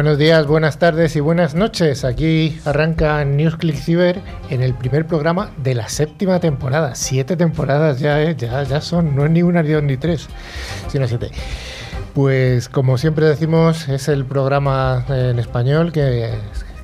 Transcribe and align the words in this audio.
Buenos 0.00 0.16
días, 0.16 0.46
buenas 0.46 0.78
tardes 0.78 1.14
y 1.16 1.20
buenas 1.20 1.54
noches. 1.54 2.06
Aquí 2.06 2.58
arranca 2.64 3.22
NewsClick 3.22 3.76
Cyber 3.76 4.22
en 4.48 4.62
el 4.62 4.72
primer 4.72 5.06
programa 5.06 5.50
de 5.58 5.74
la 5.74 5.90
séptima 5.90 6.40
temporada. 6.40 6.94
Siete 6.94 7.36
temporadas 7.36 8.00
ya, 8.00 8.22
¿eh? 8.22 8.34
ya, 8.34 8.62
ya 8.62 8.80
son, 8.80 9.14
no 9.14 9.26
es 9.26 9.30
ni 9.30 9.42
una, 9.42 9.62
ni 9.62 9.72
dos, 9.72 9.82
ni 9.82 9.98
tres, 9.98 10.26
sino 10.88 11.06
siete. 11.06 11.30
Pues 12.14 12.70
como 12.70 12.96
siempre 12.96 13.26
decimos, 13.26 13.90
es 13.90 14.08
el 14.08 14.24
programa 14.24 15.04
en 15.10 15.38
español 15.38 15.92
que 15.92 16.30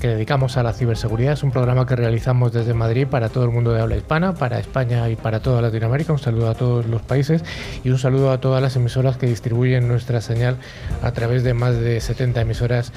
que 0.01 0.09
dedicamos 0.09 0.57
a 0.57 0.63
la 0.63 0.73
ciberseguridad. 0.73 1.33
Es 1.33 1.43
un 1.43 1.51
programa 1.51 1.87
que 1.87 1.97
realizamos 1.97 2.53
desde 2.53 2.75
Madrid 2.75 3.07
para 3.07 3.29
todo 3.29 3.45
el 3.45 3.51
mundo 3.51 3.73
de 3.73 3.81
habla 3.81 3.97
hispana, 3.97 4.35
para 4.35 4.59
España 4.59 5.09
y 5.09 5.16
para 5.16 5.41
toda 5.41 5.62
Latinoamérica. 5.62 6.12
Un 6.12 6.19
saludo 6.19 6.51
a 6.51 6.55
todos 6.55 6.87
los 6.87 7.03
países 7.03 7.43
y 7.84 7.91
un 7.91 7.98
saludo 7.98 8.30
a 8.30 8.41
todas 8.41 8.62
las 8.62 8.77
emisoras 8.77 9.17
que 9.17 9.27
distribuyen 9.27 9.89
nuestra 9.89 10.20
señal 10.20 10.56
a 11.03 11.12
través 11.12 11.45
de 11.45 11.55
más 11.55 11.79
de 11.79 12.01
70 12.01 12.41
emisoras 12.41 12.93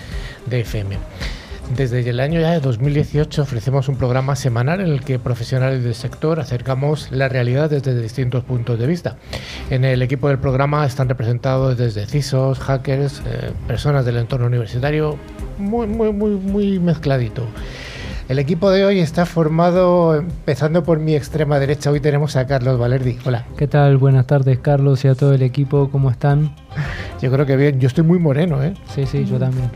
de 0.46 0.62
FM. 0.62 0.98
Desde 1.76 2.00
el 2.10 2.20
año 2.20 2.42
ya 2.42 2.50
de 2.52 2.62
2018 2.62 3.44
ofrecemos 3.44 3.88
un 3.90 3.96
programa 3.96 4.36
semanal 4.36 4.82
en 4.82 4.88
el 4.88 5.02
que 5.02 5.20
profesionales 5.20 5.84
del 5.84 5.94
sector 5.94 6.40
acercamos 6.40 7.12
la 7.12 7.30
realidad 7.30 7.70
desde 7.70 8.02
distintos 8.02 8.44
puntos 8.44 8.80
de 8.80 8.88
vista. 8.88 9.18
En 9.70 9.86
el 9.86 10.02
equipo 10.02 10.30
del 10.30 10.40
programa 10.40 10.84
están 10.86 11.10
representados 11.10 11.78
desde 11.78 12.08
CISOs, 12.08 12.60
hackers, 12.60 13.22
eh, 13.28 13.52
personas 13.68 14.04
del 14.04 14.18
entorno 14.18 14.48
universitario, 14.48 15.20
muy, 15.60 15.88
muy, 15.88 16.12
muy, 16.12 16.32
muy 16.32 16.80
mezcladito. 16.80 17.44
El 18.30 18.38
equipo 18.38 18.70
de 18.70 18.86
hoy 18.86 19.00
está 19.00 19.26
formado, 19.26 20.16
empezando 20.16 20.84
por 20.84 21.00
mi 21.00 21.16
extrema 21.16 21.58
derecha, 21.58 21.90
hoy 21.90 22.00
tenemos 22.00 22.36
a 22.36 22.46
Carlos 22.46 22.78
Valerdi. 22.80 23.18
Hola. 23.26 23.46
¿Qué 23.58 23.68
tal? 23.68 23.98
Buenas 23.98 24.28
tardes, 24.28 24.60
Carlos, 24.60 25.04
y 25.04 25.08
a 25.08 25.16
todo 25.16 25.34
el 25.34 25.42
equipo, 25.42 25.90
¿cómo 25.92 26.12
están? 26.12 26.56
Yo 27.22 27.32
creo 27.32 27.46
que 27.46 27.58
bien, 27.58 27.80
yo 27.80 27.88
estoy 27.88 28.04
muy 28.04 28.18
moreno, 28.18 28.64
¿eh? 28.64 28.74
Sí, 28.94 29.06
sí, 29.06 29.26
yo 29.26 29.38
también. 29.38 29.70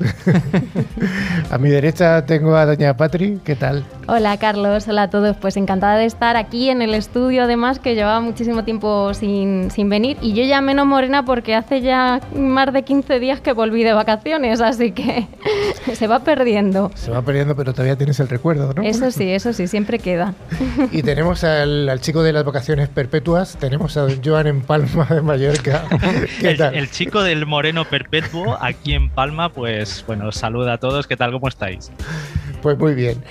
a 1.52 1.58
mi 1.58 1.69
derecha 1.69 2.25
tengo 2.25 2.55
a 2.55 2.66
doña 2.66 2.95
Patri, 2.95 3.39
¿qué 3.44 3.55
tal? 3.55 3.83
Hola 4.08 4.38
Carlos, 4.38 4.88
hola 4.88 5.03
a 5.03 5.09
todos, 5.09 5.36
pues 5.38 5.58
encantada 5.58 5.97
de 5.97 6.05
estar 6.05 6.38
aquí 6.38 6.69
en 6.69 6.81
el 6.81 6.94
estudio, 6.94 7.44
además 7.44 7.80
que 7.80 7.95
llevaba 7.95 8.21
muchísimo 8.21 8.64
tiempo 8.64 9.14
sin, 9.14 9.71
sin 9.71 9.89
venir 9.89 10.17
y 10.21 10.33
yo 10.33 10.44
ya 10.44 10.61
menos 10.61 10.86
morena 10.86 11.25
porque 11.25 11.55
hace 11.55 11.81
ya 11.81 12.21
más 12.36 12.71
de 12.71 12.83
15 12.83 13.19
días 13.19 13.41
que 13.41 13.53
volví 13.53 13.83
de 13.83 13.94
vacaciones, 13.94 14.61
así 14.61 14.91
que 14.91 15.27
se 15.94 16.08
va 16.08 16.19
perdiendo. 16.19 16.91
Se 16.95 17.11
va 17.11 17.21
perdiendo, 17.21 17.55
pero 17.55 17.73
todavía 17.73 17.97
tienes 17.97 18.19
el 18.19 18.30
recuerdo, 18.30 18.73
¿no? 18.73 18.83
Eso 18.83 19.11
sí, 19.11 19.30
eso 19.30 19.52
sí, 19.52 19.67
siempre 19.67 19.99
queda. 19.99 20.33
y 20.91 21.02
tenemos 21.03 21.44
al, 21.44 21.89
al 21.89 21.99
chico 21.99 22.23
de 22.23 22.31
las 22.33 22.45
vacaciones 22.45 22.88
perpetuas, 22.89 23.58
tenemos 23.59 23.97
a 23.97 24.08
Joan 24.23 24.47
en 24.47 24.61
Palma 24.61 25.05
de 25.09 25.21
Mallorca. 25.21 25.83
¿Qué 26.39 26.55
tal? 26.55 26.83
el 26.83 26.83
chico 26.89 27.23
del 27.23 27.45
moreno 27.45 27.86
perpetuo 27.86 28.58
aquí 28.62 28.94
en 28.94 29.09
Palma, 29.09 29.50
pues 29.50 30.03
bueno, 30.08 30.31
saluda 30.31 30.73
a 30.73 30.78
todos, 30.78 31.08
¿qué 31.08 31.17
tal? 31.17 31.31
¿Cómo 31.31 31.48
estáis? 31.48 31.92
Pues 32.62 32.78
muy 32.78 32.94
bien. 32.94 33.23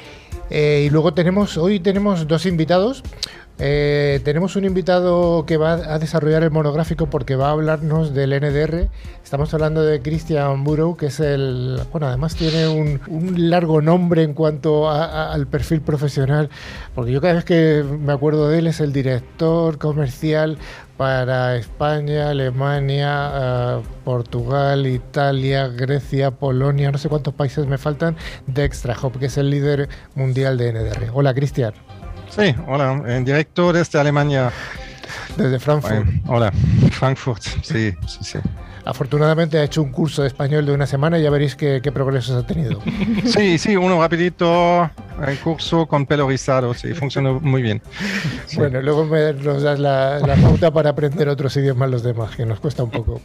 Eh, 0.51 0.85
y 0.87 0.91
luego 0.91 1.15
tenemos, 1.15 1.57
hoy 1.57 1.81
tenemos 1.81 2.27
dos 2.29 2.45
invitados. 2.47 3.03
Eh, 3.59 4.21
tenemos 4.25 4.57
un 4.57 4.65
invitado 4.65 5.47
que 5.47 5.57
va 5.57 5.75
a 5.75 5.99
desarrollar 5.99 6.43
el 6.43 6.51
monográfico 6.51 7.07
porque 7.07 7.37
va 7.37 7.49
a 7.49 7.53
hablarnos 7.53 8.13
del 8.13 8.31
NDR. 8.31 8.89
Estamos 9.23 9.55
hablando 9.55 9.85
de 9.85 10.03
Christian 10.03 10.65
Burrow, 10.65 10.97
que 10.97 11.07
es 11.07 11.21
el. 11.21 11.79
Bueno, 11.93 12.09
además 12.09 12.35
tiene 12.35 12.67
un, 12.67 13.01
largo 13.51 13.81
nombre 13.81 14.25
en 14.25 14.35
cuanto 14.35 14.91
al 14.91 15.47
perfil 15.47 15.81
profesional, 15.81 16.51
porque 16.95 17.13
yo 17.13 17.21
cada 17.21 17.35
vez 17.35 17.45
que 17.45 17.85
me 17.85 18.13
acuerdo 18.13 18.49
de 18.49 18.59
él 18.59 18.67
es 18.67 18.81
el 18.81 18.93
director 18.93 19.79
comercial 19.79 20.59
para 21.03 21.57
España, 21.57 22.31
Alemania, 22.31 23.33
eh, 23.35 23.83
Portugal, 24.05 24.87
Italia, 24.87 25.67
Grecia, 25.67 26.31
Polonia, 26.31 26.93
no 26.93 26.99
sé 26.99 27.09
cuántos 27.09 27.35
países 27.35 27.67
me 27.67 27.77
faltan, 27.77 28.17
de 28.47 28.65
ExtraHop, 28.67 29.19
que 29.19 29.27
es 29.27 29.37
el 29.37 29.51
líder 29.51 29.89
mundial 30.15 30.57
de 30.57 30.73
NDR. 30.73 31.11
Hola, 31.13 31.35
Cristian. 31.35 31.75
Sí, 32.31 32.55
hola, 32.69 33.03
en 33.05 33.25
directo 33.25 33.73
desde 33.73 33.99
Alemania. 33.99 34.53
Desde 35.37 35.59
Frankfurt. 35.59 36.07
hola, 36.29 36.53
Frankfurt, 36.93 37.43
sí, 37.43 37.93
sí, 38.07 38.19
sí. 38.21 38.39
Afortunadamente 38.85 39.59
ha 39.59 39.65
hecho 39.65 39.83
un 39.83 39.93
curso 39.93 40.23
de 40.23 40.29
español 40.29 40.67
de 40.67 40.73
una 40.73 40.87
semana 40.87 41.19
y 41.19 41.23
ya 41.23 41.31
veréis 41.31 41.55
qué, 41.55 41.81
progresos 41.93 42.43
ha 42.43 42.47
tenido. 42.47 42.81
Sí, 43.25 43.59
sí, 43.59 43.77
uno 43.77 44.01
rapidito, 44.01 44.91
el 45.27 45.39
curso 45.39 45.87
con 45.87 46.07
pelo 46.07 46.29
rizado, 46.29 46.75
sí, 46.75 46.93
funcionó 46.95 47.41
muy 47.41 47.63
bien. 47.63 47.81
Bueno, 48.57 48.83
luego 48.83 49.05
me, 49.07 49.33
nos 49.33 49.63
das 49.63 49.79
la, 49.79 50.19
la 50.19 50.37
pauta 50.37 50.71
para 50.71 50.91
aprender 50.91 51.29
otros 51.29 51.57
idiomas 51.57 51.91
los 51.91 52.03
demás, 52.03 52.37
que 52.37 52.45
nos 52.45 52.61
cuesta 52.61 52.83
un 52.83 52.91
poco. 52.91 53.21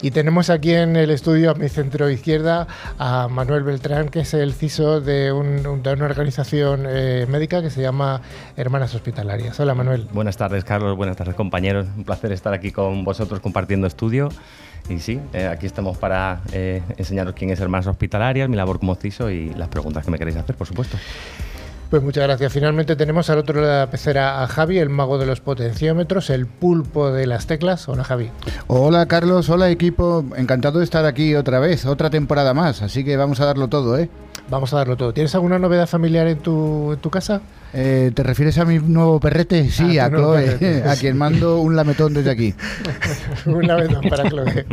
Y 0.00 0.10
tenemos 0.10 0.50
aquí 0.50 0.72
en 0.72 0.96
el 0.96 1.10
estudio, 1.10 1.50
a 1.50 1.54
mi 1.54 1.68
centro 1.68 2.08
izquierda, 2.08 2.66
a 2.98 3.28
Manuel 3.28 3.62
Beltrán, 3.62 4.08
que 4.08 4.20
es 4.20 4.34
el 4.34 4.54
CISO 4.54 5.00
de, 5.00 5.32
un, 5.32 5.82
de 5.82 5.92
una 5.92 6.04
organización 6.06 6.86
eh, 6.88 7.26
médica 7.28 7.62
que 7.62 7.70
se 7.70 7.82
llama 7.82 8.22
Hermanas 8.56 8.94
Hospitalarias. 8.94 9.58
Hola, 9.60 9.74
Manuel. 9.74 10.08
Buenas 10.12 10.36
tardes, 10.36 10.64
Carlos. 10.64 10.96
Buenas 10.96 11.16
tardes, 11.16 11.34
compañeros. 11.34 11.86
Un 11.96 12.04
placer 12.04 12.32
estar 12.32 12.52
aquí 12.52 12.70
con 12.72 13.04
vosotros 13.04 13.40
compartiendo 13.40 13.86
estudio. 13.86 14.30
Y 14.90 14.98
sí, 14.98 15.20
eh, 15.32 15.46
aquí 15.46 15.66
estamos 15.66 15.96
para 15.96 16.40
eh, 16.52 16.82
enseñaros 16.96 17.34
quién 17.34 17.50
es 17.50 17.60
Hermanas 17.60 17.86
Hospitalarias, 17.86 18.48
mi 18.48 18.56
labor 18.56 18.80
como 18.80 18.96
CISO 18.96 19.30
y 19.30 19.54
las 19.54 19.68
preguntas 19.68 20.04
que 20.04 20.10
me 20.10 20.18
queréis 20.18 20.36
hacer, 20.36 20.56
por 20.56 20.66
supuesto. 20.66 20.98
Pues 21.90 22.02
muchas 22.02 22.24
gracias. 22.24 22.52
Finalmente 22.52 22.96
tenemos 22.96 23.30
al 23.30 23.38
otro 23.38 23.60
lado 23.60 23.72
de 23.72 23.78
la 23.80 23.90
pecera 23.90 24.42
a 24.42 24.48
Javi, 24.48 24.78
el 24.78 24.90
mago 24.90 25.18
de 25.18 25.26
los 25.26 25.40
potenciómetros, 25.40 26.30
el 26.30 26.46
pulpo 26.46 27.12
de 27.12 27.26
las 27.26 27.46
teclas. 27.46 27.88
Hola 27.88 28.04
Javi. 28.04 28.30
Hola 28.66 29.06
Carlos, 29.06 29.48
hola 29.48 29.70
equipo. 29.70 30.24
Encantado 30.36 30.78
de 30.78 30.84
estar 30.84 31.04
aquí 31.04 31.34
otra 31.34 31.60
vez, 31.60 31.86
otra 31.86 32.10
temporada 32.10 32.52
más. 32.52 32.82
Así 32.82 33.04
que 33.04 33.16
vamos 33.16 33.40
a 33.40 33.46
darlo 33.46 33.68
todo, 33.68 33.96
¿eh? 33.98 34.08
Vamos 34.48 34.72
a 34.72 34.78
darlo 34.78 34.96
todo. 34.96 35.12
¿Tienes 35.12 35.34
alguna 35.34 35.58
novedad 35.58 35.88
familiar 35.88 36.26
en 36.26 36.38
tu, 36.38 36.92
en 36.92 36.98
tu 37.00 37.10
casa? 37.10 37.40
Eh, 37.72 38.10
¿Te 38.14 38.22
refieres 38.24 38.58
a 38.58 38.64
mi 38.64 38.78
nuevo 38.78 39.20
perrete? 39.20 39.70
Sí, 39.70 39.98
ah, 39.98 40.06
a 40.06 40.10
Chloe, 40.10 40.82
a 40.86 40.96
quien 40.96 41.16
mando 41.16 41.60
un 41.60 41.76
lametón 41.76 42.14
desde 42.14 42.30
aquí. 42.30 42.54
un 43.46 43.66
lametón 43.66 44.08
para 44.08 44.28
Chloe. 44.28 44.66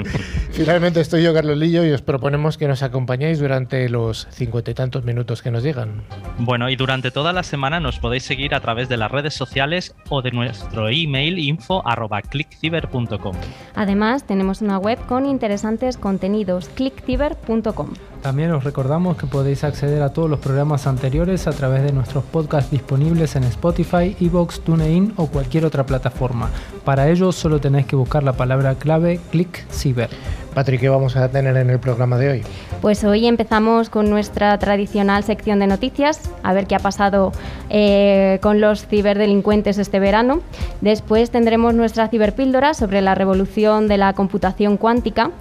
Finalmente 0.52 1.00
estoy 1.02 1.22
yo, 1.24 1.32
Carlos 1.34 1.58
Lillo, 1.58 1.86
y 1.86 1.92
os 1.92 2.02
proponemos 2.02 2.58
que 2.58 2.68
nos 2.68 2.82
acompañéis 2.82 3.38
durante 3.40 3.88
los 3.90 4.28
cincuenta 4.32 4.72
y 4.72 4.74
tantos 4.74 5.04
minutos 5.04 5.44
que 5.44 5.52
nos 5.52 5.62
llegan. 5.64 6.02
Bueno, 6.40 6.70
y 6.70 6.76
durante 6.76 7.12
toda 7.12 7.34
la 7.34 7.44
semana 7.44 7.80
nos 7.80 8.00
podéis 8.00 8.24
seguir 8.24 8.56
a 8.56 8.62
través 8.62 8.90
de 8.90 8.98
las 8.98 9.12
redes 9.12 9.36
sociales 9.36 9.94
o 10.10 10.24
de 10.24 10.32
nuestro 10.32 10.90
email 10.90 11.38
info.clickciber.com. 11.38 13.36
Además, 13.76 14.26
tenemos 14.26 14.62
una 14.62 14.80
web 14.80 14.98
con 15.06 15.28
interesantes 15.28 15.98
contenidos, 15.98 16.70
clickciber.com. 16.70 17.90
También 18.24 18.52
os 18.52 18.64
recordamos 18.64 19.16
que 19.18 19.28
podéis 19.28 19.64
acceder 19.64 20.02
a 20.02 20.12
todos 20.12 20.28
los 20.30 20.40
programas 20.40 20.88
anteriores 20.88 21.46
a 21.46 21.52
través 21.52 21.84
de 21.84 21.94
nuestros 21.94 22.24
podcasts 22.24 22.72
disponibles 22.72 22.87
en 22.90 23.44
Spotify, 23.44 24.16
Evox, 24.20 24.62
TuneIn 24.62 25.14
o 25.18 25.28
cualquier 25.28 25.66
otra 25.66 25.86
plataforma. 25.86 26.50
Para 26.86 27.10
ello 27.10 27.32
solo 27.32 27.60
tenéis 27.60 27.86
que 27.86 27.96
buscar 27.96 28.24
la 28.24 28.34
palabra 28.34 28.76
clave 28.76 29.20
ClickCiber. 29.32 30.10
Patrick, 30.54 30.82
¿qué 30.82 30.90
vamos 30.90 31.16
a 31.16 31.30
tener 31.30 31.56
en 31.58 31.70
el 31.70 31.80
programa 31.80 32.18
de 32.18 32.30
hoy? 32.30 32.44
Pues 32.82 33.04
hoy 33.04 33.28
empezamos 33.28 33.90
con 33.90 34.10
nuestra 34.10 34.58
tradicional 34.58 35.24
sección 35.24 35.60
de 35.60 35.68
noticias, 35.68 36.32
a 36.42 36.54
ver 36.54 36.66
qué 36.66 36.76
ha 36.76 36.80
pasado 36.80 37.32
eh, 37.70 38.40
con 38.42 38.60
los 38.62 38.88
ciberdelincuentes 38.88 39.78
este 39.78 40.00
verano. 40.00 40.40
Después 40.82 41.30
tendremos 41.30 41.76
nuestra 41.76 42.08
ciberpíldora 42.08 42.74
sobre 42.74 43.02
la 43.02 43.14
revolución 43.14 43.88
de 43.88 43.98
la 43.98 44.14
computación 44.14 44.78
cuántica. 44.78 45.32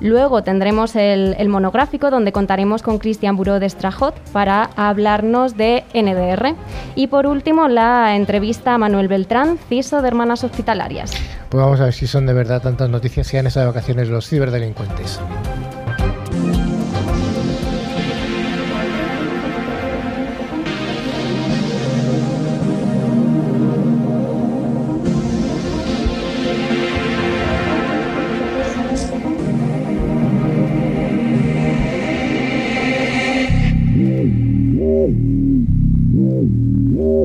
Luego 0.00 0.42
tendremos 0.42 0.94
el, 0.96 1.48
monográfico 1.48 2.10
donde 2.10 2.32
contaremos 2.32 2.82
con 2.82 2.98
Cristian 2.98 3.36
Buró 3.36 3.58
de 3.58 3.68
Strajot 3.68 4.14
para 4.32 4.70
hablarnos 4.76 5.56
de 5.56 5.84
NDR. 5.94 6.54
Y 6.94 7.08
por 7.08 7.26
último, 7.26 7.68
la 7.68 8.14
entrevista 8.16 8.74
a 8.74 8.78
Manuel 8.78 9.08
Beltrán, 9.08 9.58
CISO 9.68 10.02
de 10.02 10.08
Hermanas 10.08 10.44
Hospitalarias. 10.44 11.12
Pues 11.48 11.62
vamos 11.62 11.80
a 11.80 11.84
ver 11.84 11.94
si 11.94 12.06
son 12.06 12.26
de 12.26 12.32
verdad 12.32 12.62
tantas 12.62 12.90
noticias 12.90 13.30
que 13.30 13.38
han 13.38 13.46
estado 13.46 13.66
de 13.66 13.72
vacaciones 13.72 14.08
los 14.08 14.28
ciberdelincuentes. 14.28 15.20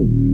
Mm-hmm. 0.04 0.33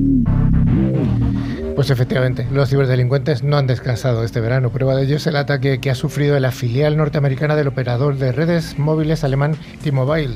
Pues 1.80 1.92
efectivamente, 1.92 2.46
los 2.52 2.70
ciberdelincuentes 2.70 3.42
no 3.42 3.56
han 3.56 3.66
descansado 3.66 4.26
este 4.26 4.42
verano. 4.42 4.70
Prueba 4.70 4.98
de 4.98 5.04
ello 5.04 5.16
es 5.16 5.28
el 5.28 5.38
ataque 5.38 5.80
que 5.80 5.90
ha 5.90 5.96
sufrido 5.96 6.38
la 6.38 6.52
filial 6.52 6.98
norteamericana 6.98 7.56
del 7.56 7.70
operador 7.70 8.18
de 8.18 8.34
redes 8.34 8.78
móviles 8.78 9.24
alemán 9.24 9.56
T-Mobile, 9.81 10.36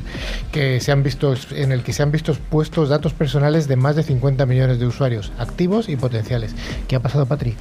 que 0.53 0.79
se 0.79 0.93
han 0.93 1.03
visto, 1.03 1.33
en 1.53 1.73
el 1.73 1.83
que 1.83 1.91
se 1.91 2.01
han 2.01 2.11
visto 2.11 2.31
expuestos 2.31 2.87
datos 2.87 3.11
personales 3.11 3.67
de 3.67 3.75
más 3.75 3.97
de 3.97 4.03
50 4.03 4.45
millones 4.45 4.79
de 4.79 4.85
usuarios, 4.85 5.33
activos 5.37 5.89
y 5.89 5.97
potenciales. 5.97 6.55
¿Qué 6.87 6.95
ha 6.95 7.01
pasado, 7.01 7.25
Patri? 7.25 7.57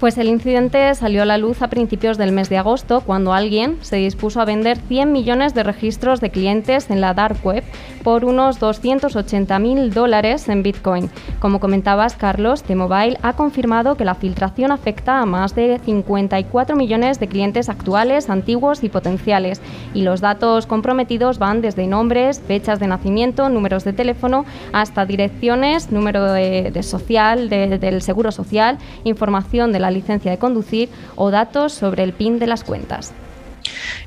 Pues 0.00 0.16
el 0.16 0.28
incidente 0.28 0.94
salió 0.94 1.20
a 1.20 1.26
la 1.26 1.36
luz 1.36 1.60
a 1.60 1.68
principios 1.68 2.16
del 2.16 2.32
mes 2.32 2.48
de 2.48 2.56
agosto, 2.56 3.02
cuando 3.02 3.34
alguien 3.34 3.76
se 3.82 3.96
dispuso 3.96 4.40
a 4.40 4.46
vender 4.46 4.78
100 4.78 5.12
millones 5.12 5.52
de 5.52 5.62
registros 5.62 6.22
de 6.22 6.30
clientes 6.30 6.88
en 6.88 7.02
la 7.02 7.12
dark 7.12 7.44
web 7.44 7.64
por 8.02 8.24
unos 8.24 8.60
280 8.60 9.58
mil 9.58 9.92
dólares 9.92 10.48
en 10.48 10.62
Bitcoin. 10.62 11.10
Como 11.38 11.60
comentabas, 11.60 12.14
Carlos, 12.14 12.62
T-Mobile 12.62 13.18
ha 13.26 13.32
confirmado 13.32 13.96
que 13.96 14.04
la 14.04 14.14
filtración 14.14 14.70
afecta 14.70 15.20
a 15.20 15.26
más 15.26 15.54
de 15.56 15.80
54 15.84 16.76
millones 16.76 17.18
de 17.18 17.26
clientes 17.26 17.68
actuales, 17.68 18.30
antiguos 18.30 18.84
y 18.84 18.88
potenciales, 18.88 19.60
y 19.94 20.02
los 20.02 20.20
datos 20.20 20.66
comprometidos 20.66 21.38
van 21.38 21.60
desde 21.60 21.88
nombres, 21.88 22.40
fechas 22.40 22.78
de 22.78 22.86
nacimiento, 22.86 23.48
números 23.48 23.82
de 23.82 23.92
teléfono, 23.92 24.44
hasta 24.72 25.06
direcciones, 25.06 25.90
número 25.90 26.32
de, 26.32 26.82
social, 26.82 27.48
del 27.48 28.00
seguro 28.00 28.30
social, 28.30 28.78
información 29.02 29.72
de 29.72 29.80
la 29.80 29.90
licencia 29.90 30.30
de 30.30 30.38
conducir 30.38 30.88
o 31.16 31.32
datos 31.32 31.72
sobre 31.72 32.04
el 32.04 32.12
PIN 32.12 32.38
de 32.38 32.46
las 32.46 32.62
cuentas. 32.62 33.12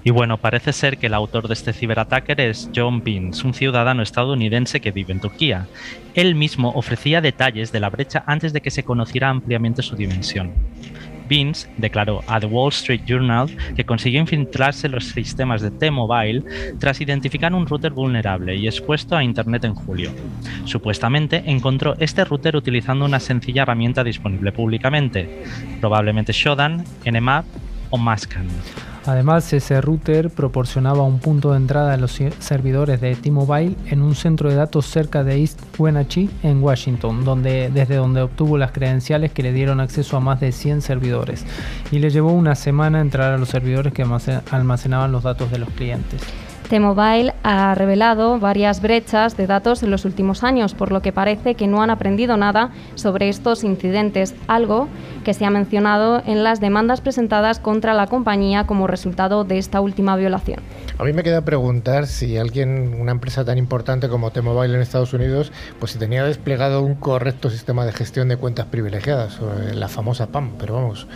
Y 0.03 0.11
bueno, 0.11 0.37
parece 0.37 0.73
ser 0.73 0.97
que 0.97 1.07
el 1.07 1.13
autor 1.13 1.47
de 1.47 1.53
este 1.53 1.73
ciberataque 1.73 2.35
es 2.37 2.69
John 2.75 3.03
Beans, 3.03 3.43
un 3.43 3.53
ciudadano 3.53 4.01
estadounidense 4.01 4.79
que 4.79 4.91
vive 4.91 5.13
en 5.13 5.19
Turquía. 5.19 5.67
Él 6.13 6.35
mismo 6.35 6.71
ofrecía 6.75 7.21
detalles 7.21 7.71
de 7.71 7.79
la 7.79 7.89
brecha 7.89 8.23
antes 8.25 8.53
de 8.53 8.61
que 8.61 8.71
se 8.71 8.83
conociera 8.83 9.29
ampliamente 9.29 9.81
su 9.81 9.95
dimensión. 9.95 10.53
Beans 11.29 11.69
declaró 11.77 12.21
a 12.27 12.39
The 12.39 12.47
Wall 12.47 12.69
Street 12.69 13.01
Journal 13.05 13.49
que 13.75 13.85
consiguió 13.85 14.19
infiltrarse 14.19 14.87
en 14.87 14.93
los 14.93 15.05
sistemas 15.05 15.61
de 15.61 15.71
T-Mobile 15.71 16.43
tras 16.79 16.99
identificar 16.99 17.53
un 17.53 17.67
router 17.67 17.93
vulnerable 17.93 18.55
y 18.55 18.67
expuesto 18.67 19.15
a 19.15 19.23
Internet 19.23 19.63
en 19.63 19.75
julio. 19.75 20.11
Supuestamente 20.65 21.43
encontró 21.45 21.95
este 21.99 22.25
router 22.25 22.55
utilizando 22.55 23.05
una 23.05 23.19
sencilla 23.19 23.61
herramienta 23.61 24.03
disponible 24.03 24.51
públicamente, 24.51 25.43
probablemente 25.79 26.33
Shodan, 26.33 26.83
Nmap 27.05 27.45
o 27.91 27.97
Mascan. 27.97 28.47
Además, 29.09 29.51
ese 29.53 29.81
router 29.81 30.29
proporcionaba 30.29 31.01
un 31.01 31.17
punto 31.17 31.49
de 31.49 31.57
entrada 31.57 31.93
a 31.93 31.97
los 31.97 32.19
servidores 32.37 33.01
de 33.01 33.15
T-Mobile 33.15 33.75
en 33.87 34.03
un 34.03 34.13
centro 34.13 34.51
de 34.51 34.55
datos 34.55 34.85
cerca 34.85 35.23
de 35.23 35.39
East 35.39 35.59
Wenatchee, 35.79 36.29
en 36.43 36.61
Washington, 36.61 37.25
donde, 37.25 37.71
desde 37.73 37.95
donde 37.95 38.21
obtuvo 38.21 38.59
las 38.59 38.71
credenciales 38.71 39.31
que 39.31 39.41
le 39.41 39.51
dieron 39.51 39.79
acceso 39.79 40.15
a 40.15 40.19
más 40.19 40.39
de 40.39 40.51
100 40.51 40.83
servidores. 40.83 41.43
Y 41.91 41.97
le 41.97 42.11
llevó 42.11 42.33
una 42.33 42.53
semana 42.53 43.01
entrar 43.01 43.33
a 43.33 43.39
los 43.39 43.49
servidores 43.49 43.93
que 43.93 44.05
almacenaban 44.51 45.11
los 45.11 45.23
datos 45.23 45.49
de 45.49 45.57
los 45.57 45.69
clientes. 45.71 46.21
T-Mobile 46.69 47.33
ha 47.41 47.73
revelado 47.73 48.37
varias 48.37 48.79
brechas 48.79 49.35
de 49.35 49.47
datos 49.47 49.81
en 49.81 49.89
los 49.89 50.05
últimos 50.05 50.43
años, 50.43 50.75
por 50.75 50.91
lo 50.91 51.01
que 51.01 51.11
parece 51.11 51.55
que 51.55 51.65
no 51.65 51.81
han 51.81 51.89
aprendido 51.89 52.37
nada 52.37 52.69
sobre 52.93 53.27
estos 53.27 53.63
incidentes, 53.63 54.35
algo 54.47 54.87
que 55.23 55.33
se 55.33 55.45
ha 55.45 55.49
mencionado 55.49 56.21
en 56.27 56.43
las 56.43 56.59
demandas 56.59 57.01
presentadas 57.01 57.59
contra 57.59 57.95
la 57.95 58.05
compañía 58.05 58.67
como 58.67 58.85
resultado 58.85 59.45
de 59.45 59.57
esta 59.57 59.81
última 59.81 60.15
violación. 60.15 60.59
A 60.99 61.03
mí 61.05 61.11
me 61.11 61.23
queda 61.23 61.41
preguntar 61.41 62.05
si 62.05 62.37
alguien, 62.37 62.95
una 62.99 63.13
empresa 63.13 63.43
tan 63.43 63.57
importante 63.57 64.07
como 64.07 64.29
T-Mobile 64.29 64.75
en 64.75 64.81
Estados 64.81 65.11
Unidos, 65.13 65.51
pues 65.79 65.93
si 65.93 65.97
tenía 65.97 66.23
desplegado 66.23 66.83
un 66.83 66.93
correcto 66.93 67.49
sistema 67.49 67.83
de 67.83 67.93
gestión 67.93 68.27
de 68.27 68.37
cuentas 68.37 68.67
privilegiadas, 68.67 69.39
la 69.73 69.87
famosa 69.87 70.27
PAM, 70.27 70.51
pero 70.59 70.75
vamos. 70.75 71.07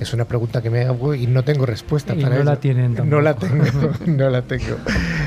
Es 0.00 0.14
una 0.14 0.24
pregunta 0.24 0.62
que 0.62 0.70
me 0.70 0.80
hago 0.80 1.14
y 1.14 1.26
no 1.26 1.44
tengo 1.44 1.66
respuesta 1.66 2.14
para 2.14 2.38
no 2.38 2.44
la 2.44 2.56
tienen 2.56 2.94
tampoco. 2.94 3.16
No 3.16 3.20
la 3.20 3.34
tengo, 3.34 3.64
no 4.06 4.30
la 4.30 4.42
tengo. 4.42 4.76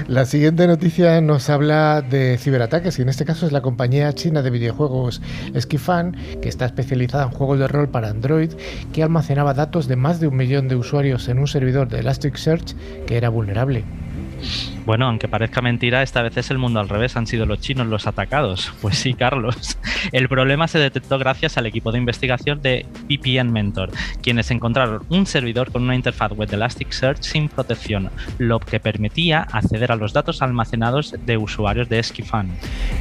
La 0.08 0.26
siguiente 0.26 0.66
noticia 0.66 1.22
nos 1.22 1.50
habla 1.50 2.02
de 2.02 2.38
ciberataques 2.40 2.98
y 2.98 3.04
en 3.04 3.10
este 3.10 3.24
caso 3.24 3.46
es 3.46 3.52
la 3.52 3.62
compañía 3.62 4.12
china 4.14 4.42
de 4.42 4.50
videojuegos 4.50 5.22
Skifan, 5.58 6.18
que 6.42 6.50
está 6.50 6.66
especializada 6.66 7.26
en 7.26 7.30
juegos 7.30 7.60
de 7.60 7.68
rol 7.68 7.88
para 7.90 8.10
Android, 8.10 8.52
que 8.92 9.04
almacenaba 9.04 9.54
datos 9.54 9.88
de 9.88 9.96
más 9.96 10.20
de 10.20 10.28
un 10.28 10.38
millón 10.38 10.68
de 10.68 10.76
usuarios 10.76 11.30
en 11.30 11.38
un 11.38 11.48
servidor 11.48 11.88
de 11.88 12.00
Elasticsearch 12.00 12.76
que 13.06 13.18
era 13.18 13.30
vulnerable. 13.30 13.84
Bueno, 14.86 15.08
aunque 15.08 15.30
parezca 15.30 15.62
mentira, 15.62 16.04
esta 16.04 16.22
vez 16.22 16.36
es 16.36 16.52
el 16.52 16.58
mundo 16.58 16.82
al 16.82 16.90
revés, 16.90 17.16
han 17.16 17.26
sido 17.26 17.46
los 17.46 17.62
chinos 17.62 17.88
los 17.88 18.06
atacados. 18.06 18.74
Pues 18.82 18.98
sí, 18.98 19.14
Carlos. 19.24 19.78
El 20.12 20.28
problema 20.28 20.68
se 20.68 20.80
detectó 20.80 21.18
gracias 21.18 21.58
al 21.58 21.66
equipo 21.66 21.94
de 21.94 22.00
investigación 22.00 22.62
de 22.62 22.86
VPN 23.08 23.50
Mentor, 23.52 23.92
quienes 24.22 24.52
encontraron 24.52 25.04
un 25.10 25.26
servidor 25.26 25.72
con 25.72 25.84
una 25.84 25.96
interfaz 25.96 26.34
web 26.34 26.50
de 26.50 26.58
Elasticsearch 26.58 27.22
sin 27.22 27.48
protección, 27.48 28.10
lo 28.38 28.60
que 28.60 28.82
permitía 28.82 29.40
acceder 29.42 29.94
a 29.94 29.96
los 29.96 30.12
datos 30.12 30.42
almacenados 30.42 31.16
de 31.26 31.38
usuarios 31.38 31.88
de 31.88 32.00
Esquifan. 32.00 32.50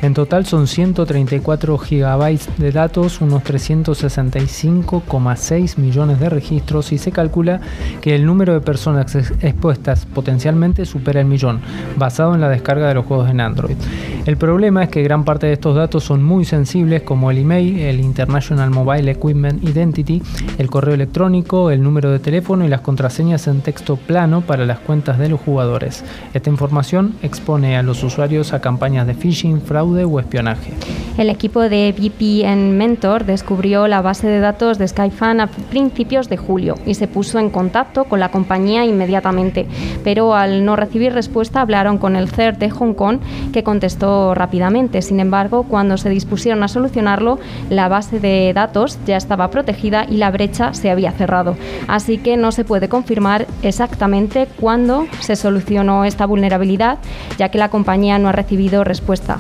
En 0.02 0.14
total 0.14 0.46
son 0.46 0.68
134 0.68 1.78
gigabytes 1.78 2.48
de 2.58 2.70
datos, 2.70 3.20
unos 3.20 3.42
365,6 3.42 5.78
millones 5.78 6.20
de 6.20 6.28
registros 6.28 6.92
y 6.92 6.98
se 6.98 7.10
calcula 7.10 7.60
que 8.00 8.14
el 8.14 8.24
número 8.24 8.54
de 8.54 8.60
personas 8.60 9.16
expuestas 9.16 10.06
potencialmente 10.06 10.86
supera 10.86 11.18
el 11.20 11.26
millón 11.26 11.60
basado 11.96 12.34
en 12.34 12.40
la 12.40 12.48
descarga 12.48 12.88
de 12.88 12.94
los 12.94 13.06
juegos 13.06 13.30
en 13.30 13.40
Android. 13.40 13.76
El 14.24 14.36
problema 14.36 14.84
es 14.84 14.88
que 14.88 15.02
gran 15.02 15.24
parte 15.24 15.48
de 15.48 15.54
estos 15.54 15.74
datos 15.74 16.04
son 16.04 16.22
muy 16.22 16.44
sensibles 16.44 17.02
como 17.02 17.30
el 17.32 17.38
email, 17.38 17.80
el 17.80 18.00
International 18.00 18.70
Mobile 18.70 19.10
Equipment 19.10 19.64
Identity, 19.64 20.22
el 20.58 20.70
correo 20.70 20.94
electrónico, 20.94 21.70
el 21.72 21.82
número 21.82 22.10
de 22.10 22.20
teléfono 22.20 22.64
y 22.64 22.68
las 22.68 22.82
contraseñas 22.82 23.48
en 23.48 23.62
texto 23.62 23.96
plano 23.96 24.42
para 24.42 24.64
las 24.64 24.78
cuentas 24.78 25.18
de 25.18 25.28
los 25.28 25.40
jugadores. 25.40 26.04
Esta 26.34 26.50
información 26.50 27.16
expone 27.22 27.76
a 27.76 27.82
los 27.82 28.04
usuarios 28.04 28.52
a 28.52 28.60
campañas 28.60 29.08
de 29.08 29.14
phishing, 29.14 29.60
fraude 29.60 30.04
o 30.04 30.20
espionaje. 30.20 30.72
El 31.18 31.28
equipo 31.28 31.60
de 31.60 31.92
VPN 31.92 32.76
Mentor 32.78 33.24
descubrió 33.24 33.88
la 33.88 34.02
base 34.02 34.28
de 34.28 34.40
datos 34.40 34.78
de 34.78 34.88
Skyfan 34.88 35.40
a 35.40 35.46
principios 35.46 36.28
de 36.28 36.36
julio 36.36 36.76
y 36.86 36.94
se 36.94 37.08
puso 37.08 37.38
en 37.38 37.50
contacto 37.50 38.04
con 38.04 38.20
la 38.20 38.30
compañía 38.30 38.84
inmediatamente, 38.84 39.66
pero 40.04 40.34
al 40.34 40.64
no 40.64 40.76
recibir 40.76 41.12
respuesta 41.12 41.61
hablaron 41.62 41.98
con 41.98 42.16
el 42.16 42.28
CERT 42.28 42.58
de 42.58 42.70
Hong 42.70 42.94
Kong 42.94 43.20
que 43.52 43.62
contestó 43.62 44.34
rápidamente. 44.34 45.02
Sin 45.02 45.20
embargo, 45.20 45.64
cuando 45.64 45.96
se 45.96 46.10
dispusieron 46.10 46.62
a 46.62 46.68
solucionarlo, 46.68 47.38
la 47.70 47.88
base 47.88 48.20
de 48.20 48.52
datos 48.54 48.98
ya 49.06 49.16
estaba 49.16 49.50
protegida 49.50 50.04
y 50.08 50.16
la 50.16 50.30
brecha 50.30 50.74
se 50.74 50.90
había 50.90 51.12
cerrado. 51.12 51.56
Así 51.88 52.18
que 52.18 52.36
no 52.36 52.52
se 52.52 52.64
puede 52.64 52.88
confirmar 52.88 53.46
exactamente 53.62 54.46
cuándo 54.60 55.06
se 55.20 55.36
solucionó 55.36 56.04
esta 56.04 56.26
vulnerabilidad, 56.26 56.98
ya 57.38 57.48
que 57.48 57.58
la 57.58 57.70
compañía 57.70 58.18
no 58.18 58.28
ha 58.28 58.32
recibido 58.32 58.84
respuesta. 58.84 59.38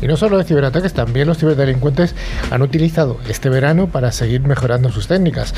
Y 0.00 0.06
no 0.06 0.16
solo 0.16 0.38
de 0.38 0.44
ciberataques, 0.44 0.94
también 0.94 1.28
los 1.28 1.38
ciberdelincuentes 1.38 2.14
han 2.50 2.62
utilizado 2.62 3.18
este 3.28 3.50
verano 3.50 3.86
para 3.86 4.10
seguir 4.10 4.40
mejorando 4.40 4.90
sus 4.90 5.06
técnicas. 5.06 5.54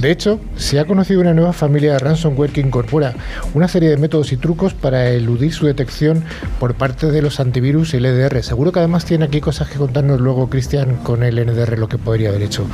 De 0.00 0.10
hecho, 0.10 0.40
se 0.56 0.78
ha 0.78 0.84
conocido 0.84 1.20
una 1.20 1.34
nueva 1.34 1.52
familia 1.52 1.92
de 1.92 1.98
ransomware 1.98 2.52
que 2.52 2.60
incorpora 2.60 3.14
una 3.54 3.68
serie 3.68 3.90
de 3.90 3.96
métodos 3.96 4.32
y 4.32 4.36
trucos 4.36 4.72
para 4.82 5.08
eludir 5.08 5.54
su 5.54 5.64
detección 5.64 6.24
por 6.60 6.74
parte 6.74 7.10
de 7.10 7.22
los 7.22 7.40
antivirus 7.40 7.94
y 7.94 7.96
el 7.96 8.04
EDR. 8.04 8.42
Seguro 8.42 8.72
que 8.72 8.80
además 8.80 9.06
tiene 9.06 9.24
aquí 9.24 9.40
cosas 9.40 9.70
que 9.70 9.78
contarnos 9.78 10.20
luego, 10.20 10.50
Cristian, 10.50 10.96
con 10.96 11.22
el 11.22 11.36
NDR, 11.46 11.78
lo 11.78 11.88
que 11.88 11.96
podría 11.96 12.28
haber 12.28 12.42
hecho. 12.42 12.66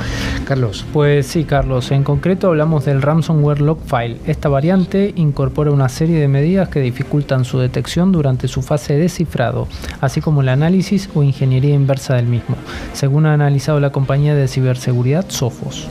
Carlos. 0.45 0.85
Pues 0.91 1.27
sí, 1.27 1.45
Carlos. 1.45 1.91
En 1.91 2.03
concreto 2.03 2.47
hablamos 2.47 2.85
del 2.85 3.01
ransomware 3.01 3.61
logfile. 3.61 4.17
Esta 4.25 4.49
variante 4.49 5.13
incorpora 5.15 5.71
una 5.71 5.87
serie 5.87 6.19
de 6.19 6.27
medidas 6.27 6.67
que 6.69 6.81
dificultan 6.81 7.45
su 7.45 7.59
detección 7.59 8.11
durante 8.11 8.47
su 8.47 8.61
fase 8.61 8.93
de 8.93 8.99
descifrado, 8.99 9.67
así 10.01 10.19
como 10.19 10.41
el 10.41 10.49
análisis 10.49 11.09
o 11.13 11.23
ingeniería 11.23 11.75
inversa 11.75 12.15
del 12.15 12.25
mismo, 12.25 12.55
según 12.93 13.25
ha 13.25 13.33
analizado 13.33 13.79
la 13.79 13.91
compañía 13.91 14.35
de 14.35 14.47
ciberseguridad 14.47 15.25
Sophos. 15.29 15.87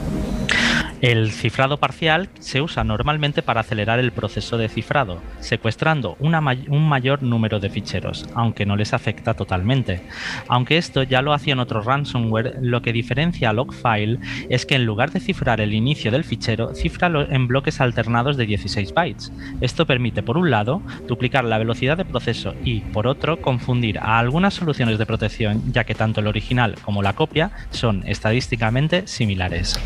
El 1.01 1.31
cifrado 1.31 1.77
parcial 1.77 2.29
se 2.41 2.61
usa 2.61 2.83
normalmente 2.83 3.41
para 3.43 3.61
acelerar 3.61 4.01
el 4.01 4.11
proceso 4.11 4.59
de 4.59 4.69
cifrado, 4.69 5.23
secuestrando 5.39 6.17
un 6.19 6.89
mayor 6.89 7.23
número 7.23 7.61
de 7.61 7.71
ficheros, 7.71 8.29
aunque 8.35 8.67
no 8.67 8.75
les 8.75 8.93
afecta 8.93 9.35
totalmente. 9.35 10.03
Aunque 10.49 10.77
esto 10.77 11.05
ya 11.05 11.23
lo 11.23 11.33
hacían 11.33 11.61
otros 11.61 11.85
ransomware, 11.85 12.57
lo 12.63 12.83
que 12.83 12.93
diferencia 12.93 13.51
a 13.51 13.53
Logfile 13.53 14.19
es 14.49 14.67
que 14.67 14.75
en 14.75 14.87
lugar 14.87 15.13
de 15.13 15.21
cifrar 15.21 15.61
el 15.61 15.73
inicio 15.73 16.11
del 16.11 16.25
fichero, 16.25 16.75
cifra 16.75 17.07
en 17.31 17.47
bloques 17.47 17.81
alternados 17.81 18.37
de 18.37 18.47
16 18.47 18.93
bytes. 18.93 19.33
Esto 19.61 19.87
permite, 19.87 20.25
por 20.25 20.37
un 20.37 20.51
lado, 20.51 20.83
duplicar 21.07 21.45
la 21.45 21.59
velocidad 21.59 21.97
de 21.97 22.07
proceso 22.07 22.55
y, 22.65 22.81
por 22.81 23.07
otro, 23.07 23.41
confundir 23.41 24.01
a 24.01 24.19
algunas 24.19 24.55
soluciones 24.55 24.99
de 24.99 25.07
protección, 25.07 25.63
ya 25.73 25.85
que 25.85 25.95
tanto 25.95 26.19
el 26.21 26.27
original 26.27 26.75
como 26.83 27.03
la 27.03 27.13
copia 27.13 27.53
son 27.71 28.03
estadísticamente 28.05 29.07
similares. 29.07 29.79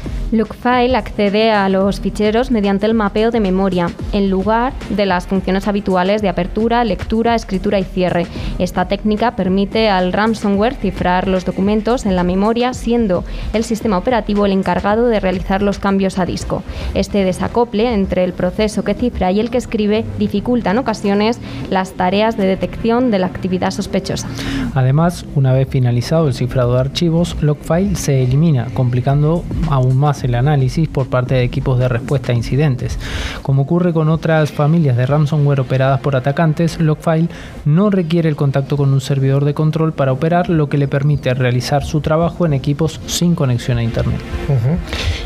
Accede 1.03 1.51
a 1.51 1.69
los 1.69 2.01
ficheros 2.01 2.51
mediante 2.51 2.87
el 2.87 2.95
mapeo 2.95 3.31
de 3.31 3.41
memoria, 3.41 3.91
en 4.13 4.31
lugar 4.31 4.73
de 4.89 5.05
las 5.05 5.27
funciones 5.27 5.67
habituales 5.67 6.23
de 6.23 6.29
apertura, 6.29 6.85
lectura, 6.85 7.35
escritura 7.35 7.79
y 7.79 7.85
cierre. 7.85 8.27
Esta 8.59 8.87
técnica 8.87 9.35
permite 9.37 9.89
al 9.89 10.13
ransomware 10.13 10.75
cifrar 10.75 11.27
los 11.27 11.45
documentos 11.45 12.07
en 12.07 12.17
la 12.17 12.23
memoria, 12.23 12.73
siendo 12.73 13.25
el 13.53 13.65
sistema 13.65 13.99
operativo 13.99 14.47
el 14.47 14.53
encargado 14.53 15.09
de 15.09 15.21
realizar 15.21 15.61
los 15.61 15.79
cambios 15.79 16.19
a 16.19 16.27
disco. 16.27 16.63
Este 16.95 17.25
desacople 17.25 17.93
entre 17.93 18.25
el 18.25 18.33
proceso 18.33 18.85
que 18.85 18.95
cifra 18.95 19.33
y 19.33 19.41
el 19.41 19.51
que 19.51 19.59
escribe 19.59 20.05
dificulta 20.19 20.71
en 20.71 20.79
ocasiones 20.79 21.41
las 21.71 21.93
tareas 21.93 22.37
de 22.37 22.47
detección 22.47 23.11
de 23.11 23.19
la 23.19 23.27
actividad 23.27 23.73
sospechosa. 23.73 24.29
Además, 24.75 25.27
una 25.35 25.53
vez 25.53 25.69
finalizado 25.69 26.29
el 26.29 26.35
cifrado 26.35 26.75
de 26.75 26.81
archivos, 26.81 27.37
Logfile 27.41 27.97
se 27.97 28.23
elimina, 28.23 28.69
complicando 28.73 29.45
aún 29.69 29.97
más 29.97 30.23
el 30.25 30.35
análisis 30.35 30.89
por 30.93 31.09
parte 31.09 31.35
de 31.35 31.43
equipos 31.43 31.79
de 31.79 31.89
respuesta 31.89 32.33
a 32.33 32.35
incidentes. 32.35 32.99
Como 33.43 33.63
ocurre 33.63 33.93
con 33.93 34.09
otras 34.09 34.53
familias 34.53 34.97
de 34.97 35.07
ransomware 35.07 35.61
operadas 35.61 36.01
por 36.01 36.17
atacantes, 36.17 36.81
Logfile 36.81 37.29
no 37.65 37.91
requiere 37.91 38.29
el 38.29 38.37
contacto 38.37 38.77
con 38.77 38.93
un 38.93 39.01
servidor 39.01 39.45
de 39.45 39.55
control 39.55 39.93
para 39.93 40.13
operar, 40.13 40.49
lo 40.49 40.69
que 40.69 40.79
le 40.79 40.89
permite 40.89 41.35
realizar 41.35 41.85
su 41.85 42.01
trabajo 42.01 42.47
en 42.47 42.53
equipos 42.53 43.01
sin 43.07 43.35
conexión 43.35 43.79
a 43.79 43.83
Internet. 43.83 44.21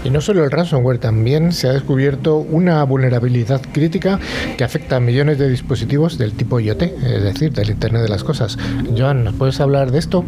Y 0.04 0.10
no 0.10 0.20
solo 0.20 0.44
el 0.44 0.50
ransomware, 0.50 0.98
también 0.98 1.52
se 1.52 1.68
ha 1.68 1.72
descubierto 1.72 2.36
una 2.36 2.82
vulnerabilidad 2.84 3.60
crítica 3.72 4.18
que 4.56 4.64
afecta 4.64 4.96
a 4.96 5.00
millones 5.00 5.38
de 5.38 5.48
dispositivos 5.48 6.18
del 6.18 6.32
tipo 6.32 6.60
IoT, 6.60 6.82
es 6.82 7.22
decir, 7.22 7.52
del 7.52 7.70
Internet 7.70 8.02
de 8.02 8.08
las 8.08 8.24
Cosas. 8.24 8.58
Joan, 8.96 9.24
¿nos 9.24 9.34
puedes 9.34 9.60
hablar 9.60 9.90
de 9.90 9.98
esto? 9.98 10.24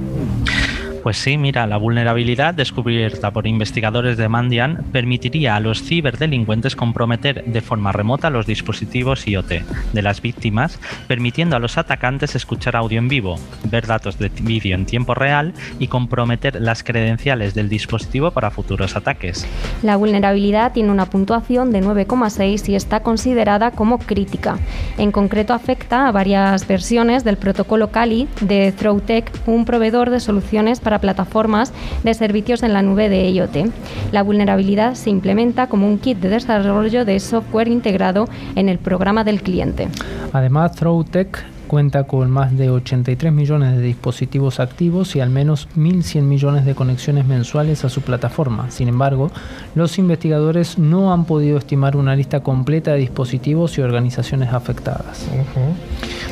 Pues 1.08 1.16
sí, 1.16 1.38
mira, 1.38 1.66
la 1.66 1.78
vulnerabilidad 1.78 2.52
descubierta 2.52 3.30
por 3.30 3.46
investigadores 3.46 4.18
de 4.18 4.28
Mandian 4.28 4.84
permitiría 4.92 5.56
a 5.56 5.60
los 5.60 5.82
ciberdelincuentes 5.82 6.76
comprometer 6.76 7.44
de 7.46 7.62
forma 7.62 7.92
remota 7.92 8.28
los 8.28 8.44
dispositivos 8.44 9.26
IoT 9.26 9.52
de 9.94 10.02
las 10.02 10.20
víctimas, 10.20 10.78
permitiendo 11.06 11.56
a 11.56 11.60
los 11.60 11.78
atacantes 11.78 12.34
escuchar 12.34 12.76
audio 12.76 12.98
en 12.98 13.08
vivo, 13.08 13.36
ver 13.70 13.86
datos 13.86 14.18
de 14.18 14.28
vídeo 14.28 14.74
en 14.74 14.84
tiempo 14.84 15.14
real 15.14 15.54
y 15.78 15.86
comprometer 15.86 16.60
las 16.60 16.84
credenciales 16.84 17.54
del 17.54 17.70
dispositivo 17.70 18.30
para 18.30 18.50
futuros 18.50 18.94
ataques. 18.94 19.46
La 19.82 19.96
vulnerabilidad 19.96 20.72
tiene 20.72 20.90
una 20.90 21.06
puntuación 21.06 21.72
de 21.72 21.82
9,6 21.82 22.68
y 22.68 22.74
está 22.74 23.00
considerada 23.00 23.70
como 23.70 23.96
crítica. 23.96 24.58
En 24.98 25.10
concreto 25.10 25.54
afecta 25.54 26.06
a 26.06 26.12
varias 26.12 26.68
versiones 26.68 27.24
del 27.24 27.38
protocolo 27.38 27.90
Kali 27.90 28.28
de 28.42 28.72
Throwtech, 28.72 29.32
un 29.46 29.64
proveedor 29.64 30.10
de 30.10 30.20
soluciones 30.20 30.80
para 30.80 30.98
plataformas 30.99 31.73
de 32.02 32.14
servicios 32.14 32.62
en 32.62 32.73
la 32.73 32.83
nube 32.83 33.09
de 33.09 33.31
IoT. 33.31 33.71
La 34.12 34.23
vulnerabilidad 34.23 34.95
se 34.95 35.11
implementa 35.11 35.67
como 35.69 35.87
un 35.87 35.99
kit 35.99 36.19
de 36.19 36.28
desarrollo 36.28 37.05
de 37.05 37.21
software 37.21 37.69
integrado 37.69 38.28
en 38.55 38.69
el 38.69 38.78
programa 38.78 39.25
del 39.25 39.43
cliente. 39.43 39.88
Además, 40.33 40.73
ThrowTech 40.73 41.57
cuenta 41.68 42.04
con 42.04 42.30
más 42.30 42.56
de 42.58 42.70
83 42.70 43.32
millones 43.32 43.76
de 43.76 43.82
dispositivos 43.82 44.58
activos 44.58 45.14
y 45.14 45.20
al 45.20 45.30
menos 45.30 45.68
1.100 45.76 46.22
millones 46.22 46.64
de 46.64 46.75
conexiones 46.75 47.26
mensuales 47.26 47.84
a 47.84 47.88
su 47.88 48.00
plataforma. 48.00 48.70
Sin 48.72 48.88
embargo, 48.88 49.30
los 49.76 49.98
investigadores 49.98 50.78
no 50.78 51.12
han 51.12 51.25
podido 51.25 51.58
estimar 51.58 51.96
una 51.96 52.16
lista 52.16 52.40
completa 52.40 52.92
de 52.92 52.98
dispositivos 52.98 53.78
y 53.78 53.82
organizaciones 53.82 54.52
afectadas. 54.52 55.26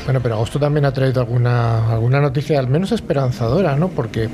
Bueno, 0.04 0.20
pero 0.22 0.36
agosto 0.36 0.58
también 0.58 0.84
ha 0.84 0.92
traído 0.92 1.20
alguna, 1.20 1.92
alguna 1.92 2.20
noticia 2.20 2.58
al 2.58 2.68
menos 2.68 2.92
esperanzadora, 2.92 3.76
¿no? 3.76 3.88
Porque 3.88 4.28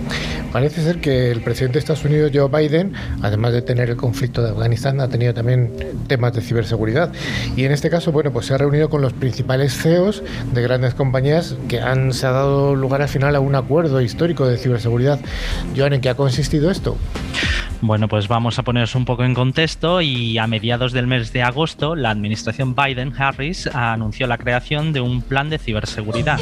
parece 0.52 0.82
ser 0.82 1.00
que 1.00 1.30
el 1.30 1.40
presidente 1.40 1.74
de 1.74 1.78
Estados 1.80 2.04
Unidos, 2.04 2.30
Joe 2.32 2.48
Biden, 2.48 2.92
además 3.22 3.52
de 3.52 3.62
tener 3.62 3.90
el 3.90 3.96
conflicto 3.96 4.42
de 4.42 4.50
Afganistán, 4.50 5.00
ha 5.00 5.08
tenido 5.08 5.34
también 5.34 5.72
temas 6.06 6.34
de 6.34 6.42
ciberseguridad. 6.42 7.10
Y 7.56 7.64
en 7.64 7.72
este 7.72 7.90
caso, 7.90 8.12
bueno, 8.12 8.30
pues 8.32 8.46
se 8.46 8.54
ha 8.54 8.58
reunido 8.58 8.90
con 8.90 9.00
los 9.00 9.12
principales 9.14 9.74
CEOs 9.74 10.22
de 10.52 10.62
grandes 10.62 10.91
compañías 10.94 11.56
que 11.68 11.80
han, 11.80 12.12
se 12.12 12.26
ha 12.26 12.30
dado 12.30 12.74
lugar 12.74 13.02
al 13.02 13.08
final 13.08 13.36
a 13.36 13.40
un 13.40 13.54
acuerdo 13.54 14.00
histórico 14.00 14.46
de 14.46 14.56
ciberseguridad. 14.56 15.20
Joan, 15.76 15.94
¿en 15.94 16.00
qué 16.00 16.08
ha 16.08 16.14
consistido 16.14 16.70
esto? 16.70 16.96
Bueno, 17.84 18.06
pues 18.06 18.28
vamos 18.28 18.60
a 18.60 18.62
poneros 18.62 18.94
un 18.94 19.04
poco 19.04 19.24
en 19.24 19.34
contexto 19.34 20.00
y 20.02 20.38
a 20.38 20.46
mediados 20.46 20.92
del 20.92 21.08
mes 21.08 21.32
de 21.32 21.42
agosto 21.42 21.96
la 21.96 22.10
administración 22.10 22.76
Biden-Harris 22.76 23.66
anunció 23.74 24.28
la 24.28 24.38
creación 24.38 24.92
de 24.92 25.00
un 25.00 25.20
plan 25.20 25.50
de 25.50 25.58
ciberseguridad 25.58 26.38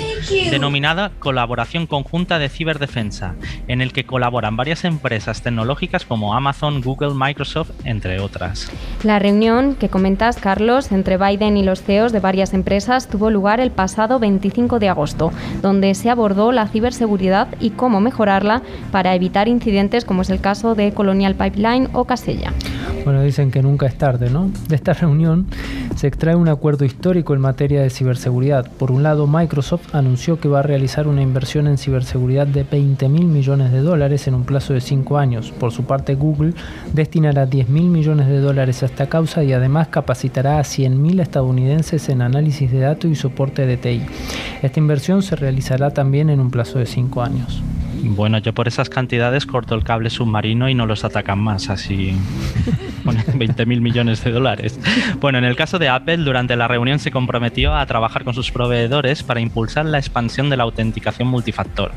denominada 0.51 1.13
Colaboración 1.19 1.87
Conjunta 1.87 2.39
de 2.39 2.51
Ciberdefensa, 2.51 3.37
en 3.69 3.81
el 3.81 3.95
que 3.95 4.05
colaboran 4.05 4.59
varias 4.59 4.85
empresas 4.85 5.41
tecnológicas 5.41 6.05
como 6.05 6.35
Amazon, 6.35 6.83
Google, 6.83 7.15
Microsoft, 7.15 7.71
entre 7.85 8.21
otras. 8.21 8.71
La 9.03 9.19
reunión 9.19 9.77
que 9.77 9.89
comentas, 9.89 10.37
Carlos, 10.37 10.93
entre 10.93 11.17
Biden 11.17 11.57
y 11.57 11.63
los 11.63 11.81
CEOs 11.83 12.13
de 12.13 12.21
varias 12.21 12.53
empresas 12.53 13.09
tuvo 13.09 13.31
lugar 13.31 13.61
el 13.61 13.71
pasado 13.71 14.19
25 14.19 14.79
de 14.79 14.91
agosto, 14.91 15.33
donde 15.63 15.95
se 15.95 16.11
abordó 16.11 16.53
la 16.53 16.69
ciberseguridad 16.69 17.49
y 17.61 17.71
cómo 17.71 18.03
mejorarla 18.03 18.61
para 18.93 19.15
evitar 19.15 19.49
incidentes 19.49 20.05
como 20.05 20.21
es 20.21 20.29
el 20.29 20.43
caso 20.43 20.75
de 20.75 20.93
Colonial 20.93 21.30
Pipeline 21.35 21.89
o 21.93 22.05
Casella. 22.05 22.53
Bueno, 23.05 23.23
dicen 23.23 23.51
que 23.51 23.63
nunca 23.63 23.87
es 23.87 23.97
tarde, 23.97 24.31
¿no? 24.31 24.51
De 24.69 24.77
esta 24.77 24.93
reunión 24.95 25.47
se 25.97 26.07
extrae 26.07 26.35
un 26.35 26.49
acuerdo 26.49 26.85
histórico 26.85 27.35
en 27.35 27.41
materia 27.41 27.83
de 27.83 27.91
ciberseguridad. 27.91 28.71
Por 28.71 28.91
un 28.91 29.03
lado, 29.03 29.27
Microsoft 29.27 29.95
anunció 29.95 30.41
que 30.41 30.49
va 30.49 30.61
a 30.61 30.63
realizar 30.63 31.09
una 31.09 31.23
inversión 31.23 31.67
en 31.67 31.79
ciberseguridad 31.79 32.47
de 32.47 32.65
20 32.65 33.09
mil 33.09 33.27
millones 33.27 33.73
de 33.73 33.81
dólares 33.81 34.27
en 34.29 34.35
un 34.35 34.45
plazo 34.45 34.73
de 34.73 34.81
5 34.81 35.19
años. 35.19 35.53
Por 35.53 35.73
su 35.73 35.85
parte, 35.85 36.15
Google 36.15 36.55
destinará 36.93 37.47
10 37.47 37.69
mil 37.69 37.89
millones 37.89 38.29
de 38.29 38.41
dólares 38.41 38.83
a 38.83 38.87
esta 38.87 39.09
causa 39.09 39.43
y 39.45 39.53
además 39.53 39.89
capacitará 39.89 40.59
a 40.59 40.65
100 40.65 41.01
mil 41.01 41.21
estadounidenses 41.21 42.09
en 42.09 42.23
análisis 42.23 42.71
de 42.71 42.81
datos 42.81 43.11
y 43.11 43.15
soporte 43.15 43.67
de 43.67 43.77
TI. 43.77 44.03
Esta 44.63 44.79
inversión 44.79 45.23
se 45.23 45.37
realizará 45.37 45.91
también 45.91 46.31
en 46.31 46.41
un 46.41 46.51
plazo 46.51 46.79
de 46.79 46.87
5 46.87 47.23
años. 47.23 47.63
Bueno, 48.03 48.39
yo 48.39 48.55
por 48.55 48.67
esas 48.67 48.89
cantidades 48.89 49.45
corto 49.45 49.75
el 49.75 49.85
cable 49.85 50.11
submarino 50.11 50.69
y 50.69 50.75
no 50.75 50.87
los 50.87 51.05
atacan 51.05 51.39
más, 51.39 51.69
así 51.69 52.15
20 53.35 53.67
mil 53.67 53.81
millones 53.81 54.25
de 54.25 54.31
dólares. 54.31 54.79
Bueno, 55.21 55.39
en 55.39 55.45
el 55.45 55.57
caso 55.57 55.79
de 55.79 55.89
Apple, 55.89 56.19
durante 56.19 56.57
la 56.57 56.67
reunión 56.67 56.99
se 56.99 57.11
comprometió 57.11 57.75
a 57.75 57.85
trabajar 57.87 58.25
con 58.25 58.35
sus 58.35 58.51
proveedores 58.51 59.23
para 59.23 59.41
impulsar 59.41 59.87
la 59.87 59.99
expansión 59.99 60.49
de 60.49 60.57
la 60.57 60.63
autenticación 60.63 61.29
multifactor. 61.29 61.93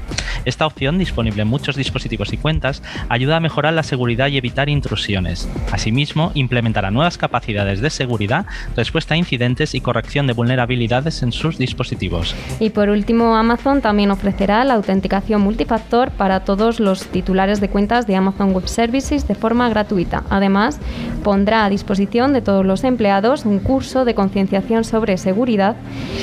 Esta 0.46 0.66
opción, 0.66 0.98
disponible 0.98 1.44
en 1.44 1.48
muchos 1.48 1.76
dispositivos 1.76 2.34
y 2.34 2.38
cuentas, 2.38 2.84
ayuda 3.08 3.38
a 3.38 3.40
mejorar 3.40 3.74
la 3.74 3.84
seguridad 3.84 4.28
y 4.28 4.38
evitar 4.38 4.68
intrusiones. 4.70 5.50
Asimismo, 5.72 6.32
implementará 6.34 6.92
nuevas 6.92 7.18
capacidades 7.18 7.80
de 7.80 7.90
seguridad, 7.90 8.46
respuesta 8.76 9.14
a 9.14 9.18
incidentes 9.18 9.74
y 9.74 9.82
corrección 9.82 10.28
de 10.28 10.34
vulnerabilidades 10.34 11.24
en 11.24 11.32
sus 11.32 11.58
dispositivos. 11.58 12.36
Y 12.60 12.72
por 12.72 12.90
último, 12.90 13.36
Amazon 13.36 13.82
también 13.82 14.12
ofrecerá 14.12 14.64
la 14.66 14.74
autenticación 14.74 15.42
multifactor 15.42 15.93
para 15.94 16.40
todos 16.40 16.80
los 16.80 17.06
titulares 17.06 17.62
de 17.62 17.70
cuentas 17.70 18.08
de 18.08 18.16
Amazon 18.16 18.52
Web 18.54 18.68
Services 18.68 19.28
de 19.28 19.36
forma 19.36 19.70
gratuita. 19.70 20.24
Además, 20.30 20.80
pondrá 21.24 21.66
a 21.66 21.70
disposición 21.70 22.34
de 22.34 22.42
todos 22.42 22.66
los 22.66 22.84
empleados 22.84 23.46
un 23.46 23.60
curso 23.60 24.04
de 24.04 24.16
concienciación 24.16 24.84
sobre 24.84 25.18
seguridad. 25.18 25.76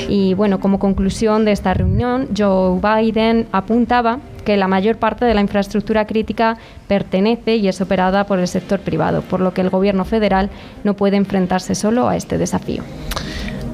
Y 0.09 0.33
bueno, 0.33 0.59
como 0.59 0.77
conclusión 0.77 1.45
de 1.45 1.53
esta 1.53 1.73
reunión, 1.73 2.27
Joe 2.37 2.79
Biden 2.81 3.47
apuntaba 3.53 4.19
que 4.43 4.57
la 4.57 4.67
mayor 4.67 4.97
parte 4.97 5.23
de 5.23 5.33
la 5.33 5.41
infraestructura 5.41 6.05
crítica 6.05 6.57
pertenece 6.87 7.55
y 7.55 7.67
es 7.67 7.79
operada 7.79 8.25
por 8.25 8.39
el 8.39 8.47
sector 8.47 8.79
privado, 8.79 9.21
por 9.21 9.39
lo 9.39 9.53
que 9.53 9.61
el 9.61 9.69
gobierno 9.69 10.03
federal 10.03 10.49
no 10.83 10.95
puede 10.95 11.15
enfrentarse 11.15 11.75
solo 11.75 12.09
a 12.09 12.17
este 12.17 12.37
desafío. 12.37 12.83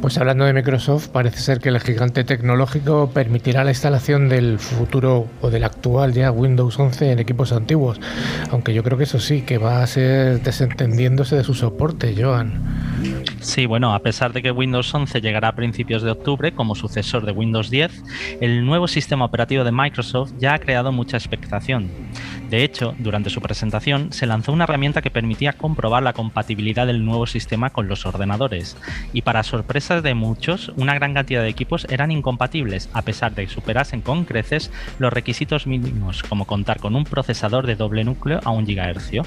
Pues 0.01 0.17
hablando 0.19 0.45
de 0.45 0.53
Microsoft, 0.53 1.07
parece 1.09 1.39
ser 1.39 1.59
que 1.59 1.69
el 1.69 1.79
gigante 1.79 2.23
tecnológico 2.23 3.09
permitirá 3.13 3.63
la 3.63 3.71
instalación 3.71 4.29
del 4.29 4.59
futuro 4.59 5.27
o 5.41 5.49
del 5.49 5.63
actual 5.63 6.13
ya 6.13 6.31
Windows 6.31 6.79
11 6.79 7.11
en 7.11 7.19
equipos 7.19 7.51
antiguos, 7.51 7.99
aunque 8.51 8.73
yo 8.73 8.83
creo 8.83 8.97
que 8.97 9.05
eso 9.05 9.19
sí, 9.19 9.41
que 9.41 9.57
va 9.57 9.81
a 9.81 9.87
ser 9.87 10.41
desentendiéndose 10.43 11.35
de 11.35 11.43
su 11.43 11.55
soporte, 11.55 12.15
Joan. 12.17 12.63
Sí, 13.41 13.65
bueno, 13.65 13.93
a 13.93 13.99
pesar 13.99 14.33
de 14.33 14.41
que 14.41 14.51
Windows 14.51 14.93
11 14.93 15.19
llegará 15.19 15.49
a 15.49 15.55
principios 15.55 16.03
de 16.03 16.11
octubre 16.11 16.53
como 16.53 16.75
sucesor 16.75 17.25
de 17.25 17.31
Windows 17.31 17.69
10, 17.69 18.03
el 18.39 18.65
nuevo 18.65 18.87
sistema 18.87 19.25
operativo 19.25 19.63
de 19.63 19.71
Microsoft 19.71 20.31
ya 20.37 20.53
ha 20.53 20.59
creado 20.59 20.91
mucha 20.91 21.17
expectación. 21.17 21.89
De 22.49 22.63
hecho, 22.63 22.95
durante 22.97 23.29
su 23.29 23.41
presentación 23.41 24.13
se 24.13 24.25
lanzó 24.25 24.53
una 24.53 24.63
herramienta 24.63 25.01
que 25.01 25.11
permitía 25.11 25.53
comprobar 25.53 26.01
la 26.01 26.13
compatibilidad 26.13 26.87
del 26.87 27.03
nuevo 27.03 27.27
sistema 27.27 27.71
con 27.71 27.89
los 27.89 28.05
ordenadores, 28.05 28.77
y 29.11 29.23
para 29.23 29.43
sorpresa 29.43 30.01
de 30.01 30.13
muchos, 30.13 30.71
una 30.77 30.93
gran 30.93 31.13
cantidad 31.13 31.41
de 31.41 31.49
equipos 31.49 31.85
eran 31.89 32.11
incompatibles, 32.11 32.89
a 32.93 33.01
pesar 33.01 33.35
de 33.35 33.45
que 33.45 33.51
superasen 33.53 34.01
con 34.01 34.23
creces 34.23 34.71
los 34.97 35.11
requisitos 35.11 35.67
mínimos, 35.67 36.23
como 36.23 36.45
contar 36.45 36.79
con 36.79 36.95
un 36.95 37.03
procesador 37.03 37.67
de 37.67 37.75
doble 37.75 38.05
núcleo 38.05 38.39
a 38.45 38.51
un 38.51 38.65
gigahercio. 38.65 39.23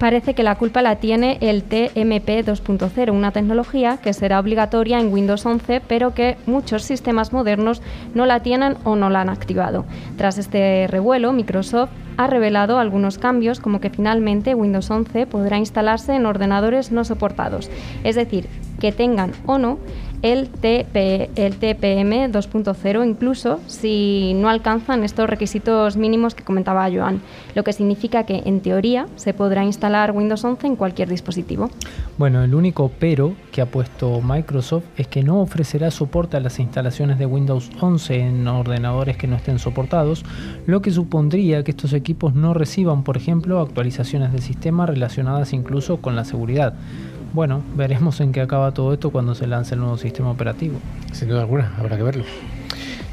Parece 0.00 0.34
que 0.34 0.42
la 0.42 0.56
culpa 0.56 0.80
la 0.80 0.96
tiene 0.96 1.36
el 1.42 1.62
TMP 1.62 2.42
2.0, 2.42 3.12
una 3.12 3.32
tecnología 3.32 3.98
que 3.98 4.14
será 4.14 4.40
obligatoria 4.40 4.98
en 4.98 5.12
Windows 5.12 5.44
11, 5.44 5.82
pero 5.86 6.14
que 6.14 6.38
muchos 6.46 6.82
sistemas 6.82 7.34
modernos 7.34 7.82
no 8.14 8.24
la 8.24 8.40
tienen 8.40 8.76
o 8.84 8.96
no 8.96 9.10
la 9.10 9.20
han 9.20 9.28
activado. 9.28 9.84
Tras 10.16 10.38
este 10.38 10.86
revuelo, 10.86 11.34
Microsoft 11.34 11.90
ha 12.20 12.26
revelado 12.26 12.78
algunos 12.78 13.16
cambios 13.16 13.60
como 13.60 13.80
que 13.80 13.88
finalmente 13.88 14.54
Windows 14.54 14.90
11 14.90 15.26
podrá 15.26 15.56
instalarse 15.56 16.14
en 16.14 16.26
ordenadores 16.26 16.92
no 16.92 17.02
soportados, 17.02 17.70
es 18.04 18.14
decir, 18.14 18.46
que 18.78 18.92
tengan 18.92 19.32
o 19.46 19.56
no 19.56 19.78
el, 20.22 20.48
TPM 20.48 22.30
2.0 22.30 23.08
incluso 23.08 23.60
si 23.66 24.34
no 24.34 24.48
alcanzan 24.48 25.04
estos 25.04 25.28
requisitos 25.28 25.96
mínimos 25.96 26.34
que 26.34 26.44
comentaba 26.44 26.88
Joan, 26.90 27.20
lo 27.54 27.64
que 27.64 27.72
significa 27.72 28.24
que 28.24 28.42
en 28.44 28.60
teoría 28.60 29.06
se 29.16 29.34
podrá 29.34 29.64
instalar 29.64 30.12
Windows 30.12 30.44
11 30.44 30.66
en 30.66 30.76
cualquier 30.76 31.08
dispositivo. 31.08 31.70
Bueno, 32.18 32.42
el 32.42 32.54
único 32.54 32.90
pero 32.98 33.34
que 33.52 33.60
ha 33.62 33.66
puesto 33.66 34.20
Microsoft 34.20 34.84
es 34.96 35.06
que 35.08 35.22
no 35.22 35.40
ofrecerá 35.40 35.90
soporte 35.90 36.36
a 36.36 36.40
las 36.40 36.58
instalaciones 36.58 37.18
de 37.18 37.26
Windows 37.26 37.70
11 37.80 38.20
en 38.20 38.48
ordenadores 38.48 39.16
que 39.16 39.26
no 39.26 39.36
estén 39.36 39.58
soportados, 39.58 40.24
lo 40.66 40.82
que 40.82 40.90
supondría 40.90 41.64
que 41.64 41.70
estos 41.70 41.92
equipos 41.92 42.34
no 42.34 42.54
reciban, 42.54 43.04
por 43.04 43.16
ejemplo, 43.16 43.60
actualizaciones 43.60 44.32
de 44.32 44.40
sistema 44.40 44.86
relacionadas 44.86 45.52
incluso 45.52 45.98
con 45.98 46.16
la 46.16 46.24
seguridad. 46.24 46.74
Bueno, 47.32 47.62
veremos 47.76 48.20
en 48.20 48.32
qué 48.32 48.40
acaba 48.40 48.72
todo 48.72 48.92
esto 48.92 49.10
cuando 49.10 49.34
se 49.36 49.46
lance 49.46 49.74
el 49.74 49.80
nuevo 49.80 49.96
sistema 49.96 50.30
operativo. 50.30 50.80
Sin 51.12 51.28
duda 51.28 51.42
alguna, 51.42 51.72
habrá 51.78 51.96
que 51.96 52.02
verlo. 52.02 52.24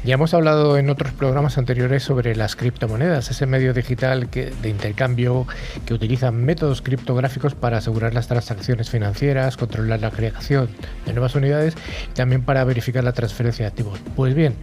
Ya 0.04 0.14
hemos 0.14 0.32
hablado 0.32 0.78
en 0.78 0.90
otros 0.90 1.12
programas 1.12 1.58
anteriores 1.58 2.02
sobre 2.02 2.34
las 2.34 2.56
criptomonedas, 2.56 3.30
ese 3.30 3.46
medio 3.46 3.74
digital 3.74 4.30
que, 4.30 4.52
de 4.62 4.70
intercambio 4.70 5.46
que 5.86 5.94
utiliza 5.94 6.30
métodos 6.30 6.82
criptográficos 6.82 7.54
para 7.54 7.78
asegurar 7.78 8.14
las 8.14 8.26
transacciones 8.26 8.90
financieras, 8.90 9.56
controlar 9.56 10.00
la 10.00 10.10
creación 10.10 10.68
de 11.04 11.12
nuevas 11.12 11.34
unidades 11.34 11.74
y 12.10 12.14
también 12.14 12.42
para 12.42 12.64
verificar 12.64 13.04
la 13.04 13.12
transferencia 13.12 13.64
de 13.64 13.68
activos. 13.70 14.00
Pues 14.16 14.34
bien, 14.34 14.54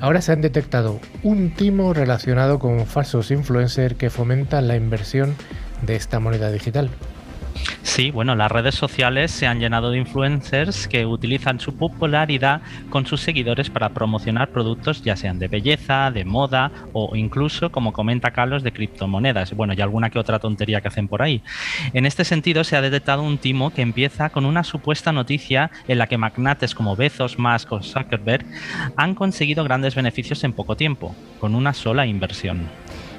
ahora 0.00 0.20
se 0.20 0.32
han 0.32 0.40
detectado 0.40 1.00
un 1.22 1.54
timo 1.54 1.94
relacionado 1.94 2.58
con 2.58 2.84
falsos 2.86 3.30
influencers 3.30 3.94
que 3.94 4.10
fomentan 4.10 4.68
la 4.68 4.76
inversión 4.76 5.34
de 5.82 5.96
esta 5.96 6.18
moneda 6.18 6.50
digital. 6.50 6.90
Sí, 7.82 8.10
bueno, 8.10 8.36
las 8.36 8.52
redes 8.52 8.74
sociales 8.74 9.30
se 9.30 9.46
han 9.46 9.60
llenado 9.60 9.90
de 9.90 9.98
influencers 9.98 10.86
que 10.86 11.06
utilizan 11.06 11.58
su 11.58 11.76
popularidad 11.76 12.60
con 12.90 13.06
sus 13.06 13.20
seguidores 13.20 13.70
para 13.70 13.88
promocionar 13.88 14.50
productos 14.50 15.02
ya 15.02 15.16
sean 15.16 15.38
de 15.38 15.48
belleza, 15.48 16.10
de 16.10 16.24
moda 16.24 16.70
o 16.92 17.16
incluso, 17.16 17.72
como 17.72 17.92
comenta 17.92 18.30
Carlos, 18.30 18.62
de 18.62 18.72
criptomonedas. 18.72 19.54
Bueno, 19.54 19.72
y 19.72 19.80
alguna 19.80 20.10
que 20.10 20.18
otra 20.18 20.38
tontería 20.38 20.80
que 20.80 20.88
hacen 20.88 21.08
por 21.08 21.22
ahí. 21.22 21.42
En 21.92 22.06
este 22.06 22.24
sentido, 22.24 22.62
se 22.62 22.76
ha 22.76 22.82
detectado 22.82 23.22
un 23.22 23.38
timo 23.38 23.70
que 23.70 23.82
empieza 23.82 24.30
con 24.30 24.44
una 24.44 24.64
supuesta 24.64 25.12
noticia 25.12 25.70
en 25.88 25.98
la 25.98 26.06
que 26.06 26.18
magnates 26.18 26.74
como 26.74 26.94
Bezos, 26.94 27.38
Musk 27.38 27.72
o 27.72 27.82
Zuckerberg 27.82 28.46
han 28.96 29.14
conseguido 29.14 29.64
grandes 29.64 29.94
beneficios 29.94 30.44
en 30.44 30.52
poco 30.52 30.76
tiempo, 30.76 31.16
con 31.40 31.54
una 31.54 31.72
sola 31.72 32.06
inversión. 32.06 32.68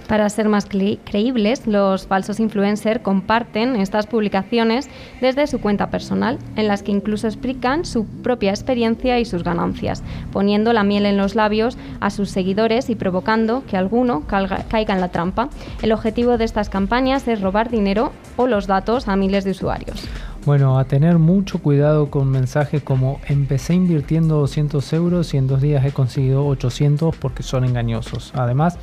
Para 0.10 0.28
ser 0.32 0.50
más 0.50 0.66
creíbles, 0.66 1.68
los 1.68 2.08
falsos 2.08 2.40
influencers 2.40 3.00
comparten 3.02 3.76
estas 3.76 4.08
publicaciones 4.08 4.90
desde 5.22 5.46
su 5.46 5.62
cuenta 5.62 5.92
personal, 5.92 6.40
en 6.56 6.68
las 6.68 6.82
que 6.82 6.92
incluso 6.92 7.28
explican 7.28 7.86
su 7.86 8.08
propia 8.08 8.50
experiencia 8.50 9.20
y 9.20 9.26
sus 9.26 9.44
ganancias, 9.44 10.02
poniendo 10.34 10.74
la 10.74 10.84
miel 10.84 11.06
en 11.06 11.16
los 11.16 11.36
labios 11.36 11.78
a 12.00 12.10
sus 12.10 12.32
seguidores 12.32 12.90
y 12.90 12.96
provocando 12.96 13.64
que 13.68 13.78
alguno 13.78 14.24
caiga 14.26 14.96
en 14.96 15.02
la 15.02 15.10
trampa. 15.10 15.50
El 15.84 15.92
objetivo 15.92 16.40
de 16.40 16.46
estas 16.46 16.70
campañas 16.70 17.28
es 17.28 17.40
robar 17.40 17.70
dinero 17.70 18.12
o 18.36 18.48
los 18.48 18.66
datos 18.66 19.08
a 19.08 19.16
miles 19.16 19.44
de 19.44 19.52
usuarios. 19.52 20.10
Bueno, 20.50 20.80
a 20.80 20.86
tener 20.86 21.20
mucho 21.20 21.60
cuidado 21.60 22.10
con 22.10 22.28
mensajes 22.28 22.82
como 22.82 23.22
empecé 23.28 23.76
invirtiendo 23.76 24.40
200 24.40 24.94
euros 24.94 25.32
y 25.36 25.38
en 25.38 25.46
dos 25.46 25.62
días 25.62 25.86
he 25.86 25.92
conseguido 25.92 26.44
800 26.48 27.16
porque 27.18 27.44
son 27.44 27.66
engañosos. 27.66 28.32
Además, 28.34 28.80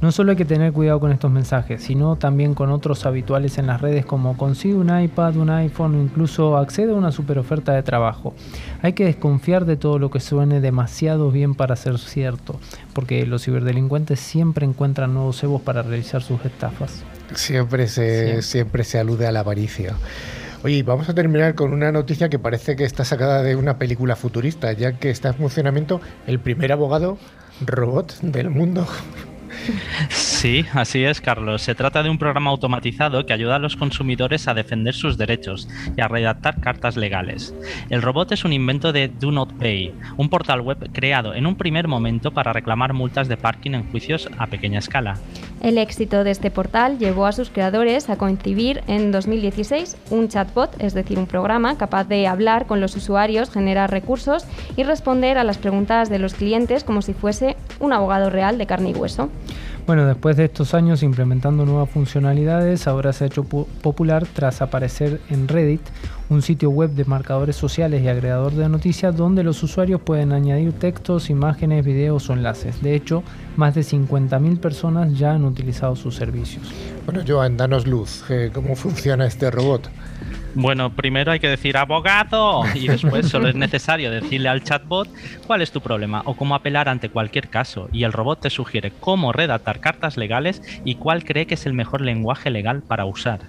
no 0.00 0.10
solo 0.10 0.32
hay 0.32 0.36
que 0.36 0.44
tener 0.44 0.72
cuidado 0.72 0.98
con 0.98 1.12
estos 1.12 1.30
mensajes, 1.30 1.84
sino 1.84 2.16
también 2.16 2.54
con 2.54 2.72
otros 2.72 3.06
habituales 3.06 3.58
en 3.58 3.68
las 3.68 3.80
redes 3.80 4.04
como 4.04 4.36
consigue 4.36 4.74
un 4.74 4.90
iPad, 4.90 5.36
un 5.36 5.50
iPhone 5.50 5.94
o 5.94 6.02
incluso 6.02 6.56
accede 6.56 6.90
a 6.90 6.96
una 6.96 7.12
super 7.12 7.38
oferta 7.38 7.70
de 7.70 7.84
trabajo. 7.84 8.34
Hay 8.82 8.94
que 8.94 9.04
desconfiar 9.04 9.66
de 9.66 9.76
todo 9.76 10.00
lo 10.00 10.10
que 10.10 10.18
suene 10.18 10.60
demasiado 10.60 11.30
bien 11.30 11.54
para 11.54 11.76
ser 11.76 12.00
cierto, 12.00 12.58
porque 12.92 13.24
los 13.24 13.44
ciberdelincuentes 13.44 14.18
siempre 14.18 14.66
encuentran 14.66 15.14
nuevos 15.14 15.38
cebos 15.38 15.62
para 15.62 15.82
realizar 15.82 16.24
sus 16.24 16.44
estafas. 16.44 17.04
Siempre 17.34 17.86
se, 17.86 18.42
siempre 18.42 18.82
se 18.82 18.98
alude 18.98 19.28
a 19.28 19.30
la 19.30 19.40
avaricia. 19.40 19.94
Oye, 20.64 20.82
vamos 20.82 21.10
a 21.10 21.14
terminar 21.14 21.54
con 21.54 21.74
una 21.74 21.92
noticia 21.92 22.30
que 22.30 22.38
parece 22.38 22.74
que 22.74 22.84
está 22.84 23.04
sacada 23.04 23.42
de 23.42 23.54
una 23.54 23.76
película 23.76 24.16
futurista, 24.16 24.72
ya 24.72 24.94
que 24.94 25.10
está 25.10 25.28
en 25.28 25.34
funcionamiento 25.34 26.00
el 26.26 26.40
primer 26.40 26.72
abogado 26.72 27.18
robot 27.60 28.18
del 28.22 28.48
mundo. 28.48 28.86
Sí, 30.08 30.64
así 30.72 31.04
es, 31.04 31.20
Carlos. 31.20 31.62
Se 31.62 31.74
trata 31.74 32.02
de 32.02 32.08
un 32.08 32.18
programa 32.18 32.50
automatizado 32.50 33.24
que 33.24 33.32
ayuda 33.32 33.56
a 33.56 33.58
los 33.58 33.76
consumidores 33.76 34.48
a 34.48 34.54
defender 34.54 34.94
sus 34.94 35.18
derechos 35.18 35.68
y 35.96 36.00
a 36.00 36.08
redactar 36.08 36.60
cartas 36.60 36.96
legales. 36.96 37.54
El 37.90 38.02
robot 38.02 38.32
es 38.32 38.44
un 38.44 38.52
invento 38.52 38.92
de 38.92 39.08
Do 39.08 39.32
Not 39.32 39.52
Pay, 39.58 39.94
un 40.16 40.30
portal 40.30 40.62
web 40.62 40.90
creado 40.92 41.34
en 41.34 41.46
un 41.46 41.56
primer 41.56 41.88
momento 41.88 42.32
para 42.32 42.52
reclamar 42.52 42.94
multas 42.94 43.28
de 43.28 43.36
parking 43.36 43.72
en 43.72 43.90
juicios 43.90 44.28
a 44.38 44.46
pequeña 44.46 44.78
escala. 44.78 45.18
El 45.60 45.78
éxito 45.78 46.24
de 46.24 46.30
este 46.30 46.50
portal 46.50 46.98
llevó 46.98 47.26
a 47.26 47.32
sus 47.32 47.48
creadores 47.48 48.10
a 48.10 48.16
concebir 48.16 48.82
en 48.86 49.12
2016 49.12 49.96
un 50.10 50.28
chatbot, 50.28 50.74
es 50.78 50.92
decir, 50.92 51.18
un 51.18 51.26
programa 51.26 51.78
capaz 51.78 52.04
de 52.04 52.26
hablar 52.26 52.66
con 52.66 52.80
los 52.80 52.96
usuarios, 52.96 53.50
generar 53.50 53.90
recursos 53.90 54.44
y 54.76 54.82
responder 54.82 55.38
a 55.38 55.44
las 55.44 55.58
preguntas 55.58 56.10
de 56.10 56.18
los 56.18 56.34
clientes 56.34 56.84
como 56.84 57.00
si 57.00 57.14
fuese 57.14 57.56
un 57.80 57.92
abogado 57.92 58.28
real 58.30 58.58
de 58.58 58.66
carne 58.66 58.90
y 58.90 58.94
hueso. 58.94 59.30
Bueno, 59.86 60.06
después 60.06 60.38
de 60.38 60.44
estos 60.44 60.72
años 60.72 61.02
implementando 61.02 61.66
nuevas 61.66 61.90
funcionalidades, 61.90 62.86
ahora 62.86 63.12
se 63.12 63.24
ha 63.24 63.26
hecho 63.26 63.44
popular 63.44 64.26
tras 64.32 64.62
aparecer 64.62 65.20
en 65.28 65.46
Reddit, 65.46 65.82
un 66.30 66.40
sitio 66.40 66.70
web 66.70 66.90
de 66.92 67.04
marcadores 67.04 67.56
sociales 67.56 68.02
y 68.02 68.08
agregador 68.08 68.52
de 68.52 68.66
noticias 68.70 69.14
donde 69.14 69.42
los 69.42 69.62
usuarios 69.62 70.00
pueden 70.00 70.32
añadir 70.32 70.72
textos, 70.72 71.28
imágenes, 71.28 71.84
videos 71.84 72.30
o 72.30 72.32
enlaces. 72.32 72.80
De 72.82 72.94
hecho, 72.94 73.22
más 73.56 73.74
de 73.74 73.82
50.000 73.82 74.58
personas 74.58 75.18
ya 75.18 75.32
han 75.32 75.44
utilizado 75.44 75.96
sus 75.96 76.16
servicios. 76.16 76.72
Bueno, 77.04 77.22
Joan, 77.26 77.56
danos 77.56 77.86
luz. 77.86 78.24
Eh, 78.30 78.50
¿Cómo 78.52 78.76
funciona 78.76 79.26
este 79.26 79.50
robot? 79.50 79.90
Bueno, 80.56 80.94
primero 80.94 81.32
hay 81.32 81.40
que 81.40 81.48
decir 81.48 81.76
abogado 81.76 82.62
y 82.74 82.86
después 82.86 83.28
solo 83.28 83.48
es 83.48 83.56
necesario 83.56 84.10
decirle 84.10 84.48
al 84.48 84.62
chatbot 84.62 85.08
cuál 85.46 85.62
es 85.62 85.72
tu 85.72 85.80
problema 85.80 86.22
o 86.26 86.34
cómo 86.36 86.54
apelar 86.54 86.88
ante 86.88 87.08
cualquier 87.08 87.48
caso 87.48 87.88
y 87.92 88.04
el 88.04 88.12
robot 88.12 88.40
te 88.40 88.50
sugiere 88.50 88.92
cómo 89.00 89.32
redactar 89.32 89.80
cartas 89.80 90.16
legales 90.16 90.62
y 90.84 90.94
cuál 90.94 91.24
cree 91.24 91.46
que 91.46 91.54
es 91.54 91.66
el 91.66 91.72
mejor 91.72 92.02
lenguaje 92.02 92.50
legal 92.50 92.82
para 92.82 93.04
usar. 93.04 93.40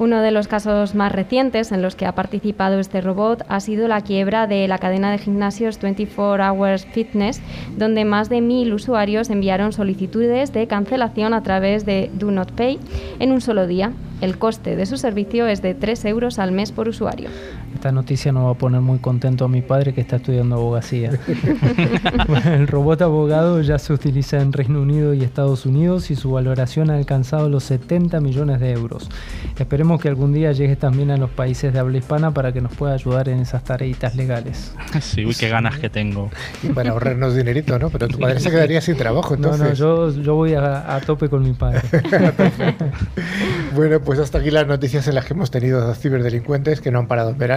Uno 0.00 0.22
de 0.22 0.30
los 0.30 0.48
casos 0.48 0.94
más 0.94 1.12
recientes 1.12 1.72
en 1.72 1.82
los 1.82 1.94
que 1.94 2.06
ha 2.06 2.14
participado 2.14 2.80
este 2.80 3.02
robot 3.02 3.44
ha 3.50 3.60
sido 3.60 3.86
la 3.86 4.00
quiebra 4.00 4.46
de 4.46 4.66
la 4.66 4.78
cadena 4.78 5.10
de 5.10 5.18
gimnasios 5.18 5.78
24 5.78 6.42
Hours 6.42 6.86
Fitness, 6.86 7.42
donde 7.76 8.06
más 8.06 8.30
de 8.30 8.40
mil 8.40 8.72
usuarios 8.72 9.28
enviaron 9.28 9.74
solicitudes 9.74 10.54
de 10.54 10.66
cancelación 10.66 11.34
a 11.34 11.42
través 11.42 11.84
de 11.84 12.10
Do 12.14 12.30
Not 12.30 12.52
Pay 12.52 12.80
en 13.18 13.30
un 13.30 13.42
solo 13.42 13.66
día. 13.66 13.92
El 14.22 14.38
coste 14.38 14.74
de 14.74 14.86
su 14.86 14.96
servicio 14.96 15.46
es 15.46 15.60
de 15.60 15.74
3 15.74 16.06
euros 16.06 16.38
al 16.38 16.52
mes 16.52 16.72
por 16.72 16.88
usuario. 16.88 17.28
Esta 17.74 17.92
noticia 17.92 18.32
no 18.32 18.44
va 18.46 18.50
a 18.52 18.54
poner 18.54 18.80
muy 18.80 18.98
contento 18.98 19.44
a 19.44 19.48
mi 19.48 19.62
padre 19.62 19.94
que 19.94 20.00
está 20.00 20.16
estudiando 20.16 20.56
abogacía. 20.56 21.12
el 22.44 22.66
robot 22.66 23.02
abogado 23.02 23.60
ya 23.62 23.78
se 23.78 23.92
utiliza 23.92 24.40
en 24.40 24.52
Reino 24.52 24.82
Unido 24.82 25.14
y 25.14 25.22
Estados 25.22 25.66
Unidos 25.66 26.10
y 26.10 26.16
su 26.16 26.32
valoración 26.32 26.90
ha 26.90 26.96
alcanzado 26.96 27.48
los 27.48 27.64
70 27.64 28.20
millones 28.20 28.60
de 28.60 28.72
euros. 28.72 29.08
Esperemos 29.58 30.00
que 30.00 30.08
algún 30.08 30.32
día 30.32 30.52
llegue 30.52 30.76
también 30.76 31.10
a 31.10 31.16
los 31.16 31.30
países 31.30 31.72
de 31.72 31.78
habla 31.78 31.98
hispana 31.98 32.32
para 32.32 32.52
que 32.52 32.60
nos 32.60 32.74
pueda 32.74 32.94
ayudar 32.94 33.28
en 33.28 33.40
esas 33.40 33.64
tareitas 33.64 34.14
legales. 34.16 34.74
Sí, 35.00 35.24
uy, 35.24 35.34
qué 35.34 35.48
ganas 35.48 35.78
que 35.78 35.88
tengo. 35.88 36.30
Y 36.62 36.68
para 36.68 36.90
ahorrarnos 36.90 37.34
dinerito, 37.34 37.78
¿no? 37.78 37.90
Pero 37.90 38.08
tu 38.08 38.18
padre 38.18 38.40
se 38.40 38.50
quedaría 38.50 38.80
sin 38.80 38.96
trabajo, 38.96 39.34
entonces. 39.34 39.78
No, 39.80 40.06
no, 40.06 40.10
yo, 40.10 40.22
yo 40.22 40.34
voy 40.34 40.54
a, 40.54 40.94
a 40.94 41.00
tope 41.00 41.28
con 41.28 41.42
mi 41.42 41.52
padre. 41.52 41.82
bueno, 43.74 44.00
pues 44.00 44.18
hasta 44.18 44.38
aquí 44.38 44.50
las 44.50 44.66
noticias 44.66 45.06
en 45.08 45.14
las 45.14 45.24
que 45.24 45.34
hemos 45.34 45.50
tenido 45.50 45.94
ciberdelincuentes 45.94 46.80
que 46.80 46.90
no 46.90 46.98
han 46.98 47.06
parado 47.06 47.30
en 47.30 47.38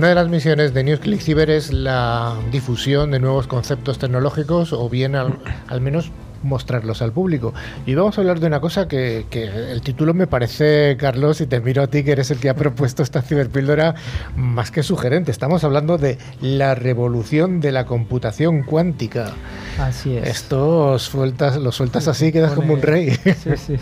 Una 0.00 0.08
de 0.08 0.14
las 0.14 0.30
misiones 0.30 0.72
de 0.72 0.82
NewsClick 0.82 1.20
Cyber 1.20 1.50
es 1.50 1.74
la 1.74 2.34
difusión 2.50 3.10
de 3.10 3.18
nuevos 3.20 3.46
conceptos 3.46 3.98
tecnológicos 3.98 4.72
o 4.72 4.88
bien 4.88 5.14
al, 5.14 5.38
al 5.68 5.82
menos 5.82 6.10
mostrarlos 6.42 7.02
al 7.02 7.12
público. 7.12 7.52
Y 7.84 7.94
vamos 7.94 8.16
a 8.16 8.22
hablar 8.22 8.40
de 8.40 8.46
una 8.46 8.60
cosa 8.60 8.88
que, 8.88 9.26
el 9.30 9.82
título 9.82 10.14
me 10.14 10.26
parece, 10.26 10.96
Carlos, 10.98 11.42
y 11.42 11.46
te 11.46 11.60
miro 11.60 11.82
a 11.82 11.88
ti, 11.88 12.02
que 12.02 12.12
eres 12.12 12.30
el 12.30 12.38
que 12.38 12.48
ha 12.48 12.54
propuesto 12.54 13.02
esta 13.02 13.22
ciberpíldora, 13.22 13.94
más 14.36 14.70
que 14.70 14.82
sugerente. 14.82 15.30
Estamos 15.30 15.64
hablando 15.64 15.98
de 15.98 16.18
la 16.40 16.74
revolución 16.74 17.60
de 17.60 17.72
la 17.72 17.84
computación 17.84 18.62
cuántica. 18.62 19.32
Así 19.80 20.14
es. 20.14 20.28
Esto 20.28 20.98
sueltas, 20.98 21.56
lo 21.56 21.72
sueltas 21.72 22.06
así, 22.06 22.32
quedas 22.32 22.52
como 22.52 22.74
un 22.74 22.82
rey. 22.82 23.10
Sí, 23.40 23.56
sí, 23.56 23.76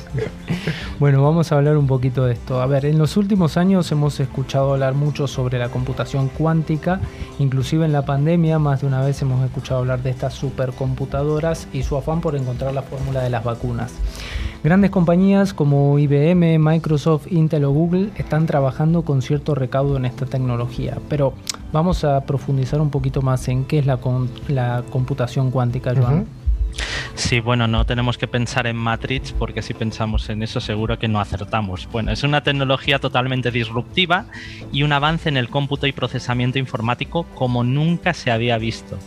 bueno, 1.00 1.22
vamos 1.22 1.50
a 1.50 1.56
hablar 1.56 1.76
un 1.76 1.86
poquito 1.86 2.24
de 2.24 2.34
esto. 2.34 2.60
A 2.60 2.66
ver, 2.66 2.84
en 2.84 2.98
los 2.98 3.16
últimos 3.16 3.56
años 3.56 3.90
hemos 3.90 4.20
escuchado 4.20 4.72
hablar 4.74 4.94
mucho 4.94 5.26
sobre 5.26 5.58
la 5.58 5.70
computación 5.70 6.28
cuántica, 6.28 7.00
inclusive 7.38 7.84
en 7.84 7.92
la 7.92 8.04
pandemia 8.04 8.58
más 8.58 8.82
de 8.82 8.86
una 8.86 9.00
vez 9.00 9.20
hemos 9.22 9.44
escuchado 9.44 9.80
hablar 9.80 10.02
de 10.02 10.10
estas 10.10 10.34
supercomputadoras 10.34 11.66
y 11.72 11.82
su 11.82 11.96
afán 11.96 12.20
por 12.20 12.36
encontrar 12.36 12.72
la 12.72 12.82
fórmula 12.82 13.20
de 13.20 13.30
las 13.30 13.42
vacunas. 13.42 13.92
Grandes 14.64 14.90
compañías 14.90 15.54
como 15.54 15.98
IBM, 16.00 16.58
Microsoft, 16.58 17.30
Intel 17.30 17.64
o 17.64 17.70
Google 17.70 18.10
están 18.16 18.46
trabajando 18.46 19.02
con 19.02 19.22
cierto 19.22 19.54
recaudo 19.54 19.96
en 19.96 20.04
esta 20.04 20.26
tecnología, 20.26 20.98
pero 21.08 21.32
vamos 21.72 22.02
a 22.02 22.20
profundizar 22.22 22.80
un 22.80 22.90
poquito 22.90 23.22
más 23.22 23.46
en 23.46 23.64
qué 23.64 23.78
es 23.78 23.86
la, 23.86 24.00
la 24.48 24.82
computación 24.90 25.52
cuántica, 25.52 25.87
Sí, 27.14 27.40
bueno, 27.40 27.66
no 27.66 27.84
tenemos 27.84 28.16
que 28.16 28.28
pensar 28.28 28.66
en 28.66 28.76
Matrix 28.76 29.32
porque 29.32 29.60
si 29.60 29.74
pensamos 29.74 30.28
en 30.30 30.42
eso 30.42 30.60
seguro 30.60 30.98
que 30.98 31.08
no 31.08 31.20
acertamos. 31.20 31.88
Bueno, 31.90 32.12
es 32.12 32.22
una 32.22 32.42
tecnología 32.42 33.00
totalmente 33.00 33.50
disruptiva 33.50 34.26
y 34.72 34.84
un 34.84 34.92
avance 34.92 35.28
en 35.28 35.36
el 35.36 35.48
cómputo 35.48 35.86
y 35.86 35.92
procesamiento 35.92 36.58
informático 36.58 37.24
como 37.34 37.64
nunca 37.64 38.14
se 38.14 38.30
había 38.30 38.56
visto. 38.58 38.98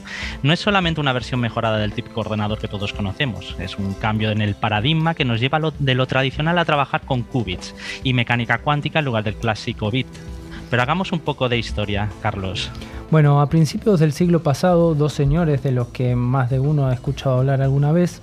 No 0.43 0.51
es 0.51 0.59
solamente 0.59 0.99
una 0.99 1.13
versión 1.13 1.39
mejorada 1.39 1.77
del 1.77 1.93
típico 1.93 2.19
ordenador 2.19 2.59
que 2.59 2.67
todos 2.67 2.93
conocemos, 2.93 3.55
es 3.59 3.77
un 3.77 3.93
cambio 3.93 4.31
en 4.31 4.41
el 4.41 4.55
paradigma 4.55 5.13
que 5.13 5.25
nos 5.25 5.39
lleva 5.39 5.61
de 5.79 5.95
lo 5.95 6.05
tradicional 6.05 6.57
a 6.57 6.65
trabajar 6.65 7.01
con 7.01 7.23
qubits 7.23 7.73
y 8.03 8.13
mecánica 8.13 8.57
cuántica 8.57 8.99
en 8.99 9.05
lugar 9.05 9.23
del 9.23 9.35
clásico 9.35 9.89
bit. 9.89 10.07
Pero 10.69 10.83
hagamos 10.83 11.11
un 11.11 11.19
poco 11.19 11.49
de 11.49 11.57
historia, 11.57 12.09
Carlos. 12.21 12.71
Bueno, 13.11 13.41
a 13.41 13.49
principios 13.49 13.99
del 13.99 14.13
siglo 14.13 14.41
pasado, 14.41 14.95
dos 14.95 15.11
señores 15.11 15.61
de 15.63 15.73
los 15.73 15.89
que 15.89 16.15
más 16.15 16.49
de 16.49 16.61
uno 16.61 16.87
ha 16.87 16.93
escuchado 16.93 17.39
hablar 17.39 17.61
alguna 17.61 17.91
vez, 17.91 18.21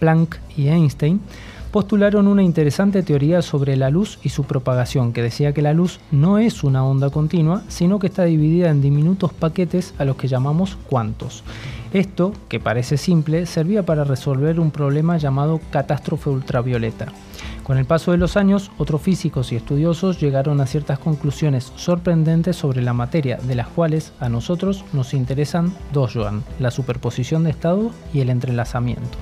Planck 0.00 0.36
y 0.56 0.66
Einstein, 0.66 1.20
postularon 1.70 2.26
una 2.26 2.42
interesante 2.42 3.04
teoría 3.04 3.40
sobre 3.40 3.76
la 3.76 3.88
luz 3.88 4.18
y 4.24 4.30
su 4.30 4.42
propagación, 4.42 5.12
que 5.12 5.22
decía 5.22 5.52
que 5.52 5.62
la 5.62 5.74
luz 5.74 6.00
no 6.10 6.38
es 6.38 6.64
una 6.64 6.84
onda 6.84 7.10
continua, 7.10 7.62
sino 7.68 8.00
que 8.00 8.08
está 8.08 8.24
dividida 8.24 8.70
en 8.70 8.82
diminutos 8.82 9.32
paquetes 9.32 9.94
a 9.96 10.04
los 10.04 10.16
que 10.16 10.26
llamamos 10.26 10.76
cuantos. 10.88 11.44
Esto, 11.92 12.32
que 12.48 12.60
parece 12.60 12.96
simple, 12.96 13.46
servía 13.46 13.84
para 13.84 14.04
resolver 14.04 14.60
un 14.60 14.70
problema 14.70 15.16
llamado 15.16 15.60
catástrofe 15.70 16.30
ultravioleta. 16.30 17.06
Con 17.64 17.78
el 17.78 17.84
paso 17.84 18.12
de 18.12 18.16
los 18.16 18.36
años, 18.36 18.70
otros 18.78 19.02
físicos 19.02 19.52
y 19.52 19.56
estudiosos 19.56 20.20
llegaron 20.20 20.60
a 20.60 20.66
ciertas 20.66 20.98
conclusiones 20.98 21.72
sorprendentes 21.76 22.56
sobre 22.56 22.82
la 22.82 22.92
materia, 22.92 23.36
de 23.38 23.54
las 23.54 23.68
cuales 23.68 24.12
a 24.20 24.28
nosotros 24.28 24.84
nos 24.92 25.14
interesan 25.14 25.74
dos, 25.92 26.14
Joan, 26.14 26.44
la 26.58 26.70
superposición 26.70 27.44
de 27.44 27.50
estados 27.50 27.92
y 28.12 28.20
el 28.20 28.30
entrelazamiento. 28.30 29.18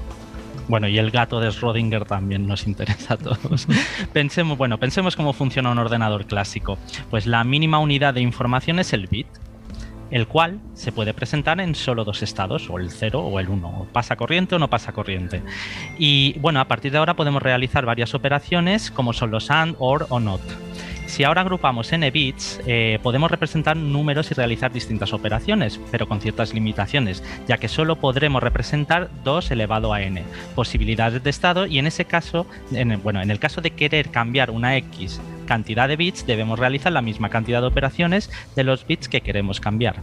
Bueno, 0.68 0.86
y 0.88 0.98
el 0.98 1.10
gato 1.10 1.40
de 1.40 1.48
Schrödinger 1.48 2.06
también 2.06 2.46
nos 2.46 2.66
interesa 2.66 3.14
a 3.14 3.16
todos. 3.16 3.66
pensemos, 4.12 4.58
bueno, 4.58 4.78
pensemos 4.78 5.16
cómo 5.16 5.32
funciona 5.32 5.70
un 5.70 5.78
ordenador 5.78 6.26
clásico. 6.26 6.76
Pues 7.08 7.26
la 7.26 7.42
mínima 7.44 7.78
unidad 7.78 8.12
de 8.12 8.20
información 8.20 8.78
es 8.78 8.92
el 8.92 9.06
bit, 9.06 9.26
el 10.10 10.26
cual 10.26 10.60
se 10.74 10.92
puede 10.92 11.14
presentar 11.14 11.60
en 11.60 11.74
solo 11.74 12.04
dos 12.04 12.22
estados, 12.22 12.70
o 12.70 12.78
el 12.78 12.90
0 12.90 13.20
o 13.20 13.40
el 13.40 13.48
1, 13.48 13.88
pasa 13.92 14.16
corriente 14.16 14.54
o 14.54 14.58
no 14.58 14.68
pasa 14.70 14.92
corriente. 14.92 15.42
Y 15.98 16.38
bueno, 16.40 16.60
a 16.60 16.66
partir 16.66 16.92
de 16.92 16.98
ahora 16.98 17.14
podemos 17.14 17.42
realizar 17.42 17.84
varias 17.84 18.14
operaciones 18.14 18.90
como 18.90 19.12
son 19.12 19.30
los 19.30 19.50
AND, 19.50 19.76
OR 19.78 20.06
o 20.10 20.20
NOT. 20.20 20.40
Si 21.06 21.24
ahora 21.24 21.40
agrupamos 21.40 21.90
n 21.90 22.10
bits, 22.10 22.60
eh, 22.66 22.98
podemos 23.02 23.30
representar 23.30 23.76
números 23.76 24.30
y 24.30 24.34
realizar 24.34 24.70
distintas 24.70 25.14
operaciones, 25.14 25.80
pero 25.90 26.06
con 26.06 26.20
ciertas 26.20 26.52
limitaciones, 26.52 27.24
ya 27.48 27.56
que 27.56 27.66
solo 27.66 27.96
podremos 27.96 28.42
representar 28.42 29.08
2 29.24 29.50
elevado 29.50 29.94
a 29.94 30.02
n 30.02 30.22
posibilidades 30.54 31.24
de 31.24 31.30
estado 31.30 31.66
y 31.66 31.78
en 31.78 31.86
ese 31.86 32.04
caso, 32.04 32.46
bueno, 33.02 33.22
en 33.22 33.30
el 33.30 33.38
caso 33.38 33.62
de 33.62 33.70
querer 33.70 34.10
cambiar 34.10 34.50
una 34.50 34.76
x 34.76 35.18
cantidad 35.48 35.88
de 35.88 35.96
bits, 35.96 36.26
debemos 36.26 36.58
realizar 36.58 36.92
la 36.92 37.00
misma 37.00 37.30
cantidad 37.30 37.62
de 37.62 37.66
operaciones 37.66 38.30
de 38.54 38.64
los 38.64 38.86
bits 38.86 39.08
que 39.08 39.22
queremos 39.22 39.60
cambiar. 39.60 40.02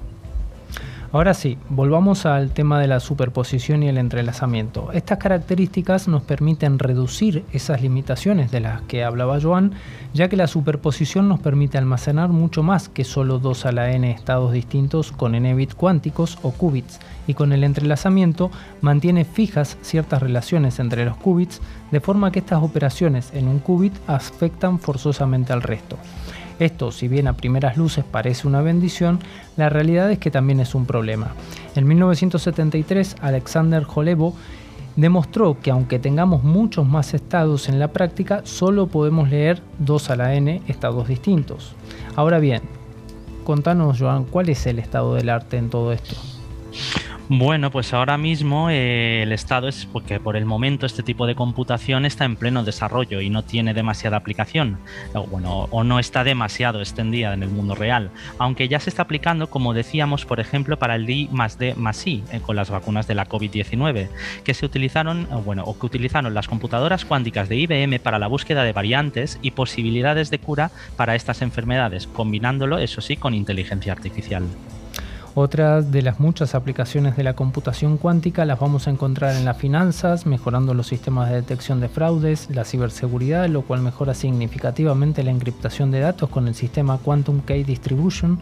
Ahora 1.15 1.33
sí, 1.33 1.57
volvamos 1.69 2.25
al 2.25 2.51
tema 2.51 2.77
de 2.77 2.87
la 2.87 2.99
superposición 2.99 3.83
y 3.83 3.87
el 3.87 3.97
entrelazamiento. 3.97 4.91
Estas 4.91 5.17
características 5.17 6.09
nos 6.09 6.23
permiten 6.23 6.77
reducir 6.77 7.45
esas 7.53 7.81
limitaciones 7.81 8.51
de 8.51 8.59
las 8.59 8.81
que 8.81 9.05
hablaba 9.05 9.39
Joan, 9.41 9.71
ya 10.13 10.27
que 10.27 10.35
la 10.35 10.47
superposición 10.47 11.29
nos 11.29 11.39
permite 11.39 11.77
almacenar 11.77 12.27
mucho 12.27 12.63
más 12.63 12.89
que 12.89 13.05
solo 13.05 13.39
2 13.39 13.65
a 13.65 13.71
la 13.71 13.91
n 13.91 14.11
estados 14.11 14.51
distintos 14.51 15.13
con 15.13 15.35
n 15.35 15.55
bits 15.55 15.75
cuánticos 15.75 16.37
o 16.41 16.51
qubits, 16.51 16.99
y 17.27 17.33
con 17.33 17.53
el 17.53 17.63
entrelazamiento 17.63 18.51
mantiene 18.81 19.23
fijas 19.23 19.77
ciertas 19.83 20.21
relaciones 20.21 20.79
entre 20.79 21.05
los 21.05 21.15
qubits, 21.15 21.61
de 21.91 22.01
forma 22.01 22.29
que 22.31 22.39
estas 22.39 22.61
operaciones 22.61 23.31
en 23.33 23.47
un 23.47 23.59
qubit 23.59 23.93
afectan 24.07 24.79
forzosamente 24.79 25.53
al 25.53 25.61
resto. 25.61 25.97
Esto, 26.59 26.91
si 26.91 27.07
bien 27.07 27.27
a 27.27 27.33
primeras 27.33 27.75
luces 27.75 28.05
parece 28.05 28.47
una 28.47 28.61
bendición, 28.61 29.19
la 29.57 29.69
realidad 29.69 30.09
es 30.11 30.19
que 30.19 30.31
también 30.31 30.59
es 30.59 30.73
un 30.73 30.85
problema. 30.85 31.33
En 31.75 31.85
1973, 31.87 33.17
Alexander 33.21 33.85
Holevo 33.93 34.33
demostró 34.95 35.59
que 35.59 35.71
aunque 35.71 35.99
tengamos 35.99 36.43
muchos 36.43 36.87
más 36.87 37.13
estados 37.13 37.67
en 37.67 37.79
la 37.79 37.89
práctica, 37.89 38.41
solo 38.45 38.87
podemos 38.87 39.29
leer 39.29 39.61
2 39.79 40.09
a 40.09 40.15
la 40.15 40.33
n 40.35 40.61
estados 40.67 41.07
distintos. 41.07 41.75
Ahora 42.15 42.39
bien, 42.39 42.61
contanos, 43.43 43.99
Joan, 43.99 44.23
¿cuál 44.23 44.49
es 44.49 44.65
el 44.65 44.79
estado 44.79 45.15
del 45.15 45.29
arte 45.29 45.57
en 45.57 45.69
todo 45.69 45.91
esto? 45.91 46.15
Bueno, 47.27 47.71
pues 47.71 47.91
ahora 47.91 48.19
mismo 48.19 48.69
eh, 48.69 49.23
el 49.23 49.31
estado 49.31 49.67
es 49.67 49.87
porque 49.91 50.19
por 50.19 50.35
el 50.35 50.45
momento 50.45 50.85
este 50.85 51.01
tipo 51.01 51.25
de 51.25 51.33
computación 51.33 52.05
está 52.05 52.23
en 52.23 52.35
pleno 52.35 52.63
desarrollo 52.63 53.19
y 53.19 53.31
no 53.31 53.43
tiene 53.43 53.73
demasiada 53.73 54.17
aplicación, 54.17 54.77
o, 55.15 55.23
bueno, 55.23 55.67
o 55.71 55.83
no 55.83 55.97
está 55.97 56.23
demasiado 56.23 56.81
extendida 56.81 57.33
en 57.33 57.41
el 57.41 57.49
mundo 57.49 57.73
real, 57.73 58.11
aunque 58.37 58.67
ya 58.67 58.79
se 58.79 58.91
está 58.91 59.01
aplicando, 59.01 59.49
como 59.49 59.73
decíamos, 59.73 60.23
por 60.23 60.39
ejemplo, 60.39 60.77
para 60.77 60.93
el 60.93 61.07
D 61.07 61.27
más 61.31 61.57
D 61.57 61.73
más 61.75 62.05
I, 62.05 62.23
eh, 62.31 62.41
con 62.41 62.55
las 62.55 62.69
vacunas 62.69 63.07
de 63.07 63.15
la 63.15 63.27
COVID-19, 63.27 64.07
que 64.43 64.53
se 64.53 64.63
utilizaron, 64.67 65.27
bueno, 65.43 65.63
o 65.63 65.79
que 65.79 65.87
utilizaron 65.87 66.31
las 66.35 66.47
computadoras 66.47 67.05
cuánticas 67.05 67.49
de 67.49 67.55
IBM 67.55 67.99
para 68.01 68.19
la 68.19 68.27
búsqueda 68.27 68.63
de 68.63 68.71
variantes 68.71 69.39
y 69.41 69.49
posibilidades 69.49 70.29
de 70.29 70.37
cura 70.37 70.69
para 70.95 71.15
estas 71.15 71.41
enfermedades, 71.41 72.05
combinándolo, 72.05 72.77
eso 72.77 73.01
sí, 73.01 73.17
con 73.17 73.33
inteligencia 73.33 73.93
artificial. 73.93 74.43
Otras 75.37 75.91
de 75.91 76.01
las 76.01 76.21
muchas 76.21 76.55
aplicaciones 76.55 77.17
de 77.17 77.23
la 77.23 77.33
computación 77.33 77.97
cuántica 77.97 78.45
las 78.45 78.57
vamos 78.57 78.87
a 78.87 78.91
encontrar 78.91 79.35
en 79.35 79.43
las 79.43 79.57
finanzas, 79.57 80.25
mejorando 80.25 80.73
los 80.73 80.87
sistemas 80.87 81.29
de 81.29 81.35
detección 81.35 81.81
de 81.81 81.89
fraudes, 81.89 82.49
la 82.49 82.63
ciberseguridad, 82.63 83.49
lo 83.49 83.63
cual 83.63 83.81
mejora 83.81 84.13
significativamente 84.13 85.23
la 85.23 85.31
encriptación 85.31 85.91
de 85.91 85.99
datos 85.99 86.29
con 86.29 86.47
el 86.47 86.55
sistema 86.55 86.99
Quantum 86.99 87.41
Key 87.41 87.65
Distribution, 87.65 88.39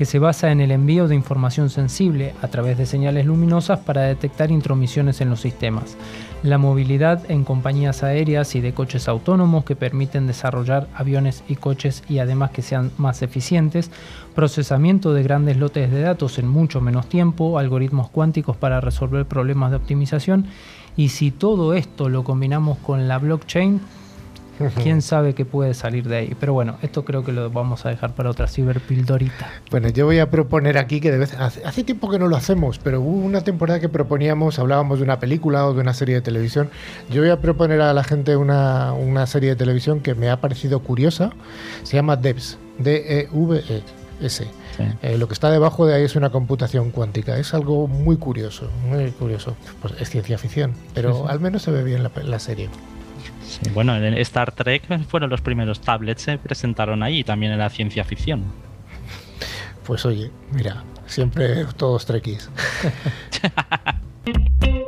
que 0.00 0.06
se 0.06 0.18
basa 0.18 0.50
en 0.50 0.62
el 0.62 0.70
envío 0.70 1.08
de 1.08 1.14
información 1.14 1.68
sensible 1.68 2.32
a 2.40 2.48
través 2.48 2.78
de 2.78 2.86
señales 2.86 3.26
luminosas 3.26 3.80
para 3.80 4.00
detectar 4.02 4.50
intromisiones 4.50 5.20
en 5.20 5.28
los 5.28 5.42
sistemas. 5.42 5.96
La 6.42 6.56
movilidad 6.56 7.30
en 7.30 7.44
compañías 7.44 8.02
aéreas 8.02 8.54
y 8.54 8.62
de 8.62 8.72
coches 8.72 9.08
autónomos 9.08 9.66
que 9.66 9.76
permiten 9.76 10.26
desarrollar 10.26 10.86
aviones 10.94 11.44
y 11.48 11.56
coches 11.56 12.02
y 12.08 12.18
además 12.18 12.50
que 12.52 12.62
sean 12.62 12.90
más 12.96 13.20
eficientes, 13.20 13.90
procesamiento 14.34 15.12
de 15.14 15.22
grandes 15.22 15.56
lotes 15.56 15.90
de 15.90 16.00
datos 16.00 16.38
en 16.38 16.48
mucho 16.48 16.80
menos 16.80 17.08
tiempo, 17.08 17.58
algoritmos 17.58 18.10
cuánticos 18.10 18.56
para 18.56 18.80
resolver 18.80 19.26
problemas 19.26 19.70
de 19.70 19.76
optimización 19.76 20.46
y 20.96 21.08
si 21.08 21.30
todo 21.30 21.74
esto 21.74 22.08
lo 22.08 22.24
combinamos 22.24 22.78
con 22.78 23.08
la 23.08 23.18
blockchain, 23.18 23.80
quién 24.82 25.00
sabe 25.00 25.34
qué 25.34 25.44
puede 25.44 25.74
salir 25.74 26.06
de 26.08 26.16
ahí. 26.16 26.36
Pero 26.38 26.52
bueno, 26.52 26.76
esto 26.82 27.04
creo 27.04 27.24
que 27.24 27.32
lo 27.32 27.50
vamos 27.50 27.86
a 27.86 27.88
dejar 27.88 28.14
para 28.14 28.30
otra 28.30 28.46
ciberpildorita. 28.46 29.50
Bueno, 29.70 29.88
yo 29.88 30.04
voy 30.04 30.18
a 30.18 30.30
proponer 30.30 30.76
aquí 30.76 31.00
que 31.00 31.10
de 31.10 31.18
vez, 31.18 31.34
hace, 31.34 31.64
hace, 31.64 31.84
tiempo 31.84 32.10
que 32.10 32.18
no 32.18 32.28
lo 32.28 32.36
hacemos, 32.36 32.78
pero 32.78 33.00
hubo 33.00 33.24
una 33.24 33.40
temporada 33.42 33.80
que 33.80 33.88
proponíamos, 33.88 34.58
hablábamos 34.58 34.98
de 34.98 35.04
una 35.04 35.18
película 35.18 35.66
o 35.66 35.74
de 35.74 35.80
una 35.80 35.94
serie 35.94 36.16
de 36.16 36.20
televisión. 36.20 36.70
Yo 37.10 37.22
voy 37.22 37.30
a 37.30 37.40
proponer 37.40 37.80
a 37.80 37.94
la 37.94 38.04
gente 38.04 38.36
una, 38.36 38.92
una 38.92 39.26
serie 39.26 39.50
de 39.50 39.56
televisión 39.56 40.00
que 40.00 40.14
me 40.14 40.28
ha 40.28 40.40
parecido 40.40 40.80
curiosa. 40.80 41.30
Se 41.82 41.96
llama 41.96 42.16
DEVS, 42.16 42.58
D-E-V-E-S. 44.20 44.46
Eh, 45.02 45.18
lo 45.18 45.28
que 45.28 45.34
está 45.34 45.50
debajo 45.50 45.86
de 45.86 45.94
ahí 45.94 46.04
es 46.04 46.16
una 46.16 46.30
computación 46.30 46.90
cuántica. 46.90 47.38
Es 47.38 47.54
algo 47.54 47.88
muy 47.88 48.16
curioso, 48.16 48.70
muy 48.88 49.10
curioso. 49.10 49.56
Pues 49.80 49.94
es 50.00 50.10
ciencia 50.10 50.38
ficción, 50.38 50.74
pero 50.94 51.28
al 51.28 51.40
menos 51.40 51.62
se 51.62 51.70
ve 51.70 51.82
bien 51.82 52.02
la, 52.02 52.10
la 52.24 52.38
serie 52.38 52.68
bueno, 53.74 53.96
en 53.96 54.14
Star 54.14 54.52
Trek 54.52 54.84
fueron 55.06 55.30
los 55.30 55.40
primeros 55.40 55.80
tablets 55.80 56.24
que 56.24 56.32
se 56.32 56.38
presentaron 56.38 57.02
ahí, 57.02 57.24
también 57.24 57.52
en 57.52 57.58
la 57.58 57.70
ciencia 57.70 58.04
ficción. 58.04 58.44
Pues 59.84 60.04
oye, 60.06 60.30
mira, 60.52 60.84
siempre 61.06 61.64
todos 61.76 62.06
trequis. 62.06 62.48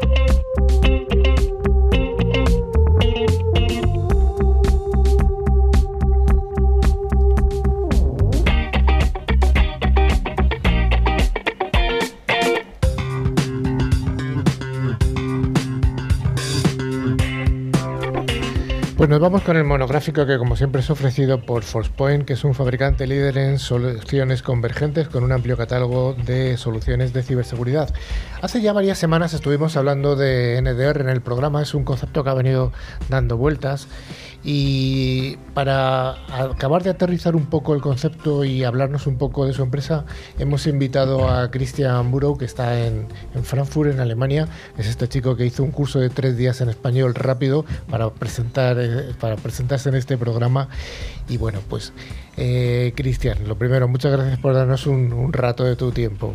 Pues 19.03 19.11
nos 19.11 19.19
vamos 19.19 19.43
con 19.43 19.57
el 19.57 19.65
monográfico 19.65 20.25
que 20.27 20.39
como 20.39 20.55
siempre 20.55 20.81
es 20.81 20.89
ofrecido 20.89 21.41
por 21.41 21.65
ForcePoint, 21.65 22.25
que 22.25 22.35
es 22.35 22.45
un 22.45 22.55
fabricante 22.55 23.05
líder 23.09 23.37
en 23.37 23.59
soluciones 23.59 24.45
convergentes 24.45 25.09
con 25.09 25.25
un 25.25 25.33
amplio 25.33 25.57
catálogo 25.57 26.15
de 26.25 26.57
soluciones 26.57 27.13
de 27.13 27.25
ciberseguridad. 27.25 27.93
Hace 28.43 28.61
ya 28.61 28.73
varias 28.73 28.99
semanas 28.99 29.35
estuvimos 29.35 29.77
hablando 29.77 30.15
de 30.15 30.63
NDR 30.63 31.01
en 31.01 31.09
el 31.09 31.21
programa, 31.21 31.63
es 31.63 31.75
un 31.75 31.83
concepto 31.83 32.23
que 32.23 32.31
ha 32.31 32.35
venido 32.35 32.71
dando 33.09 33.37
vueltas 33.37 33.89
y 34.45 35.37
para 35.55 36.17
acabar 36.51 36.83
de 36.83 36.91
aterrizar 36.91 37.37
un 37.37 37.47
poco 37.47 37.75
el 37.75 37.81
concepto 37.81 38.45
y 38.45 38.65
hablarnos 38.65 39.07
un 39.07 39.17
poco 39.17 39.47
de 39.47 39.53
su 39.53 39.63
empresa, 39.63 40.05
hemos 40.39 40.67
invitado 40.67 41.29
a 41.29 41.51
Christian 41.51 42.11
Burrow, 42.11 42.37
que 42.37 42.45
está 42.45 42.85
en, 42.85 43.07
Frankfurt, 43.43 43.93
en 43.93 44.01
Alemania. 44.01 44.49
Es 44.77 44.89
este 44.89 45.09
chico 45.09 45.37
que 45.37 45.47
hizo 45.47 45.63
un 45.63 45.71
curso 45.71 46.01
de 46.01 46.11
tres 46.11 46.37
días 46.37 46.61
en 46.61 46.69
español 46.71 47.15
rápido 47.15 47.65
para, 47.89 48.11
presentar, 48.11 48.79
eh, 48.93 49.15
para 49.19 49.37
presentarse 49.37 49.89
en 49.89 49.97
este 49.97 50.17
programa. 50.17 50.69
Y 51.29 51.37
bueno, 51.37 51.61
pues 51.69 51.93
eh, 52.37 52.93
Cristian, 52.97 53.47
lo 53.47 53.57
primero, 53.57 53.89
muchas 53.89 54.13
gracias 54.13 54.39
por 54.39 54.55
darnos 54.55 54.87
un, 54.87 55.33
rato 55.33 55.65
de 55.65 55.77
tu 55.77 55.93
tiempo. 55.93 56.35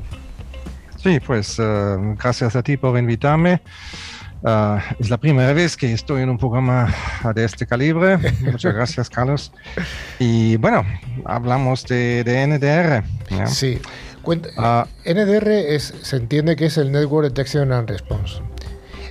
Sí, 0.97 1.19
pues 1.19 1.57
eh, 1.59 2.15
gracias 2.17 2.55
a 2.55 2.63
ti 2.63 2.77
por 2.77 2.97
invitarme. 2.97 3.61
Uh, 4.43 4.77
es 4.99 5.09
la 5.09 5.17
primera 5.17 5.51
vez 5.51 5.75
que 5.75 5.91
estoy 5.91 6.21
en 6.21 6.29
un 6.29 6.37
programa 6.37 6.93
de 7.33 7.43
este 7.43 7.65
calibre. 7.65 8.17
Muchas 8.41 8.73
gracias, 8.73 9.09
Carlos. 9.09 9.51
Y 10.19 10.57
bueno, 10.57 10.85
hablamos 11.25 11.85
de, 11.85 12.23
de 12.23 12.45
NDR. 12.45 13.47
Sí. 13.47 13.79
Uh, 14.23 14.83
NDR 15.05 15.47
es, 15.49 15.93
se 16.01 16.17
entiende 16.17 16.57
que 16.57 16.65
es 16.65 16.77
el 16.77 16.91
Network 16.91 17.29
Detection 17.29 17.71
and 17.71 17.89
Response. 17.89 18.41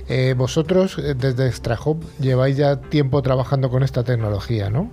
Eh, 0.09 0.33
vosotros, 0.37 0.97
eh, 0.97 1.15
desde 1.15 1.47
ExtraHop, 1.47 2.01
lleváis 2.19 2.57
ya 2.57 2.79
tiempo 2.79 3.21
trabajando 3.21 3.69
con 3.69 3.83
esta 3.83 4.03
tecnología, 4.03 4.69
¿no? 4.69 4.89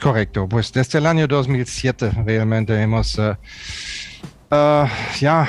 Correcto. 0.00 0.48
Pues 0.48 0.72
desde 0.72 0.98
el 0.98 1.06
año 1.06 1.26
2007 1.26 2.10
realmente 2.24 2.80
hemos 2.80 3.18
uh, 3.18 3.34
ya 5.18 5.48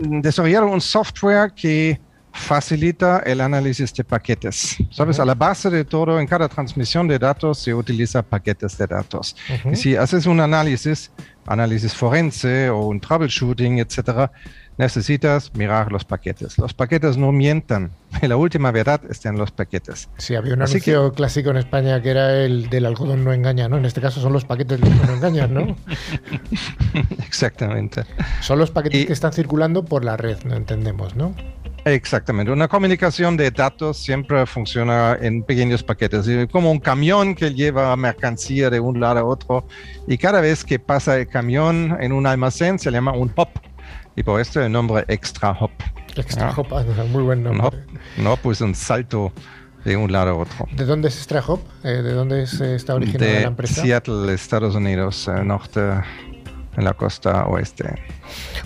desarrollado 0.00 0.66
un 0.68 0.80
software 0.80 1.52
que 1.52 2.00
facilita 2.34 3.20
el 3.20 3.40
análisis 3.40 3.94
de 3.94 4.02
paquetes. 4.02 4.76
Sabes, 4.90 5.20
a 5.20 5.24
la 5.24 5.34
base 5.34 5.70
de 5.70 5.84
todo, 5.84 6.18
en 6.18 6.26
cada 6.26 6.48
transmisión 6.48 7.06
de 7.06 7.18
datos 7.18 7.60
se 7.60 7.72
utiliza 7.72 8.22
paquetes 8.22 8.76
de 8.76 8.86
datos. 8.88 9.36
Y 9.70 9.76
si 9.76 9.96
haces 9.96 10.26
un 10.26 10.40
análisis, 10.40 11.12
análisis 11.46 11.94
forense 11.94 12.68
o 12.70 12.86
un 12.86 12.98
troubleshooting, 13.00 13.78
etcétera, 13.78 14.32
necesitas 14.78 15.52
mirar 15.54 15.92
los 15.92 16.04
paquetes. 16.04 16.58
Los 16.58 16.74
paquetes 16.74 17.16
no 17.16 17.32
mientan. 17.32 17.90
La 18.22 18.36
última 18.36 18.70
verdad 18.70 19.00
está 19.08 19.28
en 19.28 19.38
los 19.38 19.50
paquetes. 19.50 20.08
Sí, 20.18 20.34
había 20.34 20.54
un 20.54 20.62
anuncio 20.62 21.12
clásico 21.12 21.50
en 21.50 21.58
España 21.58 22.00
que 22.02 22.10
era 22.10 22.44
el 22.44 22.70
del 22.70 22.86
algodón 22.86 23.24
no 23.24 23.32
engaña, 23.32 23.68
¿no? 23.68 23.76
En 23.76 23.84
este 23.84 24.00
caso 24.00 24.20
son 24.20 24.32
los 24.32 24.44
paquetes 24.44 24.80
que 24.80 24.88
no 24.88 25.14
engañan, 25.14 25.52
¿no? 25.54 25.76
Exactamente. 27.26 28.04
Son 28.40 28.58
los 28.58 28.70
paquetes 28.70 29.06
que 29.06 29.12
están 29.12 29.32
circulando 29.32 29.84
por 29.84 30.04
la 30.04 30.16
red, 30.16 30.38
no 30.44 30.54
entendemos, 30.54 31.16
¿no? 31.16 31.34
Exactamente. 31.84 32.50
Una 32.50 32.66
comunicación 32.66 33.36
de 33.36 33.50
datos 33.50 33.98
siempre 33.98 34.46
funciona 34.46 35.18
en 35.20 35.42
pequeños 35.42 35.82
paquetes, 35.82 36.26
como 36.50 36.70
un 36.70 36.80
camión 36.80 37.34
que 37.34 37.52
lleva 37.52 37.94
mercancía 37.96 38.70
de 38.70 38.80
un 38.80 39.00
lado 39.00 39.20
a 39.20 39.24
otro. 39.24 39.66
Y 40.08 40.16
cada 40.16 40.40
vez 40.40 40.64
que 40.64 40.78
pasa 40.78 41.18
el 41.18 41.28
camión 41.28 41.96
en 42.00 42.12
un 42.12 42.26
almacén 42.26 42.78
se 42.78 42.90
llama 42.90 43.12
un 43.12 43.30
hop. 43.36 43.48
Y 44.16 44.22
por 44.22 44.40
esto 44.40 44.60
el 44.62 44.70
nombre 44.70 45.04
Extra 45.08 45.52
Hop. 45.52 45.70
Extra 46.16 46.52
Hop, 46.56 46.66
ah, 46.72 46.84
muy 47.10 47.22
buen 47.22 47.42
nombre. 47.42 47.70
no, 48.18 48.36
pues 48.36 48.60
un 48.60 48.74
salto 48.74 49.32
de 49.84 49.96
un 49.96 50.10
lado 50.10 50.30
a 50.30 50.34
otro. 50.34 50.66
¿De 50.76 50.84
dónde 50.84 51.08
es 51.08 51.16
Extra 51.16 51.42
Hop? 51.46 51.60
Eh, 51.82 51.88
¿De 51.88 52.12
dónde 52.12 52.42
está 52.42 52.94
originada 52.94 53.32
la 53.32 53.48
empresa? 53.48 53.82
Seattle, 53.82 54.32
Estados 54.32 54.74
Unidos, 54.74 55.28
eh, 55.28 55.44
norte 55.44 55.80
en 56.76 56.84
la 56.84 56.94
costa 56.94 57.46
oeste. 57.46 58.02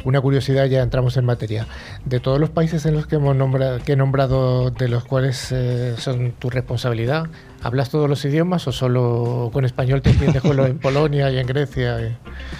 Una 0.04 0.20
curiosidad, 0.20 0.66
ya 0.66 0.82
entramos 0.82 1.16
en 1.16 1.24
materia. 1.24 1.66
De 2.04 2.20
todos 2.20 2.38
los 2.38 2.50
países 2.50 2.86
en 2.86 2.94
los 2.94 3.06
que 3.06 3.16
hemos 3.16 3.36
nombrado, 3.36 3.78
que 3.80 3.92
he 3.92 3.96
nombrado, 3.96 4.70
de 4.70 4.88
los 4.88 5.04
cuales 5.04 5.48
eh, 5.52 5.94
son 5.98 6.32
tu 6.32 6.50
responsabilidad, 6.50 7.26
¿hablas 7.62 7.90
todos 7.90 8.08
los 8.08 8.24
idiomas 8.24 8.66
o 8.68 8.72
solo 8.72 9.50
con 9.52 9.64
español 9.64 10.02
te 10.02 10.10
entiendes 10.10 10.42
con 10.42 10.58
en 10.60 10.78
Polonia 10.78 11.30
y 11.30 11.38
en 11.38 11.46
Grecia? 11.46 12.18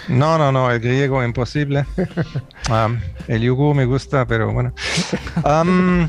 No, 0.09 0.39
no, 0.39 0.53
no, 0.53 0.71
el 0.71 0.81
griego 0.81 1.25
imposible. 1.25 1.87
Um, 2.69 3.01
el 3.29 3.41
yugo 3.41 3.73
me 3.73 3.87
gusta, 3.87 4.27
pero 4.27 4.53
bueno. 4.53 4.75
Um, 5.43 6.07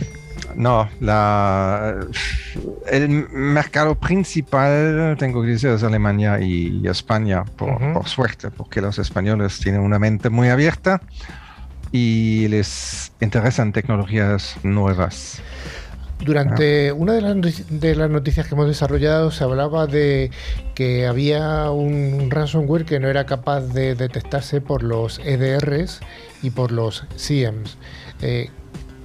no, 0.56 0.90
la, 1.00 1.96
el 2.88 3.10
mercado 3.30 3.96
principal, 3.96 5.16
tengo 5.20 5.42
que 5.42 5.50
decir, 5.50 5.70
es 5.70 5.84
Alemania 5.84 6.40
y, 6.40 6.86
España, 6.88 7.44
por, 7.46 8.08
suerte, 8.08 8.50
porque 8.52 8.82
los 8.82 9.00
españoles 9.00 9.60
tienen 9.60 9.82
una 9.82 10.00
mente 10.00 10.30
muy 10.30 10.50
abierta 10.50 11.02
y 11.92 12.48
les 12.48 13.12
interesan 13.22 13.72
tecnologías 13.72 14.56
nuevas. 14.64 15.42
Durante 16.20 16.92
una 16.92 17.14
de 17.14 17.22
las, 17.22 17.70
de 17.70 17.96
las, 17.96 18.10
noticias 18.10 18.48
que 18.48 18.54
hemos 18.54 18.68
desarrollado 18.68 19.32
se 19.32 19.46
hablaba 19.46 19.88
de 19.88 20.32
que 20.76 21.08
había 21.08 21.72
un 21.72 22.30
ransomware 22.30 22.84
que 22.84 23.00
no 23.00 23.08
era 23.08 23.26
capaz 23.26 23.62
de 23.62 23.96
detectarse 23.96 24.60
por 24.60 24.84
los 24.84 25.20
EDRs 25.20 26.02
y 26.42 26.50
por 26.50 26.74
los 26.74 27.06
SIEMs. 27.16 27.78
Eh, 28.22 28.50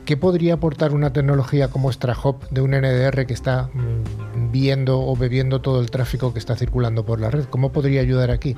¿Qué 0.04 0.18
podría 0.18 0.54
aportar 0.54 0.92
una 0.92 1.12
tecnología 1.14 1.68
como 1.68 1.90
StraHop 1.90 2.50
de 2.50 2.60
un 2.60 2.72
NDR 2.72 3.26
que 3.26 3.32
está 3.32 3.70
mm, 3.72 4.52
viendo 4.52 5.00
o 5.00 5.16
bebiendo 5.16 5.62
todo 5.62 5.80
el 5.80 5.90
tráfico 5.90 6.32
que 6.34 6.38
está 6.38 6.56
circulando 6.56 7.06
por 7.06 7.20
la 7.20 7.30
red? 7.30 7.44
¿Cómo 7.44 7.72
podría 7.72 8.02
ayudar 8.02 8.30
aquí? 8.30 8.54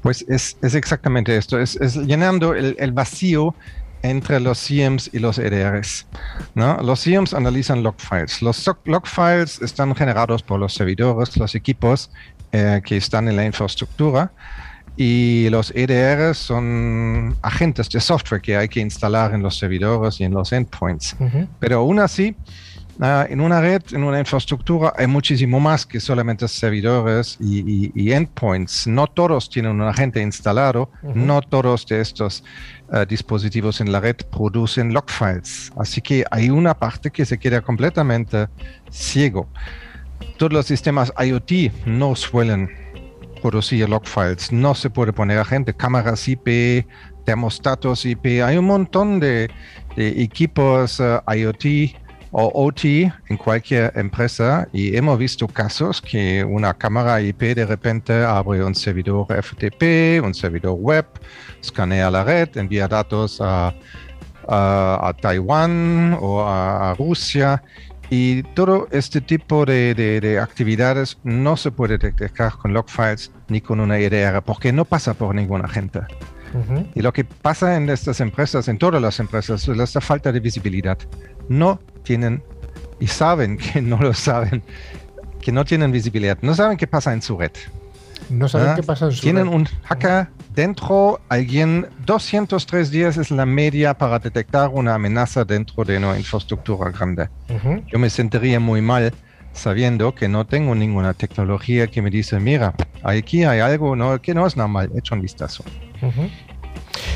Pues 0.00 0.24
es, 0.28 0.56
exactamente 0.62 1.36
esto, 1.36 1.58
es, 1.58 1.76
llenando 1.96 2.54
el, 2.54 2.92
vacío 2.92 3.56
entre 4.02 4.38
los 4.38 4.64
CIEMs 4.64 5.10
y 5.12 5.18
los 5.18 5.38
EDRs. 5.38 6.06
Los 6.54 7.02
CIEMs 7.02 7.34
analizan 7.34 7.82
log 7.82 7.96
files. 7.98 8.40
Los 8.40 8.64
log 8.84 9.08
files 9.08 9.60
están 9.60 9.92
generados 9.96 10.44
por 10.44 10.60
los 10.60 10.72
servidores, 10.72 11.36
los 11.36 11.56
equipos 11.56 12.12
eh, 12.52 12.80
que 12.84 12.96
están 12.96 13.26
en 13.26 13.34
la 13.34 13.44
infraestructura 13.44 14.30
y 15.00 15.48
los 15.50 15.72
EDR 15.76 16.34
son 16.34 17.36
agentes 17.40 17.88
de 17.88 18.00
software 18.00 18.40
que 18.40 18.56
hay 18.56 18.68
que 18.68 18.80
instalar 18.80 19.32
en 19.32 19.42
los 19.44 19.56
servidores 19.56 20.20
y 20.20 20.24
en 20.24 20.34
los 20.34 20.50
endpoints. 20.52 21.14
Pero 21.60 21.76
aún 21.76 22.00
así, 22.00 22.34
ah, 23.00 23.24
en 23.30 23.40
una 23.40 23.60
red, 23.60 23.80
en 23.92 24.02
una 24.02 24.18
infraestructura, 24.18 24.92
hay 24.96 25.06
muchísimo 25.06 25.60
más 25.60 25.86
que 25.86 26.00
solamente 26.00 26.48
servidores 26.48 27.38
y, 27.40 28.10
endpoints. 28.10 28.88
No 28.88 29.06
todos 29.06 29.48
tienen 29.48 29.80
un 29.80 29.82
agente 29.82 30.20
instalado, 30.20 30.90
no 31.14 31.42
todos 31.42 31.86
de 31.86 32.00
estos 32.00 32.42
ah, 32.90 33.04
dispositivos 33.04 33.80
en 33.80 33.92
la 33.92 34.00
red 34.00 34.16
producen 34.32 34.92
log 34.92 35.08
files. 35.08 35.70
Así 35.78 36.00
que 36.00 36.24
hay 36.28 36.50
una 36.50 36.74
parte 36.74 37.12
que 37.12 37.24
se 37.24 37.38
queda 37.38 37.60
completamente 37.60 38.48
ciego. 38.90 39.48
Todos 40.38 40.52
los 40.52 40.66
sistemas 40.66 41.12
IoT 41.16 41.86
no 41.86 42.16
suelen 42.16 42.87
producir 43.38 43.88
log 43.88 44.06
files. 44.06 44.52
No 44.52 44.74
se 44.74 44.90
puede 44.90 45.12
poner 45.12 45.38
a 45.38 45.44
gente, 45.44 45.74
cámaras 45.74 46.28
IP, 46.28 46.86
termostatos 47.24 48.04
IP. 48.04 48.42
Hay 48.42 48.56
un 48.56 48.66
montón 48.66 49.20
de, 49.20 49.50
equipos 49.96 51.00
eh, 51.00 51.20
IoT 51.36 51.96
o 52.30 52.50
OT 52.54 52.84
en 52.84 53.36
cualquier 53.36 53.92
empresa 53.96 54.68
y 54.72 54.96
hemos 54.96 55.18
visto 55.18 55.48
casos 55.48 56.00
que 56.00 56.44
una 56.44 56.74
cámara 56.74 57.20
IP 57.20 57.54
de 57.54 57.66
repente 57.66 58.12
abre 58.24 58.62
un 58.62 58.74
servidor 58.74 59.26
FTP, 59.28 60.22
un 60.22 60.34
servidor 60.34 60.72
web, 60.72 61.06
escanea 61.60 62.10
la 62.10 62.24
red, 62.24 62.56
envía 62.56 62.86
datos 62.86 63.40
a, 63.40 63.74
a, 64.48 65.12
Taiwán 65.20 66.16
o 66.20 66.42
a 66.46 66.94
Rusia 66.98 67.62
y 68.10 68.42
todo 68.42 68.88
este 68.90 69.20
tipo 69.20 69.64
de, 69.66 70.38
actividades 70.42 71.18
no 71.24 71.56
se 71.56 71.70
puede 71.70 71.98
detectar 71.98 72.52
con 72.52 72.72
log 72.72 72.88
files 72.88 73.30
ni 73.48 73.60
con 73.60 73.80
una 73.80 73.98
EDR 73.98 74.42
porque 74.42 74.72
no 74.72 74.84
pasa 74.84 75.14
por 75.14 75.34
ninguna 75.34 75.68
gente. 75.68 76.00
Y 76.94 77.02
lo 77.02 77.12
que 77.12 77.24
pasa 77.24 77.76
en 77.76 77.90
estas 77.90 78.20
empresas, 78.20 78.68
en 78.68 78.78
todas 78.78 79.02
las 79.02 79.20
empresas, 79.20 79.68
es 79.68 79.78
esta 79.78 80.00
falta 80.00 80.32
de 80.32 80.40
visibilidad. 80.40 80.96
No 81.48 81.78
tienen 82.02 82.42
y 82.98 83.06
saben 83.06 83.56
que 83.58 83.82
no 83.82 83.98
lo 83.98 84.14
saben, 84.14 84.62
que 85.40 85.52
no 85.52 85.64
tienen 85.64 85.92
visibilidad, 85.92 86.38
no 86.40 86.54
saben 86.54 86.76
qué 86.76 86.86
pasa 86.86 87.12
en 87.12 87.22
su 87.22 87.36
red. 87.36 87.52
No 88.30 88.48
saben 88.48 88.76
qué 88.76 88.82
pasa 88.82 89.06
en 89.06 89.12
su 89.12 89.22
Tienen 89.22 89.48
un 89.48 89.66
hacker 89.84 90.28
dentro, 90.54 91.20
alguien 91.28 91.86
203 92.04 92.90
días 92.90 93.16
es 93.16 93.30
la 93.30 93.46
media 93.46 93.96
para 93.96 94.18
detectar 94.18 94.68
una 94.70 94.94
amenaza 94.94 95.44
dentro 95.44 95.84
de 95.84 95.98
una 95.98 96.18
infraestructura 96.18 96.90
grande. 96.90 97.28
Yo 97.86 97.98
me 97.98 98.10
sentiría 98.10 98.60
muy 98.60 98.82
mal 98.82 99.12
sabiendo 99.52 100.14
que 100.14 100.28
no 100.28 100.46
tengo 100.46 100.74
ninguna 100.74 101.14
tecnología 101.14 101.86
que 101.86 102.02
me 102.02 102.10
dice, 102.10 102.38
mira, 102.40 102.74
aquí 103.02 103.44
hay 103.44 103.60
algo 103.60 103.96
no, 103.96 104.20
que 104.20 104.34
no 104.34 104.46
es 104.46 104.56
normal, 104.56 104.90
hecho 104.96 105.14
un 105.14 105.20
vistazo. 105.20 105.64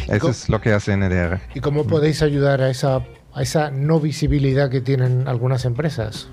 Eso 0.08 0.30
es 0.30 0.48
lo 0.48 0.60
que 0.60 0.72
hace 0.72 0.96
NDR. 0.96 1.40
¿Y 1.54 1.60
cómo 1.60 1.84
podéis 1.84 2.22
ayudar 2.22 2.60
a 2.60 2.70
esa, 2.70 3.02
a 3.34 3.42
esa 3.42 3.70
no 3.70 4.00
visibilidad 4.00 4.70
que 4.70 4.80
tienen 4.80 5.28
algunas 5.28 5.64
empresas? 5.64 6.28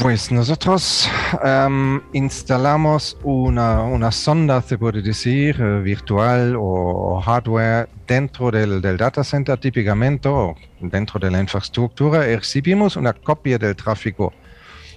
Pues 0.00 0.32
nosotros 0.32 1.08
em, 1.42 2.00
instalamos 2.12 3.16
una, 3.22 3.82
una, 3.82 4.10
sonda, 4.10 4.60
se 4.60 4.76
puede 4.76 5.02
decir, 5.02 5.56
eh, 5.60 5.80
virtual 5.82 6.56
o, 6.58 7.20
hardware 7.20 7.88
dentro 8.06 8.50
del, 8.50 8.80
del, 8.82 8.96
data 8.96 9.22
center 9.22 9.56
típicamente 9.58 10.28
o 10.28 10.56
dentro 10.80 11.20
de 11.20 11.30
la 11.30 11.40
infraestructura. 11.40 12.28
Y 12.28 12.36
recibimos 12.36 12.96
una 12.96 13.12
copia 13.12 13.56
del 13.56 13.76
tráfico 13.76 14.32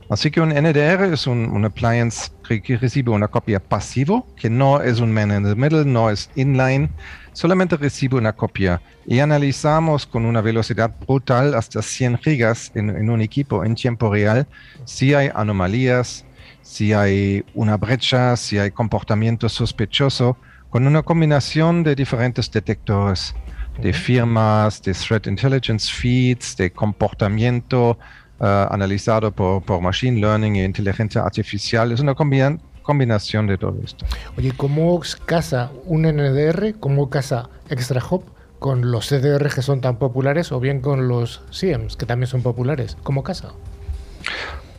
Así 0.09 0.31
que 0.31 0.39
un 0.39 0.49
NDR 0.49 1.11
es 1.11 1.27
un, 1.27 1.65
appliance 1.65 2.31
que, 2.47 2.77
recibe 2.77 3.11
una 3.11 3.27
copia 3.27 3.59
pasivo, 3.59 4.25
que 4.37 4.49
no 4.49 4.81
es 4.81 5.01
un 5.01 5.11
man 5.11 5.31
in 5.31 5.43
the 5.43 5.55
middle, 5.55 5.83
no 5.83 6.09
es 6.09 6.29
inline, 6.35 6.89
solamente 7.33 7.75
recibe 7.75 8.17
una 8.17 8.31
copia. 8.31 8.81
Y 9.05 9.19
analizamos 9.19 10.05
con 10.05 10.25
una 10.25 10.39
velocidad 10.39 10.95
brutal 11.05 11.55
hasta 11.55 11.81
100 11.81 12.19
gigas 12.19 12.71
en, 12.73 13.09
un 13.09 13.21
equipo 13.21 13.65
en 13.65 13.75
tiempo 13.75 14.11
real 14.11 14.47
si 14.85 15.13
hay 15.13 15.29
anomalías, 15.35 16.25
si 16.61 16.93
hay 16.93 17.43
una 17.53 17.75
brecha, 17.75 18.37
si 18.37 18.57
hay 18.57 18.71
comportamiento 18.71 19.49
sospechoso, 19.49 20.37
con 20.69 20.87
una 20.87 21.01
combinación 21.01 21.83
de 21.83 21.95
diferentes 21.95 22.49
detectores 22.49 23.35
de 23.81 23.93
firmas, 23.93 24.81
de 24.81 24.93
threat 24.93 25.27
intelligence 25.27 25.91
feeds, 25.91 26.55
de 26.55 26.71
comportamiento, 26.71 27.99
uh, 28.39 28.45
analizado 28.69 29.31
por, 29.31 29.63
por, 29.63 29.81
Machine 29.81 30.19
Learning 30.19 30.55
e 30.57 30.65
inteligencia 30.65 31.21
artificial. 31.21 31.91
Es 31.91 31.99
una 31.99 32.15
combinación 32.15 33.47
de 33.47 33.57
todo 33.57 33.77
esto. 33.83 34.05
Oye, 34.37 34.53
¿cómo 34.55 35.01
casa 35.25 35.71
un 35.85 36.03
NDR? 36.03 36.75
¿Cómo 36.79 37.09
casa 37.09 37.49
ExtraHop 37.69 38.23
con 38.59 38.91
los 38.91 39.07
CDR 39.07 39.53
que 39.53 39.61
son 39.61 39.81
tan 39.81 39.97
populares 39.97 40.51
o 40.51 40.59
bien 40.59 40.81
con 40.81 41.07
los 41.07 41.43
SIEMs 41.51 41.95
que 41.95 42.05
también 42.05 42.27
son 42.27 42.41
populares? 42.41 42.97
¿Cómo 43.03 43.23
casa? 43.23 43.49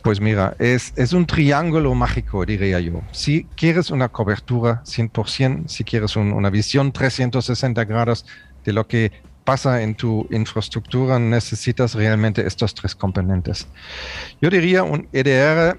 Pues 0.01 0.21
mira, 0.21 0.55
es, 0.59 0.93
es, 0.95 1.11
un 1.11 1.25
triángulo 1.25 1.93
mágico, 1.93 2.45
diría 2.45 2.79
yo. 2.79 3.01
Si 3.11 3.45
quieres 3.55 3.91
una 3.91 4.07
cobertura 4.07 4.81
100%, 4.85 5.67
si 5.67 5.83
quieres 5.83 6.15
una 6.15 6.49
visión 6.49 6.93
360 6.93 7.83
grados 7.83 8.25
de 8.63 8.73
lo 8.73 8.87
que 8.87 9.11
pasa 9.49 9.81
en 9.81 9.95
tu 9.95 10.27
infraestructura, 10.29 11.17
necesitas 11.17 11.95
realmente 11.95 12.45
estos 12.45 12.71
tres 12.75 12.93
componentes. 12.93 13.67
Yo 14.39 14.47
diría 14.47 14.83
un 14.83 15.07
EDR 15.11 15.75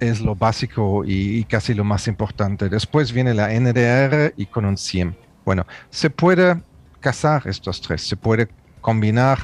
es 0.00 0.22
lo 0.22 0.34
básico 0.34 1.02
y, 1.04 1.44
casi 1.44 1.74
lo 1.74 1.84
más 1.84 2.08
importante. 2.08 2.70
Después 2.70 3.12
viene 3.12 3.34
la 3.34 3.48
NDR 3.52 4.32
y 4.38 4.46
con 4.46 4.64
un 4.64 4.78
SIEM. 4.78 5.12
Bueno, 5.44 5.66
se 5.90 6.08
puede 6.08 6.62
casar 7.00 7.42
estos 7.44 7.82
tres, 7.82 8.08
se 8.08 8.16
puede 8.16 8.48
combinar 8.80 9.38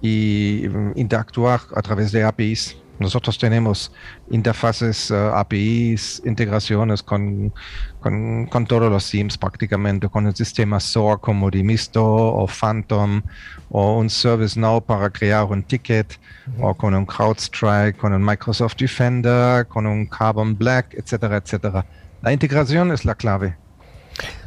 y 0.00 0.64
mm, 0.66 0.92
interactuar 0.96 1.60
a 1.76 1.82
través 1.82 2.12
de 2.12 2.24
APIs 2.24 2.78
nosotros 2.98 3.38
tenemos 3.38 3.92
interfaces, 4.30 5.10
uh, 5.10 5.34
APIs, 5.34 6.22
integraciones 6.24 7.02
con, 7.02 7.52
con, 8.00 8.46
con, 8.46 8.66
todos 8.66 8.90
los 8.90 9.04
SIEMs 9.04 9.38
prácticamente, 9.38 10.08
con 10.08 10.26
el 10.26 10.34
sistema 10.34 10.80
SOAR 10.80 11.20
como 11.20 11.50
Dimisto 11.50 12.04
o 12.04 12.46
Phantom 12.46 13.22
o 13.70 13.98
un 13.98 14.10
ServiceNow 14.10 14.84
para 14.84 15.10
crear 15.10 15.44
un 15.44 15.62
ticket 15.62 16.18
o 16.60 16.74
con 16.74 16.94
un 16.94 17.06
CrowdStrike, 17.06 17.96
con 17.96 18.12
un 18.12 18.24
Microsoft 18.24 18.76
Defender, 18.76 19.66
con 19.66 19.86
un 19.86 20.06
Carbon 20.06 20.56
Black, 20.56 20.94
etcétera, 20.94 21.36
etcétera. 21.36 21.86
La 22.22 22.32
integración 22.32 22.90
es 22.92 23.04
la 23.04 23.14
clave. 23.14 23.56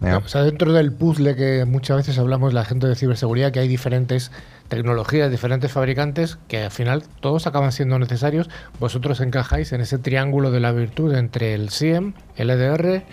O 0.01 0.27
sea, 0.27 0.43
dentro 0.43 0.73
del 0.73 0.91
puzzle 0.91 1.35
que 1.35 1.65
muchas 1.65 1.97
veces 1.97 2.17
hablamos 2.17 2.53
la 2.53 2.65
gente 2.65 2.87
de 2.87 2.95
ciberseguridad, 2.95 3.51
que 3.51 3.59
hay 3.59 3.67
diferentes 3.67 4.31
tecnologías, 4.71 5.29
diferentes 5.29 5.69
fabricantes, 5.69 6.39
que 6.47 6.63
al 6.63 6.71
final 6.71 7.03
todos 7.19 7.45
acaban 7.45 7.73
siendo 7.73 7.99
necesarios, 7.99 8.49
vosotros 8.79 9.19
encajáis 9.19 9.73
en 9.73 9.81
ese 9.81 9.97
triángulo 9.97 10.49
de 10.49 10.61
la 10.61 10.71
virtud 10.71 11.13
entre 11.13 11.53
el 11.53 11.69
SIEM, 11.69 12.13
el 12.37 12.49
EDR 12.49 13.03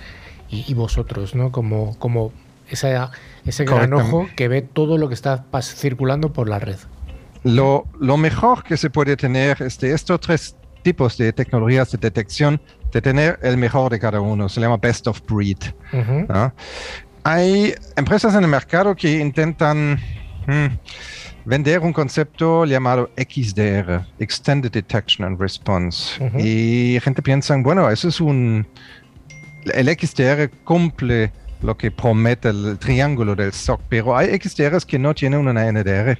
y, 0.48 0.72
vosotros, 0.74 1.34
¿no? 1.34 1.50
Como, 1.50 1.98
como 1.98 2.32
esa, 2.70 3.10
ese 3.44 3.64
gran 3.64 3.92
ojo 3.92 4.28
que 4.36 4.46
ve 4.46 4.62
todo 4.62 4.98
lo 4.98 5.08
que 5.08 5.14
está 5.14 5.44
circulando 5.60 6.32
por 6.32 6.48
la 6.48 6.60
red. 6.60 6.78
Lo, 7.42 7.86
lo 7.98 8.16
mejor 8.16 8.62
que 8.62 8.76
se 8.76 8.88
puede 8.88 9.16
tener 9.16 9.60
es 9.60 9.80
de 9.80 9.92
estos 9.92 10.20
tres 10.20 10.56
tipos 10.82 11.18
de 11.18 11.32
tecnologías 11.32 11.90
de 11.90 11.98
detección, 11.98 12.60
de 12.92 13.02
tener 13.02 13.36
el 13.42 13.56
mejor 13.56 13.90
de 13.90 13.98
cada 13.98 14.20
uno. 14.20 14.48
Se 14.48 14.60
llama 14.60 14.76
best 14.76 15.08
of 15.08 15.20
breed. 15.28 15.58
Hay 17.24 17.74
empresas 17.96 18.34
en 18.36 18.44
el 18.44 18.48
mercado 18.48 18.94
que 18.94 19.18
intentan... 19.18 19.98
Hmm, 20.46 20.68
vender 21.48 21.80
un 21.80 21.94
concepto 21.94 22.66
llamado 22.66 23.10
XDR, 23.16 24.04
Extended 24.18 24.70
Detection 24.70 25.26
and 25.26 25.40
Response. 25.40 26.20
Y 26.38 27.00
gente 27.00 27.22
piensa, 27.22 27.56
bueno, 27.56 27.88
eso 27.88 28.08
es 28.08 28.20
un... 28.20 28.66
El 29.72 29.88
XDR 29.88 30.50
cumple 30.64 31.32
lo 31.62 31.76
que 31.76 31.90
promete 31.90 32.50
el 32.50 32.78
triángulo 32.78 33.34
del 33.34 33.52
SOC, 33.52 33.80
pero 33.88 34.16
hay 34.16 34.38
XDRs 34.38 34.84
que 34.84 34.98
no 34.98 35.14
tienen 35.14 35.40
una 35.40 35.72
NDR, 35.72 36.18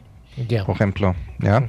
por 0.65 0.75
ejemplo. 0.75 1.15
¿ya? 1.39 1.63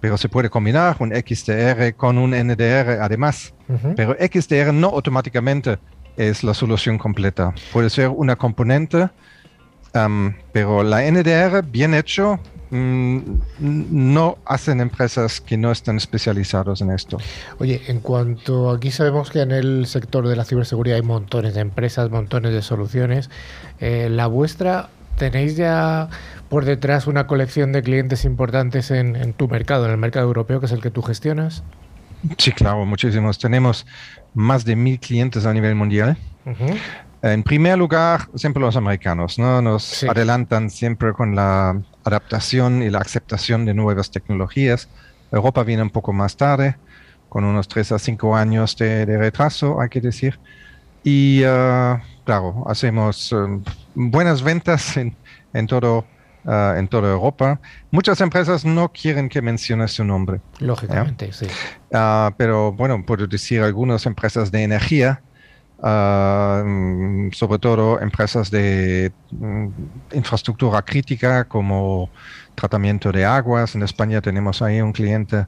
pero 0.00 0.18
se 0.18 0.28
puede 0.28 0.50
combinar 0.50 0.96
un 0.98 1.10
XDR 1.14 1.94
con 1.96 2.18
un 2.18 2.32
NDR 2.32 3.00
además, 3.00 3.54
pero 3.94 4.14
XDR 4.14 4.74
no 4.74 4.88
automáticamente 4.88 5.78
es 6.16 6.42
la 6.42 6.52
solución 6.52 6.98
completa. 6.98 7.54
Puede 7.72 7.90
ser 7.90 8.08
una 8.08 8.36
componente 8.36 9.08
pero 10.52 10.82
la 10.82 11.02
NDR, 11.10 11.62
bien 11.62 11.94
hecho, 11.94 12.38
mm, 12.70 13.18
no 13.58 14.38
hacen 14.44 14.80
empresas 14.80 15.40
que 15.40 15.56
no 15.56 15.70
están 15.70 15.96
especializados 15.96 16.80
en 16.80 16.90
esto. 16.90 17.18
Oye, 17.58 17.82
en 17.88 18.00
cuanto 18.00 18.70
aquí 18.70 18.90
sabemos 18.90 19.30
que 19.30 19.40
en 19.40 19.52
el 19.52 19.86
sector 19.86 20.26
de 20.28 20.36
la 20.36 20.44
ciberseguridad 20.44 20.96
hay 20.96 21.02
montones 21.02 21.54
de 21.54 21.60
empresas, 21.60 22.10
montones 22.10 22.52
de 22.52 22.62
soluciones, 22.62 23.30
eh, 23.80 24.08
la 24.10 24.26
vuestra 24.26 24.90
tenéis 25.16 25.56
ya 25.56 26.08
por 26.48 26.64
detrás 26.64 27.06
una 27.06 27.26
colección 27.26 27.72
de 27.72 27.82
clientes 27.82 28.24
importantes 28.24 28.90
en, 28.90 29.32
tu 29.32 29.48
mercado, 29.48 29.86
en 29.86 29.90
el 29.90 29.96
mercado 29.98 30.26
europeo, 30.26 30.60
que 30.60 30.66
es 30.66 30.72
el 30.72 30.80
que 30.80 30.90
tú 30.90 31.02
gestionas. 31.02 31.64
Sí, 32.38 32.52
claro, 32.52 32.84
muchísimos. 32.86 33.38
Tenemos 33.38 33.86
más 34.34 34.64
de 34.64 34.76
mil 34.76 34.98
clientes 35.00 35.44
a 35.46 35.52
nivel 35.52 35.74
mundial. 35.74 36.16
En 37.22 37.42
primer 37.42 37.78
lugar, 37.78 38.28
siempre 38.34 38.60
los 38.60 38.76
americanos, 38.76 39.38
¿no? 39.38 39.62
Nos 39.62 40.04
adelantan 40.04 40.70
siempre 40.70 41.12
con 41.12 41.34
la 41.34 41.80
adaptación 42.04 42.82
y 42.82 42.90
la 42.90 42.98
aceptación 42.98 43.64
de 43.64 43.74
nuevas 43.74 44.10
tecnologías. 44.10 44.88
Europa 45.32 45.62
viene 45.64 45.82
un 45.82 45.90
poco 45.90 46.12
más 46.12 46.36
tarde, 46.36 46.76
con 47.28 47.44
unos 47.44 47.68
3 47.68 47.92
a 47.92 47.98
5 47.98 48.36
años 48.36 48.76
de, 48.76 49.04
retraso, 49.06 49.80
hay 49.80 49.88
que 49.88 50.00
decir. 50.00 50.38
Y 51.02 51.42
uh, 51.44 51.98
claro, 52.24 52.64
hacemos 52.66 53.32
um, 53.32 53.62
buenas 53.94 54.42
ventas 54.42 54.96
en, 54.96 55.16
en 55.52 55.66
todo, 55.66 56.04
uh, 56.44 56.76
en 56.76 56.86
toda 56.86 57.12
Europa. 57.12 57.60
Muchas 57.90 58.20
empresas 58.20 58.64
no 58.64 58.92
quieren 58.92 59.28
que 59.28 59.40
mencione 59.40 59.88
su 59.88 60.04
nombre. 60.04 60.40
Lógicamente, 60.58 61.32
sí. 61.32 61.46
Uh, 61.92 62.30
pero 62.36 62.72
bueno, 62.72 63.04
puedo 63.06 63.26
decir 63.26 63.62
algunas 63.62 64.04
empresas 64.06 64.52
de 64.52 64.62
energía 64.62 65.22
Mm, 65.82 67.32
sobre 67.32 67.58
todo 67.58 68.00
empresas 68.00 68.50
de 68.50 69.12
mm, 69.30 69.66
infraestructura 70.14 70.80
crítica 70.82 71.44
como 71.44 72.08
tratamiento 72.54 73.12
de 73.12 73.24
aguas. 73.24 73.74
En 73.74 73.82
España 73.82 74.22
tenemos 74.22 74.62
ahí 74.62 74.80
un 74.80 74.92
cliente 74.92 75.46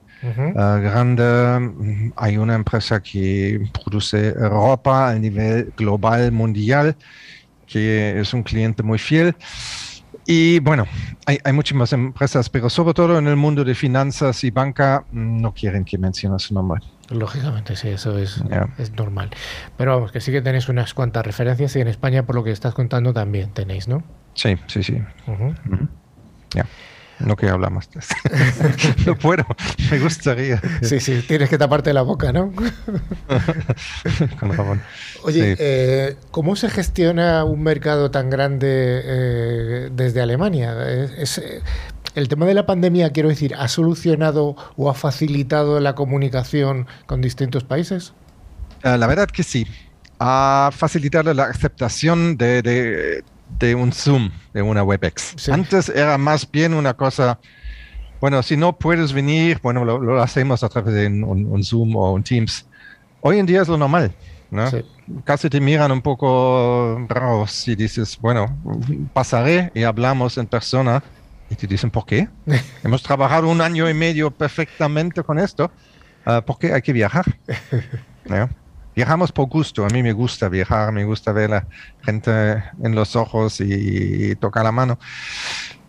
ah, 0.57 0.79
grande. 0.83 1.25
Mm, 1.61 2.13
hay 2.17 2.37
una 2.37 2.55
empresa 2.55 3.03
que 3.03 3.71
produce 3.73 4.33
ropa 4.33 5.11
a 5.11 5.15
nivel 5.15 5.73
global, 5.77 6.31
mundial, 6.33 6.95
que 7.67 8.21
es 8.21 8.35
un 8.35 8.43
cliente 8.43 8.83
muy 8.83 8.99
fiel. 8.99 9.35
Y 10.27 10.59
bueno, 10.61 10.87
hay, 11.25 11.39
hay 11.43 11.53
muchísimas 11.55 11.93
empresas, 11.95 12.51
pero 12.51 12.69
sobre 12.69 12.93
todo 12.93 13.19
en 13.19 13.29
el 13.29 13.37
mundo 13.37 13.65
de 13.65 13.75
finanzas 13.75 14.45
y 14.45 14.51
banca 14.51 15.07
no 15.11 15.55
quieren 15.55 15.85
que 15.87 15.97
mencione 15.97 16.39
su 16.39 16.53
nombre. 16.53 16.83
Lógicamente, 17.11 17.75
sí, 17.77 17.89
eso 17.89 18.19
es, 18.19 18.43
es 18.79 18.93
normal. 18.93 19.31
Pero 19.79 19.95
vamos, 19.95 20.13
que 20.13 20.21
sí 20.21 20.31
que 20.31 20.43
tenéis 20.43 20.69
unas 20.69 20.93
cuantas 20.93 21.25
referencias 21.25 21.75
y 21.77 21.81
en 21.81 21.89
España, 21.89 22.25
por 22.25 22.35
lo 22.35 22.45
que 22.45 22.51
estás 22.51 22.75
contando, 22.75 23.15
también 23.15 23.51
tenéis, 23.53 23.89
¿no? 23.89 24.03
Sí, 24.35 24.57
sí, 24.67 24.83
sí. 24.83 25.03
No 27.21 27.35
que 27.35 27.49
hablamos 27.49 27.91
de 27.91 27.99
esto. 27.99 28.15
no 29.07 29.17
puedo, 29.17 29.45
me 29.91 29.99
gustaría. 29.99 30.61
Sí, 30.83 31.01
sí, 31.01 31.25
tienes 31.27 31.49
que 31.51 31.59
taparte 31.59 31.93
la 31.93 32.03
boca, 32.03 32.33
¿no? 32.33 32.53
Con 34.39 34.51
jabón. 34.53 34.81
Oye, 35.25 35.57
Sí. 35.57 35.63
eh, 35.63 36.17
¿cómo 36.31 36.55
se 36.55 36.71
gestiona 36.71 37.43
un 37.43 37.61
mercado 37.65 38.13
tan 38.13 38.31
grande 38.31 38.69
eh, 39.05 39.89
desde 39.93 40.21
Alemania? 40.21 40.77
Es- 40.89 41.39
es, 41.39 41.63
el 42.19 42.29
tema 42.29 42.47
de 42.47 42.55
la 42.55 42.67
pandemia, 42.67 43.11
quiero 43.13 43.29
decir, 43.29 43.55
¿ha 43.55 43.69
solucionado 43.69 44.57
o 44.77 44.91
ha 44.91 44.95
facilitado 44.95 45.81
la 45.81 45.95
comunicación 45.95 46.87
con 47.07 47.21
distintos 47.21 47.65
países? 47.65 48.13
Eh, 48.83 48.99
la 48.99 49.07
verdad 49.07 49.29
que 49.29 49.43
sí. 49.43 49.67
Ha 50.21 50.71
facilitado 50.73 51.33
la 51.33 51.45
aceptación 51.45 52.37
de, 52.37 52.61
de- 52.63 53.25
de 53.59 53.75
un 53.75 53.93
Zoom, 53.93 54.31
de 54.53 54.61
una 54.63 54.83
WebEx. 54.83 55.35
Sí. 55.37 55.51
Antes 55.51 55.89
era 55.89 56.19
más 56.19 56.51
bien 56.51 56.75
una 56.75 56.93
cosa, 56.95 57.39
bueno, 58.21 58.43
si 58.43 58.57
no 58.57 58.77
puedes 58.77 59.13
venir, 59.13 59.59
bueno, 59.63 59.85
lo, 59.85 59.99
lo 59.99 60.21
hacemos 60.23 60.63
a 60.63 60.69
través 60.69 60.93
de 60.95 61.07
un, 61.07 61.47
un 61.47 61.65
Zoom 61.65 61.97
o 61.97 62.13
un 62.13 62.23
Teams. 62.23 62.67
Hoy 63.23 63.39
en 63.39 63.47
día 63.47 63.63
es 63.63 63.69
lo 63.69 63.79
normal, 63.79 64.13
¿no? 64.51 64.69
Sí. 64.71 64.85
Casi 65.25 65.49
te 65.49 65.61
miran 65.61 65.91
un 65.93 66.03
poco 66.03 67.01
raros 67.09 67.51
si 67.53 67.75
dices, 67.75 68.19
bueno, 68.21 68.55
pasaré 69.15 69.71
y 69.75 69.85
hablamos 69.85 70.37
en 70.37 70.47
persona. 70.47 71.03
Y 71.51 71.55
te 71.55 71.67
dicen, 71.67 71.91
¿por 71.91 72.05
qué? 72.07 72.29
Hemos 72.85 73.03
trabajado 73.03 73.49
un 73.49 73.61
año 73.61 73.89
y 73.89 73.95
medio 73.95 74.31
perfectamente 74.31 75.23
con 75.23 75.39
esto. 75.39 75.71
ah, 76.25 76.43
¿Por 76.43 76.59
qué 76.59 76.73
hay 76.73 76.83
que 76.83 76.93
viajar? 76.93 77.25
¿no? 78.27 78.49
Viajamos 78.95 79.33
por 79.33 79.49
gusto. 79.49 79.85
A 79.85 79.89
mí 79.89 80.03
me 80.03 80.13
gusta 80.13 80.49
viajar, 80.49 80.93
me 80.93 81.05
gusta 81.05 81.33
ver 81.33 81.53
a 81.53 81.57
la 81.57 81.67
gente 82.03 82.65
en 82.83 82.95
los 82.95 83.15
ojos 83.17 83.61
y, 83.61 84.35
tocar 84.37 84.65
la 84.65 84.73
mano. 84.73 84.99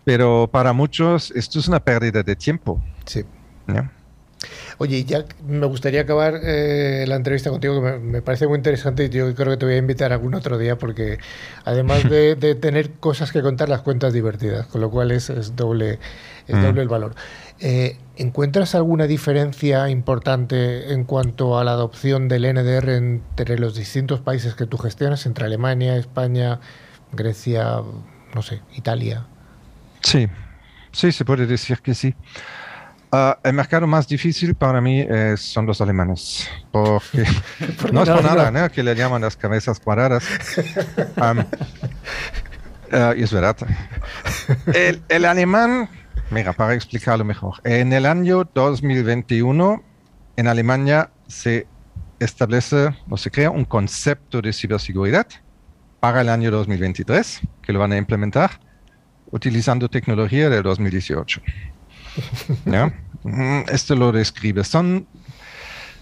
Pero 0.03 0.49
para 0.51 0.73
muchos 0.73 1.31
esto 1.31 1.59
es 1.59 1.67
una 1.67 1.79
pérdida 1.79 2.23
de 2.23 2.35
tiempo. 2.35 2.81
Sí. 3.05 3.25
¿no? 3.67 3.89
Oye, 4.81 5.03
ya 5.03 5.25
me 5.45 5.65
gustaría 5.67 6.01
acabar 6.01 6.39
eh, 6.41 7.03
la 7.07 7.15
entrevista 7.17 7.49
contigo, 7.49 7.75
que 7.75 7.81
me, 7.81 7.99
me 7.99 8.21
parece 8.21 8.47
muy 8.47 8.57
interesante 8.57 9.05
y 9.05 9.09
yo 9.09 9.35
creo 9.35 9.51
que 9.51 9.57
te 9.57 9.65
voy 9.65 9.75
a 9.75 9.77
invitar 9.77 10.13
algún 10.13 10.33
otro 10.35 10.57
día 10.57 10.77
porque 10.77 11.19
además 11.65 12.07
de, 12.07 12.35
de 12.35 12.55
tener 12.55 12.93
cosas 12.93 13.31
que 13.33 13.41
contar, 13.41 13.67
las 13.67 13.81
cuentas 13.81 14.13
divertidas, 14.13 14.67
con 14.67 14.79
lo 14.81 14.89
cual 14.89 15.11
es, 15.11 15.29
es 15.29 15.55
doble, 15.57 15.99
es 16.47 16.55
Mm. 16.55 16.61
doble 16.61 16.81
el 16.81 16.87
valor. 16.87 17.13
Eh, 17.59 17.97
¿Encuentras 18.15 18.73
alguna 18.73 19.05
diferencia 19.07 19.89
importante 19.89 20.93
en 20.93 21.03
cuanto 21.03 21.57
a 21.59 21.63
la 21.65 21.71
adopción 21.71 22.29
del 22.29 22.45
NDR 22.45 22.95
entre 22.97 23.59
los 23.59 23.75
distintos 23.75 24.21
países 24.21 24.55
que 24.55 24.65
tú 24.65 24.77
gestionas, 24.77 25.25
entre 25.25 25.45
Alemania, 25.45 25.97
España, 25.97 26.59
Grecia, 27.11 27.81
no 28.33 28.41
sé, 28.43 28.61
Italia? 28.75 29.27
Sí, 30.01 30.27
sí, 30.91 31.11
se 31.11 31.25
puede 31.25 31.47
decir 31.47 31.81
que 31.81 31.93
sí. 31.93 32.15
Ah, 33.11 33.39
el 33.43 33.53
mercado 33.53 33.87
más 33.87 34.07
difícil 34.07 34.53
para 34.53 34.81
mí 34.81 34.99
eh, 34.99 35.33
son 35.35 35.65
los 35.65 35.81
alemanes, 35.81 36.47
porque 36.71 37.23
no 37.91 38.03
es 38.03 38.09
por 38.09 38.23
nada 38.23 38.51
no. 38.51 38.69
que 38.69 38.83
le 38.83 38.93
llaman 38.93 39.21
las 39.21 39.35
cabezas 39.35 39.79
cuadradas. 39.79 40.23
Am, 41.15 41.43
ah, 42.91 43.13
y 43.17 43.23
es 43.23 43.33
verdad. 43.33 43.57
El, 44.73 45.01
el 45.09 45.25
alemán, 45.25 45.89
mira, 46.29 46.53
para 46.53 46.75
explicarlo 46.75 47.25
mejor, 47.25 47.55
en 47.63 47.93
el 47.93 48.05
año 48.05 48.47
2021 48.53 49.83
en 50.37 50.47
Alemania 50.47 51.09
se 51.27 51.65
establece 52.19 52.95
o 53.09 53.17
se 53.17 53.31
crea 53.31 53.49
un 53.49 53.65
concepto 53.65 54.39
de 54.39 54.53
ciberseguridad 54.53 55.25
para 55.99 56.21
el 56.21 56.29
año 56.29 56.51
2023, 56.51 57.41
que 57.63 57.73
lo 57.73 57.79
van 57.79 57.93
a 57.93 57.97
implementar 57.97 58.51
utilizando 59.31 59.89
tecnología 59.89 60.49
del 60.49 60.63
2018. 60.63 61.41
¿Ya? 62.65 62.93
Esto 63.71 63.95
lo 63.95 64.11
describe. 64.11 64.63
Son, 64.63 65.05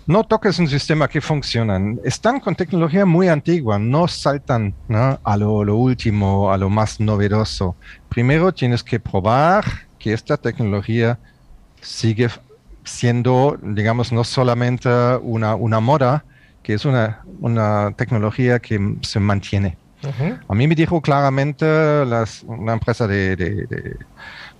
no 0.06 0.24
toques 0.24 0.60
un 0.60 0.68
sistema 0.68 1.08
que 1.08 1.20
funcionan. 1.22 2.00
Están 2.04 2.40
con 2.40 2.56
tecnología 2.56 3.06
muy 3.06 3.28
antigua, 3.28 3.78
no 3.80 4.08
saltan 4.08 4.74
¿no? 4.88 5.20
a 5.24 5.38
lo, 5.38 5.64
lo 5.64 5.76
último, 5.76 6.52
a 6.52 6.58
lo 6.58 6.70
más 6.70 7.00
novedoso. 7.00 7.76
Primero 8.10 8.54
tienes 8.54 8.84
que 8.84 9.00
probar 9.00 9.66
que 10.00 10.14
esta 10.14 10.38
tecnología 10.38 11.18
sigue 11.82 12.30
siendo, 12.84 13.58
digamos, 13.62 14.12
no 14.14 14.24
solamente 14.24 14.90
una, 15.22 15.56
una 15.56 15.80
moda, 15.80 16.24
que 16.64 16.74
es 16.74 16.86
una, 16.86 17.22
una 17.40 17.92
tecnología 17.98 18.60
que 18.60 18.96
se 19.02 19.20
mantiene. 19.20 19.78
A 20.48 20.54
mí 20.54 20.68
me 20.68 20.76
dijo 20.76 21.02
claramente 21.02 21.66
las- 22.06 22.44
una 22.44 22.74
empresa 22.74 23.08
de, 23.08 23.36
de- 23.36 23.66
de- 23.66 23.98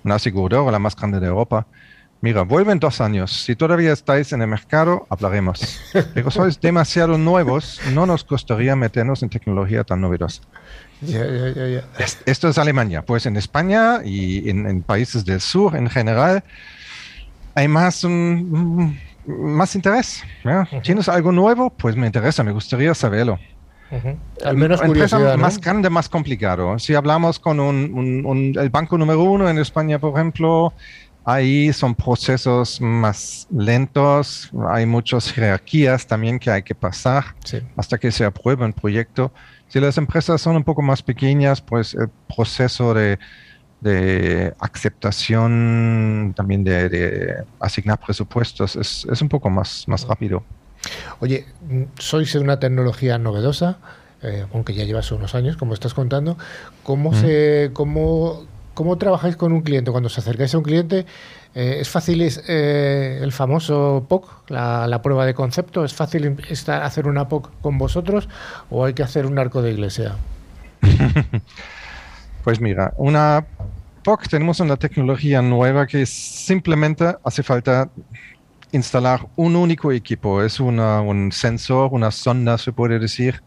una 0.08 0.16
aseguradora, 0.16 0.72
la 0.72 0.80
más 0.80 0.96
grande 0.96 1.20
de 1.20 1.28
Europa, 1.28 1.68
mira, 2.22 2.42
vuelven 2.44 2.80
dos 2.80 3.02
años, 3.02 3.30
si 3.46 3.56
todavía 3.56 3.92
estáis 3.92 4.32
en 4.34 4.42
el 4.42 4.48
mercado, 4.48 5.06
hablaremos. 5.10 5.80
Pero 6.14 6.32
sois 6.32 6.60
demasiado 6.60 7.18
nuevos, 7.18 7.82
no 7.94 8.06
nos 8.06 8.24
costaría 8.24 8.76
meternos 8.76 9.22
en 9.22 9.30
tecnología 9.30 9.84
tan 9.84 10.00
novedosa. 10.02 10.42
Ya, 11.02 11.26
ya. 11.26 11.84
Es- 12.00 12.18
Esto 12.26 12.48
es 12.48 12.58
Alemania, 12.58 13.02
pues 13.04 13.26
en 13.26 13.36
España 13.38 14.00
y 14.04 14.50
en, 14.50 14.66
en 14.66 14.82
países 14.82 15.26
del 15.26 15.42
sur 15.42 15.76
en 15.76 15.90
general 15.90 16.42
hay 17.54 17.68
más, 17.68 18.04
mm, 18.04 18.92
más 19.28 19.76
interés. 19.76 20.24
¿ya? 20.46 20.68
¿Tienes 20.84 21.10
algo 21.10 21.32
nuevo? 21.34 21.70
Pues 21.70 21.96
me 21.98 22.08
interesa, 22.08 22.44
me 22.44 22.52
gustaría 22.54 22.94
saberlo. 22.96 23.38
Al 24.44 24.58
menos 24.58 24.82
Empresa 24.82 25.18
¿no? 25.20 25.38
más 25.38 25.60
grande, 25.62 25.90
más 25.90 26.10
complicado. 26.10 26.78
Si 26.80 26.94
hablamos 26.96 27.40
con 27.40 27.60
un, 27.60 27.92
un- 27.94 28.26
un- 28.26 28.54
el 28.58 28.70
banco 28.70 28.98
número 28.98 29.24
uno 29.24 29.50
en 29.50 29.58
España, 29.60 29.98
por 30.00 30.14
ejemplo, 30.14 30.74
ahí 31.26 31.72
son 31.74 31.94
procesos 31.96 32.80
más 32.82 33.48
lentos, 33.52 34.50
hay 34.70 34.86
muchas 34.86 35.32
jerarquías 35.32 36.06
también 36.08 36.40
que 36.40 36.50
hay 36.52 36.64
que 36.64 36.74
pasar 36.76 37.24
Sí. 37.44 37.60
hasta 37.76 37.98
que 37.98 38.12
se 38.12 38.24
apruebe 38.26 38.64
un 38.66 38.74
proyecto. 38.74 39.32
Si 39.68 39.80
las 39.80 39.98
empresas 39.98 40.40
son 40.42 40.56
un 40.56 40.64
poco 40.64 40.82
más 40.82 41.02
pequeñas, 41.02 41.60
pues 41.62 41.94
el 41.94 42.10
proceso 42.34 42.94
de, 42.94 43.20
de 43.82 44.54
aceptación, 44.60 46.34
también 46.36 46.64
de, 46.64 46.90
de 46.90 47.36
asignar 47.60 48.00
presupuestos, 48.00 48.76
es, 48.76 49.06
es 49.12 49.22
un 49.22 49.30
poco 49.30 49.50
más, 49.50 49.86
más 49.88 50.06
rápido. 50.08 50.44
Oye, 51.20 51.46
mm, 51.70 51.84
sois 51.98 52.34
una 52.36 52.60
tecnología 52.60 53.18
novedosa, 53.18 53.78
eh, 54.24 54.46
aunque 54.54 54.74
ya 54.74 54.84
llevas 54.84 55.12
unos 55.12 55.36
años, 55.36 55.58
como 55.58 55.74
estás 55.74 55.94
contando. 55.94 56.38
¿Cómo, 56.84 57.14
se, 57.14 57.72
cómo, 57.74 58.44
cómo 58.74 58.98
trabajáis 58.98 59.36
con 59.36 59.52
un 59.52 59.62
cliente? 59.62 59.92
Cuando 59.92 60.08
os 60.08 60.18
acercáis 60.18 60.54
a 60.54 60.58
un 60.58 60.64
cliente, 60.64 61.06
eh, 61.56 61.78
¿es 61.80 61.90
fácil 61.90 62.22
es, 62.22 62.44
eh, 62.48 63.20
el 63.22 63.32
famoso 63.32 64.06
POC, 64.08 64.50
la, 64.50 64.88
la 64.88 65.02
prueba 65.02 65.26
de 65.26 65.34
concepto? 65.34 65.84
¿Es 65.84 65.94
fácil 65.94 66.38
hacer 66.68 67.08
una 67.08 67.28
POC 67.28 67.52
con 67.62 67.78
vosotros 67.78 68.28
o 68.70 68.86
hay 68.86 68.94
que 68.94 69.04
hacer 69.04 69.26
un 69.26 69.38
arco 69.40 69.62
de 69.62 69.72
iglesia? 69.72 70.16
Pues 72.48 72.62
mira, 72.62 72.94
una 72.96 73.46
POC 74.04 74.30
tenemos 74.30 74.62
una 74.62 74.78
tecnología 74.78 75.42
nueva 75.42 75.86
que 75.86 76.06
simplemente 76.06 77.14
hace 77.22 77.44
falta 77.44 77.90
instalar 78.72 79.28
un 79.36 79.56
único 79.56 79.92
equipo. 79.92 80.42
Es 80.44 80.60
una- 80.60 81.02
un 81.02 81.32
sensor, 81.32 81.90
una 81.94 82.12
sonda, 82.12 82.58
se 82.58 82.72
puede 82.74 83.00
decir. 83.00 83.42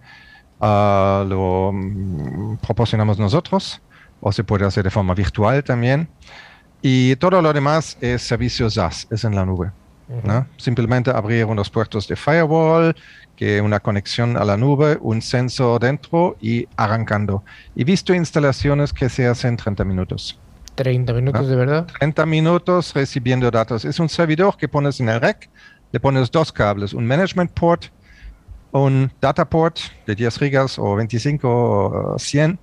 Ah, 0.61 1.25
lo 1.29 1.73
mm, 1.73 2.59
proporcionamos 2.59 3.18
nosotros 3.18 3.81
o 4.21 4.33
se 4.33 4.45
puede 4.45 4.66
hacer 4.66 4.85
de 4.85 4.91
forma 4.91 5.14
virtual 5.14 5.64
también. 5.64 6.09
Y 6.83 7.16
todo 7.16 7.41
lo 7.43 7.53
demás 7.53 7.97
es 8.01 8.23
servicio 8.23 8.68
SaaS, 8.71 9.07
es 9.11 9.25
en 9.25 9.35
la 9.35 9.45
nube. 9.47 9.73
¿no? 10.25 10.49
Simplemente 10.57 11.11
abrir 11.11 11.45
unos 11.45 11.71
puertos 11.71 12.09
de 12.09 12.16
firewall, 12.16 12.97
que 13.37 13.61
una 13.61 13.79
conexión 13.81 14.37
a 14.37 14.45
la 14.45 14.57
nube, 14.57 14.99
un 15.01 15.23
sensor 15.23 15.81
dentro 15.81 16.37
y 16.41 16.66
arrancando. 16.77 17.45
Y 17.77 17.85
visto 17.85 18.12
instalaciones 18.12 18.93
que 18.93 19.09
se 19.09 19.27
hacen 19.29 19.51
en 19.51 19.57
30 19.57 19.85
minutos. 19.85 20.41
30 20.75 21.12
minutos 21.12 21.47
Ah. 21.47 21.51
de 21.51 21.57
verdad. 21.57 21.87
30 21.99 22.27
minutos 22.27 22.93
recibiendo 22.95 23.51
datos. 23.51 23.85
Es 23.85 23.99
un 24.01 24.09
servidor 24.09 24.57
que 24.57 24.68
pones 24.68 25.01
en 25.01 25.09
el 25.09 25.21
rack, 25.21 25.49
le 25.93 26.01
pones 26.01 26.31
dos 26.31 26.53
cables, 26.53 26.95
un 26.95 27.07
management 27.07 27.51
port, 27.53 27.87
un 28.73 29.11
data 29.21 29.45
port 29.49 29.79
de 30.07 30.14
10 30.14 30.39
gigas 30.39 30.79
o 30.79 30.95
25 30.95 31.49
o 32.14 32.18
100, 32.18 32.59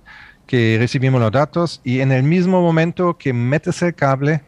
que 0.46 0.76
recibimos 0.78 1.20
los 1.20 1.30
datos 1.30 1.80
y 1.84 2.00
en 2.00 2.10
el 2.10 2.22
mismo 2.22 2.62
momento 2.62 3.16
que 3.18 3.32
metes 3.32 3.82
el 3.82 3.94
cable 3.94 4.40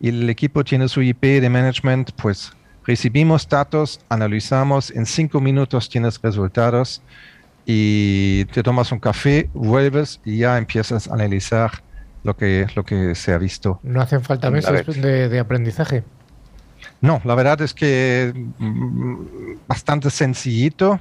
y 0.00 0.10
el 0.10 0.28
equipo 0.28 0.62
tiene 0.62 0.86
su 0.88 1.00
IP 1.00 1.40
de 1.40 1.48
management, 1.48 2.10
pues 2.20 2.52
recibimos 2.84 3.48
datos, 3.48 4.00
analizamos, 4.10 4.90
en 4.90 5.06
5 5.06 5.40
minutos 5.40 5.88
tienes 5.88 6.20
resultados 6.20 7.00
y 7.64 8.44
te 8.46 8.62
tomas 8.62 8.92
un 8.92 9.00
café, 9.00 9.48
vuelves 9.54 10.20
y 10.24 10.38
ya 10.38 10.58
empiezas 10.58 11.08
a 11.08 11.14
analizar 11.14 11.70
lo 12.26 12.36
que, 12.36 12.66
lo 12.74 12.84
que 12.84 13.14
se 13.14 13.32
ha 13.32 13.38
visto. 13.38 13.78
No 13.84 14.00
hacen 14.00 14.20
falta 14.20 14.50
meses 14.50 15.00
de, 15.00 15.28
de 15.28 15.38
aprendizaje. 15.38 16.02
No, 17.00 17.20
la 17.24 17.36
verdad 17.36 17.60
es 17.62 17.72
que 17.72 18.32
mm, 18.58 19.16
bastante 19.68 20.10
sencillito. 20.10 21.00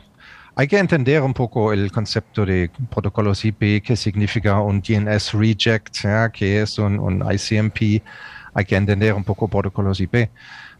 Hay 0.56 0.68
que 0.68 0.78
entender 0.78 1.22
un 1.22 1.34
poco 1.34 1.74
el 1.74 1.92
concepto 1.92 2.46
de 2.46 2.70
protocolos 2.90 3.44
IP, 3.44 3.84
qué 3.84 3.96
significa 3.96 4.62
un 4.62 4.82
DNS 4.82 5.34
reject, 5.34 6.04
¿ya? 6.04 6.30
qué 6.30 6.62
es 6.62 6.78
un, 6.78 6.98
un 7.00 7.26
ICMP. 7.30 8.02
hay 8.54 8.66
que 8.66 8.76
entender 8.78 9.14
un 9.14 9.24
poco 9.24 9.48
protocolos 9.48 10.00
IP. 10.00 10.30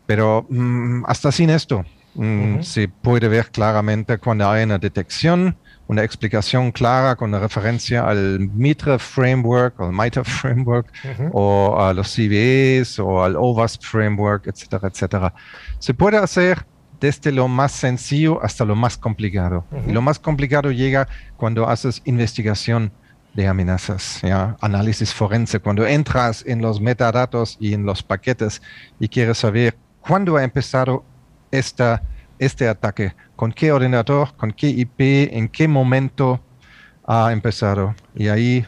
Pero 0.06 0.46
mm, 0.48 1.04
hasta 1.08 1.32
sin 1.32 1.50
esto, 1.50 1.84
mm, 2.16 2.62
se 2.62 2.88
puede 2.88 3.28
ver 3.28 3.52
claramente 3.52 4.18
cuando 4.18 4.50
hay 4.50 4.64
una 4.64 4.78
detección, 4.78 5.58
una 5.88 6.04
explicación 6.04 6.72
clara 6.72 7.16
con 7.16 7.32
referencia 7.32 8.08
al 8.08 8.40
Mitre 8.40 8.98
Framework, 8.98 9.80
al 9.80 9.92
MITRE 9.92 10.24
Framework, 10.26 10.88
o 11.32 11.80
a 11.80 11.94
los 11.94 12.14
CVEs, 12.16 13.00
o 13.00 13.24
al 13.24 13.36
OWASP 13.36 13.84
Framework, 13.84 14.48
etcétera, 14.48 14.88
etcétera. 14.88 15.34
Se 15.80 15.94
puede 15.94 16.18
hacer 16.18 16.66
desde 17.00 17.32
lo 17.32 17.48
más 17.48 17.72
sencillo 17.72 18.44
hasta 18.44 18.66
lo 18.66 18.76
más 18.76 18.98
complicado. 18.98 19.66
Y 19.88 19.92
lo 19.92 20.02
más 20.02 20.18
complicado 20.18 20.72
llega 20.72 21.08
cuando 21.38 21.68
haces 21.68 22.02
investigación 22.06 22.92
de 23.36 23.48
amenazas, 23.48 24.22
¿ya? 24.24 24.56
análisis 24.62 25.14
forense, 25.14 25.60
cuando 25.60 25.86
entras 25.86 26.44
en 26.48 26.62
los 26.62 26.80
metadatos 26.80 27.58
y 27.60 27.74
en 27.74 27.86
los 27.86 28.02
paquetes 28.02 28.62
y 29.00 29.10
quieres 29.10 29.40
saber 29.40 29.78
cuándo 30.00 30.38
ha 30.38 30.44
empezado 30.44 31.04
este 31.58 32.68
ataque, 32.68 33.14
con 33.36 33.52
qué 33.52 33.72
ordenador, 33.72 34.36
con 34.36 34.52
qué 34.52 34.68
IP, 34.68 35.34
en 35.34 35.50
qué 35.50 35.68
momento 35.68 36.42
ha 37.06 37.32
empezado. 37.32 37.96
Y 38.16 38.28
ahí 38.28 38.66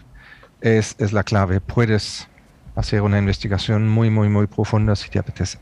es, 0.61 0.95
es 0.99 1.13
la 1.13 1.23
clave. 1.23 1.61
Puedes 1.61 2.27
hacer 2.75 3.01
una 3.01 3.17
investigación 3.17 3.87
muy, 3.87 4.09
muy, 4.09 4.29
muy 4.29 4.47
profunda 4.47 4.95
si 4.95 5.09
te 5.09 5.19
apetece. 5.19 5.57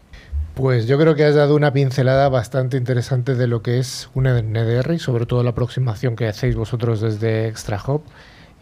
Pues 0.55 0.87
yo 0.87 0.97
creo 0.97 1.15
que 1.15 1.25
has 1.25 1.35
dado 1.35 1.55
una 1.55 1.73
pincelada 1.73 2.29
bastante 2.29 2.77
interesante 2.77 3.35
de 3.35 3.45
lo 3.45 3.61
que 3.61 3.77
es 3.77 4.09
un 4.13 4.23
NDR 4.23 4.93
y 4.93 4.99
sobre 4.99 5.25
todo 5.25 5.43
la 5.43 5.49
aproximación 5.49 6.15
que 6.15 6.29
hacéis 6.29 6.55
vosotros 6.55 7.01
desde 7.01 7.49
ExtraHop. 7.49 8.03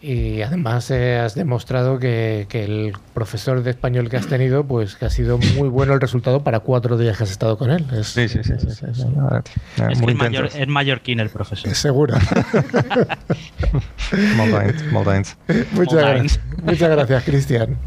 Y 0.00 0.42
además 0.42 0.90
eh, 0.90 1.18
has 1.18 1.34
demostrado 1.34 1.98
que, 1.98 2.46
el 2.50 2.92
profesor 3.14 3.62
de 3.62 3.70
español 3.70 4.10
que 4.10 4.18
has 4.18 4.26
tenido, 4.26 4.64
pues 4.64 4.96
que 4.96 5.06
ha 5.06 5.10
sido 5.10 5.38
muy 5.38 5.68
bueno 5.68 5.94
el 5.94 6.00
resultado 6.00 6.44
para 6.44 6.60
cuatro 6.60 6.98
días 6.98 7.16
que 7.16 7.24
has 7.24 7.30
estado 7.30 7.56
con 7.56 7.70
él. 7.70 7.86
sí, 8.02 8.28
sí, 8.28 8.44
sí. 8.44 8.52
Es, 8.52 10.00
muy 10.00 10.14
mayor, 10.14 10.50
es 10.54 10.68
mallorquín 10.68 11.20
el 11.20 11.30
profesor. 11.30 11.74
Seguro. 11.74 12.16
Muchas, 15.72 15.94
gracias, 15.94 16.40
muchas 16.62 16.90
gracias, 16.90 17.24
Cristian. 17.24 17.78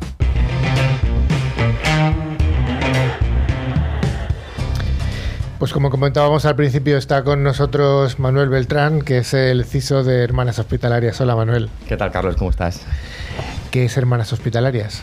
Pues 5.60 5.74
como 5.74 5.90
comentábamos 5.90 6.46
al 6.46 6.56
principio, 6.56 6.98
está 6.98 7.24
con 7.24 7.42
nosotros 7.42 8.20
Manuel 8.20 8.48
Beltrán, 8.50 9.02
que 9.02 9.18
es 9.18 9.34
el 9.34 9.66
CISO 9.66 10.04
de 10.04 10.24
Hermanas 10.24 10.60
Hospitalarias. 10.60 11.20
Hola 11.20 11.36
Manuel. 11.36 11.70
¿Qué 11.88 11.98
tal 11.98 12.12
Carlos? 12.12 12.36
¿Cómo 12.36 12.52
estás? 12.52 12.86
¿Qué 13.72 13.86
es 13.86 13.98
Hermanas 13.98 14.32
Hospitalarias? 14.32 15.02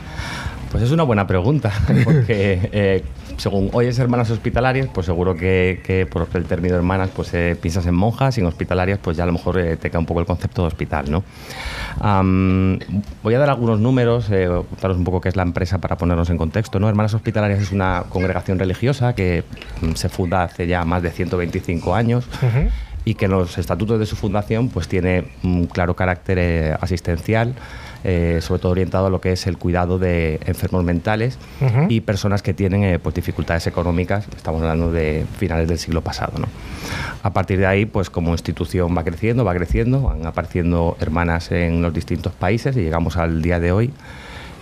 Pues 0.70 0.84
es 0.84 0.92
una 0.92 1.02
buena 1.02 1.26
pregunta, 1.26 1.72
porque 2.04 2.70
eh, 2.72 3.04
según 3.36 3.70
oyes 3.72 3.98
hermanas 3.98 4.30
hospitalarias, 4.30 4.88
pues 4.92 5.06
seguro 5.06 5.34
que, 5.36 6.06
por 6.10 6.28
el 6.34 6.44
término 6.44 6.74
hermanas 6.74 7.10
pues 7.14 7.32
eh, 7.34 7.56
piensas 7.60 7.86
en 7.86 7.94
monjas 7.94 8.36
y 8.38 8.40
en 8.40 8.46
hospitalarias 8.46 8.98
pues 9.02 9.16
ya 9.16 9.24
a 9.24 9.26
lo 9.26 9.32
mejor 9.32 9.58
eh, 9.58 9.76
te 9.76 9.90
cae 9.90 9.98
un 9.98 10.06
poco 10.06 10.20
el 10.20 10.26
concepto 10.26 10.62
de 10.62 10.68
hospital, 10.68 11.10
¿no? 11.10 11.24
voy 13.22 13.34
a 13.34 13.38
dar 13.38 13.50
algunos 13.50 13.80
números, 13.80 14.28
eh, 14.30 14.48
contaros 14.48 14.96
un 14.96 15.04
poco 15.04 15.20
qué 15.20 15.28
es 15.28 15.36
la 15.36 15.42
empresa 15.42 15.78
para 15.78 15.96
ponernos 15.96 16.28
en 16.30 16.36
contexto, 16.36 16.78
¿no? 16.78 16.88
Hermanas 16.88 17.14
Hospitalarias 17.14 17.60
es 17.60 17.72
una 17.72 18.04
congregación 18.08 18.58
religiosa 18.58 19.14
que 19.14 19.44
mm, 19.80 19.92
se 19.92 20.08
funda 20.08 20.42
hace 20.42 20.66
ya 20.66 20.84
más 20.84 21.02
de 21.02 21.10
125 21.10 21.94
años. 21.94 22.26
y 23.06 23.16
que 23.16 23.26
en 23.26 23.32
los 23.32 23.58
estatutos 23.58 23.98
de 23.98 24.06
su 24.06 24.16
fundación 24.16 24.70
pues 24.70 24.88
tiene 24.88 25.24
un 25.42 25.66
claro 25.66 25.94
carácter 25.94 26.78
asistencial 26.80 27.54
eh, 28.04 28.40
sobre 28.42 28.60
todo 28.60 28.72
orientado 28.72 29.06
a 29.06 29.10
lo 29.10 29.20
que 29.20 29.32
es 29.32 29.46
el 29.46 29.56
cuidado 29.56 29.98
de 29.98 30.38
enfermos 30.44 30.84
mentales 30.84 31.38
y 31.88 32.02
personas 32.02 32.42
que 32.42 32.52
tienen 32.52 32.84
eh, 32.84 32.98
pues, 32.98 33.14
dificultades 33.14 33.66
económicas, 33.66 34.26
estamos 34.36 34.60
hablando 34.62 34.92
de 34.92 35.24
finales 35.38 35.68
del 35.68 35.78
siglo 35.78 36.02
pasado. 36.02 36.38
¿no? 36.38 36.46
A 37.22 37.32
partir 37.32 37.58
de 37.58 37.66
ahí, 37.66 37.86
pues 37.86 38.10
como 38.10 38.32
institución 38.32 38.96
va 38.96 39.04
creciendo, 39.04 39.44
va 39.44 39.54
creciendo, 39.54 40.02
van 40.02 40.26
apareciendo 40.26 40.96
hermanas 41.00 41.50
en 41.50 41.82
los 41.82 41.94
distintos 41.94 42.32
países 42.34 42.76
y 42.76 42.80
llegamos 42.80 43.16
al 43.16 43.40
día 43.40 43.58
de 43.58 43.72
hoy 43.72 43.90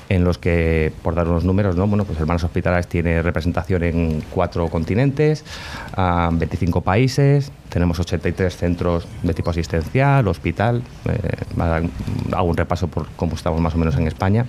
en 0.09 0.25
los 0.25 0.39
que, 0.39 0.93
por 1.03 1.15
dar 1.15 1.29
unos 1.29 1.45
números, 1.45 1.77
¿no? 1.77 1.87
bueno, 1.87 2.05
pues 2.05 2.19
Hermanos 2.21 2.45
Hospitales 2.45 2.87
tiene 2.87 3.23
representación 3.23 3.83
en 3.83 4.23
cuatro 4.31 4.69
continentes, 4.69 5.45
25 5.97 6.81
países, 6.81 7.51
tenemos 7.69 7.99
83 7.99 8.57
centros 8.57 9.07
de 9.23 9.35
tipo 9.35 9.51
asistencial, 9.51 10.27
hospital, 10.29 10.83
eh, 11.09 11.37
hago 12.33 12.49
un 12.49 12.57
repaso 12.57 12.89
por 12.89 13.09
cómo 13.17 13.35
estamos 13.35 13.61
más 13.61 13.75
o 13.75 13.79
menos 13.79 13.97
en 13.97 14.07
España. 14.07 14.47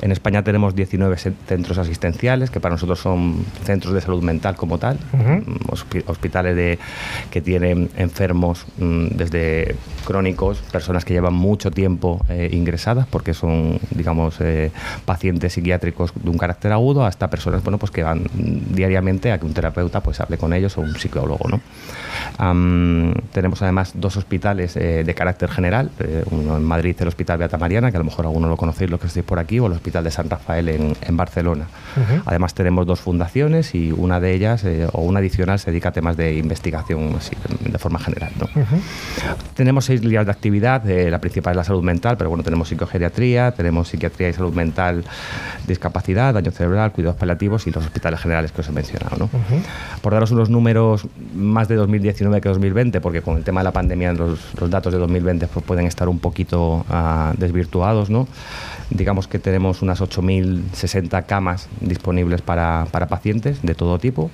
En 0.00 0.12
España 0.12 0.42
tenemos 0.42 0.74
19 0.74 1.16
centros 1.16 1.78
asistenciales, 1.78 2.50
que 2.50 2.60
para 2.60 2.74
nosotros 2.74 3.00
son 3.00 3.44
centros 3.64 3.94
de 3.94 4.00
salud 4.00 4.22
mental 4.22 4.56
como 4.56 4.78
tal, 4.78 4.98
mm, 5.12 5.70
hospitales 6.06 6.54
de, 6.54 6.78
que 7.30 7.40
tienen 7.40 7.90
enfermos 7.96 8.66
mm, 8.78 9.08
desde 9.16 9.74
crónicos, 10.04 10.58
personas 10.72 11.04
que 11.04 11.14
llevan 11.14 11.34
mucho 11.34 11.70
tiempo 11.70 12.24
eh, 12.28 12.48
ingresadas 12.52 13.06
porque 13.06 13.34
son, 13.34 13.78
digamos, 13.90 14.40
eh, 14.40 14.70
pacientes 15.04 15.52
psiquiátricos 15.52 16.12
de 16.14 16.30
un 16.30 16.38
carácter 16.38 16.72
agudo, 16.72 17.04
hasta 17.04 17.28
personas 17.28 17.62
bueno, 17.62 17.78
pues 17.78 17.90
que 17.90 18.02
van 18.02 18.24
diariamente 18.70 19.32
a 19.32 19.38
que 19.38 19.46
un 19.46 19.54
terapeuta 19.54 20.00
pues, 20.00 20.20
hable 20.20 20.38
con 20.38 20.52
ellos 20.52 20.78
o 20.78 20.80
un 20.80 20.94
psicólogo. 20.94 21.48
¿no? 21.48 21.60
tenemos 23.32 23.62
además 23.62 23.92
dos 23.94 24.16
hospitales 24.16 24.76
eh, 24.76 25.02
de 25.04 25.14
carácter 25.14 25.50
general, 25.50 25.90
uno 26.30 26.56
en 26.56 26.64
Madrid, 26.64 26.96
el 27.00 27.08
Hospital 27.08 27.38
Beata 27.38 27.58
Mariana, 27.58 27.90
que 27.90 27.96
a 27.96 28.00
lo 28.00 28.04
mejor 28.04 28.26
alguno 28.26 28.48
lo 28.48 28.56
conocéis, 28.56 28.90
los 28.90 29.00
que 29.00 29.06
estéis 29.06 29.24
por 29.24 29.38
aquí, 29.38 29.58
o 29.58 29.66
el 29.66 29.72
Hospital 29.72 29.87
de 29.92 30.10
San 30.10 30.28
Rafael 30.28 30.68
en, 30.68 31.16
Barcelona. 31.16 31.66
Además 32.26 32.54
tenemos 32.54 32.86
dos 32.86 33.00
fundaciones 33.00 33.74
y 33.74 33.90
una 33.90 34.20
de 34.20 34.34
ellas, 34.34 34.64
eh, 34.64 34.86
o 34.92 35.02
una 35.02 35.18
adicional, 35.18 35.58
se 35.58 35.70
dedica 35.70 35.88
a 35.88 35.92
temas 35.92 36.16
de 36.16 36.36
investigación 36.36 37.18
de 37.60 37.78
forma 37.78 37.98
general. 37.98 38.30
Tenemos 39.54 39.86
seis 39.86 40.04
líneas 40.04 40.26
de 40.26 40.32
actividad, 40.32 40.88
eh, 40.88 41.10
la 41.10 41.18
principal 41.20 41.52
es 41.52 41.56
la 41.56 41.64
salud 41.64 41.82
mental, 41.82 42.16
pero 42.16 42.30
bueno, 42.30 42.44
tenemos 42.44 42.68
psicogeriatría, 42.68 43.52
tenemos 43.52 43.88
psiquiatría 43.88 44.28
y 44.28 44.32
salud 44.32 44.54
mental, 44.54 45.04
discapacidad, 45.66 46.34
daño 46.34 46.50
cerebral, 46.50 46.92
cuidados 46.92 47.18
paliativos 47.18 47.66
y 47.66 47.70
los 47.70 47.84
hospitales 47.84 48.20
generales 48.20 48.52
que 48.52 48.60
os 48.60 48.68
he 48.68 48.72
mencionado. 48.72 49.28
Por 50.02 50.12
daros 50.12 50.30
unos 50.30 50.50
números 50.50 51.06
más 51.34 51.68
de 51.68 51.74
2019 51.74 52.40
que 52.40 52.48
2020, 52.48 53.00
porque 53.00 53.22
con 53.22 53.36
el 53.36 53.44
tema 53.44 53.60
de 53.60 53.64
la 53.64 53.72
pandemia 53.72 54.12
los, 54.12 54.38
datos 54.70 54.92
de 54.92 54.98
2020 54.98 55.46
pues, 55.48 55.64
pueden 55.64 55.86
estar 55.86 56.08
un 56.08 56.18
poquito 56.18 56.84
uh, 56.88 57.36
desvirtuados, 57.36 58.10
¿no? 58.10 58.28
Digamos 58.90 59.28
que 59.28 59.38
tenemos 59.38 59.82
unas 59.82 60.00
8.060 60.00 61.26
camas 61.26 61.68
disponibles 61.80 62.42
para, 62.42 62.86
para 62.90 63.06
pacientes 63.06 63.62
de 63.62 63.74
todo 63.74 63.98
tipo. 63.98 64.30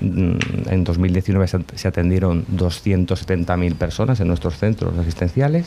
Mm, 0.00 0.70
en 0.70 0.84
2019 0.84 1.46
se 1.74 1.88
atendieron 1.88 2.46
270.000 2.46 3.74
personas 3.74 4.20
en 4.20 4.28
nuestros 4.28 4.58
centros 4.58 4.96
asistenciales 4.98 5.66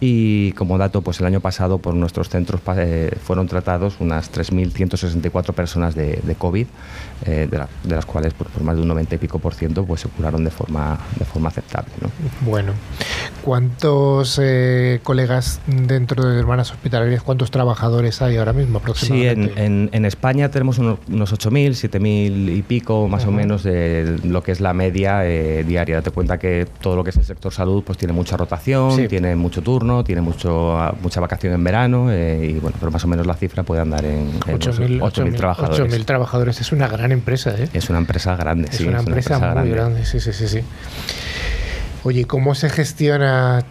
y 0.00 0.52
como 0.52 0.78
dato, 0.78 1.02
pues 1.02 1.18
el 1.20 1.26
año 1.26 1.40
pasado 1.40 1.78
por 1.78 1.94
nuestros 1.94 2.28
centros 2.28 2.60
eh, 2.76 3.10
fueron 3.22 3.48
tratados 3.48 3.96
unas 3.98 4.32
3.164 4.32 5.52
personas 5.54 5.94
de, 5.96 6.20
de 6.22 6.34
COVID, 6.36 6.66
eh, 7.26 7.48
de, 7.50 7.94
las 7.94 8.06
cuales 8.06 8.32
por, 8.32 8.48
más 8.62 8.76
de 8.76 8.82
un 8.82 8.88
90 8.88 9.16
y 9.16 9.18
pico 9.18 9.40
por 9.40 9.54
ciento 9.54 9.84
pues, 9.84 10.02
se 10.02 10.08
curaron 10.08 10.44
de 10.44 10.50
forma, 10.50 10.98
de 11.18 11.24
forma 11.24 11.48
aceptable. 11.48 11.90
Bueno, 12.42 12.72
¿cuántos 13.42 14.38
eh, 14.40 15.00
colegas 15.02 15.60
dentro 15.66 16.24
de 16.24 16.38
Hermanas 16.38 16.70
Hospitalarias, 16.70 17.22
cuántos 17.22 17.50
trabajadores 17.50 18.22
hay 18.22 18.36
ahora 18.36 18.52
mismo 18.52 18.78
aproximadamente? 18.78 19.54
Sí, 19.54 19.60
en, 19.60 19.90
en, 19.92 20.04
España 20.04 20.48
tenemos 20.48 20.78
unos, 20.78 21.00
unos 21.08 21.32
8.000, 21.32 21.90
7.000 21.90 22.56
y 22.56 22.62
pico 22.62 23.08
más 23.08 23.26
o 23.26 23.32
menos 23.32 23.64
de 23.64 24.20
lo 24.22 24.42
que 24.44 24.52
es 24.52 24.60
la 24.60 24.72
media 24.74 25.22
diaria. 25.22 25.96
Date 25.96 26.12
cuenta 26.12 26.38
que 26.38 26.68
todo 26.80 26.94
lo 26.94 27.02
que 27.02 27.10
es 27.10 27.16
el 27.16 27.24
sector 27.24 27.52
salud 27.52 27.82
pues 27.84 27.98
tiene 27.98 28.14
mucha 28.14 28.36
rotación, 28.36 29.08
tiene 29.08 29.34
mucho 29.34 29.60
turno 29.60 29.87
tiene 30.04 30.20
mucho, 30.20 30.78
mucha 31.02 31.20
vacación 31.20 31.52
en 31.54 31.64
verano 31.64 32.10
eh, 32.10 32.50
y 32.50 32.52
bueno, 32.60 32.76
pero 32.78 32.92
más 32.92 33.04
o 33.04 33.08
menos 33.08 33.26
la 33.26 33.34
cifra 33.34 33.62
puede 33.62 33.80
andar 33.80 34.04
en, 34.04 34.40
8.000 34.40 35.36
trabajadores. 35.36 35.92
8.000 35.92 36.04
trabajadores, 36.04 36.60
es 36.60 36.72
una 36.72 36.88
gran 36.88 37.12
empresa, 37.12 37.54
¿eh? 37.58 37.68
Es 37.72 37.88
una 37.90 37.98
empresa 37.98 38.36
grande, 38.36 38.68
es 38.70 38.76
sí. 38.76 38.86
Una 38.86 39.00
empresa 39.00 39.38
muy 39.38 39.48
grande. 39.48 39.70
grande, 39.70 40.04
sí, 40.04 40.20
sí, 40.20 40.32
sí, 40.32 40.48
sí. 40.48 40.60
Oye, 42.04 42.24
¿cómo 42.26 42.54
se 42.54 42.70
gestiona 42.70 43.64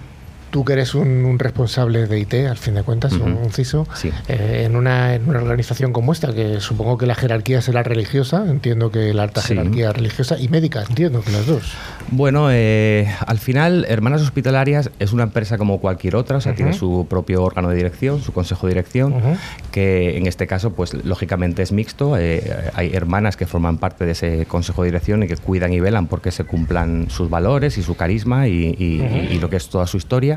tú 0.49 0.63
que 0.65 0.73
eres 0.73 0.95
un, 0.95 1.37
responsable 1.39 2.07
de 2.07 2.19
IT, 2.19 2.33
al 2.49 2.57
fin 2.57 2.75
de 2.75 2.83
cuentas, 2.83 3.13
un, 3.13 3.51
CISO, 3.51 3.87
eh, 4.27 4.63
en, 4.65 4.75
una, 4.75 5.15
en, 5.15 5.27
una, 5.27 5.39
organización 5.39 5.93
como 5.93 6.13
esta, 6.13 6.33
que 6.33 6.59
supongo 6.59 6.97
que 6.97 7.05
la 7.05 7.15
jerarquía 7.15 7.61
será 7.61 7.83
religiosa, 7.83 8.45
entiendo 8.47 8.91
que 8.91 9.13
la 9.13 9.23
alta 9.23 9.41
jerarquía 9.41 9.91
religiosa 9.91 10.39
y 10.39 10.47
médica, 10.47 10.83
entiendo 10.87 11.21
que 11.21 11.31
las 11.31 11.45
dos. 11.45 11.73
Bueno, 12.09 12.47
eh, 12.51 13.13
al 13.25 13.39
final, 13.39 13.85
Hermanas 13.89 14.21
Hospitalarias 14.21 14.89
es 14.99 15.13
una 15.13 15.23
empresa 15.23 15.57
como 15.57 15.79
cualquier 15.79 16.15
otra, 16.15 16.37
o 16.37 16.41
sea, 16.41 16.55
tiene 16.55 16.73
su 16.73 17.05
propio 17.09 17.43
órgano 17.43 17.69
de 17.69 17.75
dirección, 17.75 18.21
su 18.21 18.31
consejo 18.31 18.67
de 18.67 18.73
dirección, 18.73 19.15
que 19.71 20.17
en 20.17 20.27
este 20.27 20.47
caso, 20.47 20.73
pues 20.73 20.93
lógicamente 20.93 21.61
es 21.61 21.71
mixto. 21.71 22.17
Eh, 22.17 22.71
hay 22.73 22.93
hermanas 22.93 23.35
que 23.35 23.45
forman 23.45 23.77
parte 23.77 24.05
de 24.05 24.11
ese 24.11 24.45
consejo 24.45 24.83
de 24.83 24.87
dirección 24.87 25.23
y 25.23 25.27
que 25.27 25.35
cuidan 25.37 25.73
y 25.73 25.79
velan 25.79 26.07
porque 26.07 26.31
se 26.31 26.45
cumplan 26.45 27.09
sus 27.09 27.29
valores 27.29 27.77
y 27.77 27.83
su 27.83 27.95
carisma 27.95 28.47
y 28.47 29.37
lo 29.41 29.49
que 29.49 29.57
es 29.57 29.69
toda 29.69 29.85
su 29.87 29.97
historia 29.97 30.36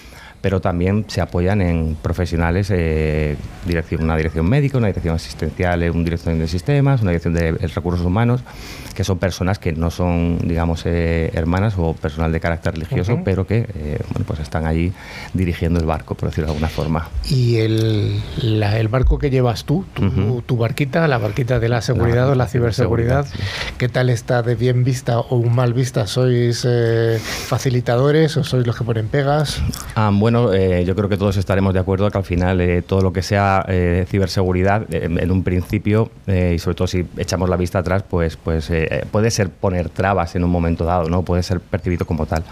pero 0.41 0.59
también 0.59 1.05
se 1.07 1.21
apoyan 1.21 1.61
en 1.61 1.95
profesionales, 2.01 2.69
eh, 2.71 3.37
dirección, 3.65 4.03
una 4.03 4.17
dirección 4.17 4.49
médica, 4.49 4.77
una 4.77 4.87
dirección 4.87 5.15
asistencial, 5.15 5.89
una 5.91 6.03
dirección 6.03 6.39
de 6.39 6.47
sistemas, 6.47 7.01
una 7.01 7.11
dirección 7.11 7.35
de 7.35 7.51
recursos 7.51 8.05
humanos, 8.05 8.41
que 8.95 9.03
son 9.03 9.19
personas 9.19 9.59
que 9.59 9.71
no 9.71 9.91
son, 9.91 10.39
digamos, 10.43 10.83
eh, 10.85 11.29
hermanas 11.33 11.75
o 11.77 11.93
personal 11.93 12.31
de 12.31 12.39
carácter 12.39 12.73
religioso, 12.73 13.19
pero 13.23 13.45
que 13.45 13.67
eh, 13.75 13.99
bueno, 14.11 14.25
pues 14.25 14.39
están 14.39 14.65
allí 14.65 14.91
dirigiendo 15.33 15.79
el 15.79 15.85
barco, 15.85 16.15
por 16.15 16.29
decirlo 16.29 16.47
de 16.47 16.53
alguna 16.53 16.69
forma. 16.69 17.07
¿Y 17.29 17.57
el, 17.57 18.19
el 18.41 18.87
barco 18.87 19.19
que 19.19 19.29
llevas 19.29 19.65
tú, 19.65 19.85
tu, 20.47 20.57
barquita, 20.57 21.07
la 21.07 21.19
barquita 21.19 21.59
de 21.59 21.69
la 21.69 21.81
seguridad 21.81 22.29
o 22.29 22.35
la 22.35 22.47
ciberseguridad, 22.47 23.27
qué 23.77 23.89
tal 23.89 24.09
está 24.09 24.41
de 24.41 24.55
bien 24.55 24.83
vista 24.83 25.19
o 25.19 25.43
mal 25.43 25.73
vista? 25.73 26.07
¿Sois 26.07 26.67
facilitadores 27.47 28.37
o 28.37 28.43
sois 28.43 28.65
los 28.65 28.75
que 28.75 28.83
ponen 28.83 29.07
pegas? 29.07 29.61
Ah, 29.95 30.09
bueno, 30.11 30.30
yo 30.31 30.95
creo 30.95 31.09
que 31.09 31.17
todos 31.17 31.37
estaremos 31.37 31.73
de 31.73 31.79
acuerdo 31.79 32.09
que 32.09 32.17
al 32.17 32.23
final 32.23 32.83
todo 32.87 33.01
lo 33.01 33.13
que 33.13 33.21
sea 33.21 33.65
ciberseguridad, 34.07 34.85
en 34.93 35.31
un 35.31 35.43
principio, 35.43 36.09
y 36.27 36.59
sobre 36.59 36.75
todo 36.75 36.87
si 36.87 37.05
echamos 37.17 37.49
la 37.49 37.57
vista 37.57 37.79
atrás, 37.79 38.03
pues, 38.07 38.37
pues 38.37 38.69
eh, 38.69 39.05
puede 39.11 39.31
ser 39.31 39.49
poner 39.49 39.89
trabas 39.89 40.35
en 40.35 40.43
un 40.43 40.49
momento 40.49 40.85
dado, 40.85 41.09
¿no? 41.09 41.23
Puede 41.23 41.43
ser 41.43 41.59
percibido 41.59 42.05
como 42.05 42.25
tal. 42.25 42.43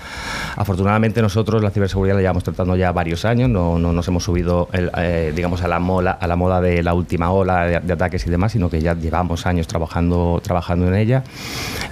Afortunadamente 0.56 1.22
nosotros 1.22 1.62
la 1.64 1.72
ciberseguridad 1.72 2.16
la 2.16 2.22
llevamos 2.22 2.44
tratando 2.44 2.76
ya 2.76 2.92
varios 2.92 3.26
años, 3.26 3.50
no, 3.50 3.80
no 3.80 3.94
nos 3.94 4.08
hemos 4.08 4.24
subido, 4.24 4.70
eh, 4.74 5.34
digamos, 5.36 5.62
a 5.62 5.68
la, 5.68 5.80
mola, 5.80 6.12
a 6.12 6.28
la 6.28 6.36
moda 6.36 6.62
de 6.62 6.84
la 6.84 6.94
última 6.94 7.32
ola 7.32 7.66
de, 7.66 7.94
ataques 7.94 8.26
y 8.28 8.30
demás, 8.30 8.52
sino 8.52 8.70
que 8.70 8.82
ya 8.82 8.94
llevamos 8.94 9.46
años 9.46 9.68
trabajando, 9.68 10.40
trabajando 10.44 10.88
en 10.88 10.96
ella. 10.96 11.24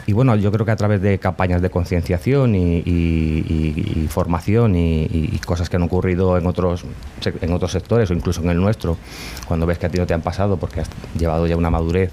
Y 0.05 0.13
bueno, 0.13 0.35
yo 0.35 0.51
creo 0.51 0.65
que 0.65 0.71
a 0.71 0.75
través 0.75 1.01
de 1.01 1.17
campañas 1.19 1.61
de 1.61 1.69
concienciación 1.69 2.55
y, 2.55 4.07
formación 4.09 4.75
y, 4.75 5.39
cosas 5.45 5.69
que 5.69 5.76
han 5.77 5.83
ocurrido 5.83 6.37
en 6.37 6.45
otros, 6.45 6.83
en 7.23 7.53
otros 7.53 7.71
sectores 7.71 8.11
o 8.11 8.13
incluso 8.13 8.41
en 8.41 8.49
el 8.49 8.59
nuestro, 8.59 8.97
cuando 9.47 9.65
ves 9.65 9.77
que 9.77 9.85
a 9.85 9.89
ti 9.89 9.97
no 9.97 10.05
te 10.05 10.13
han 10.13 10.21
pasado 10.21 10.57
porque 10.57 10.81
has 10.81 10.89
llevado 11.17 11.47
ya 11.47 11.55
una 11.55 11.69
madurez 11.69 12.11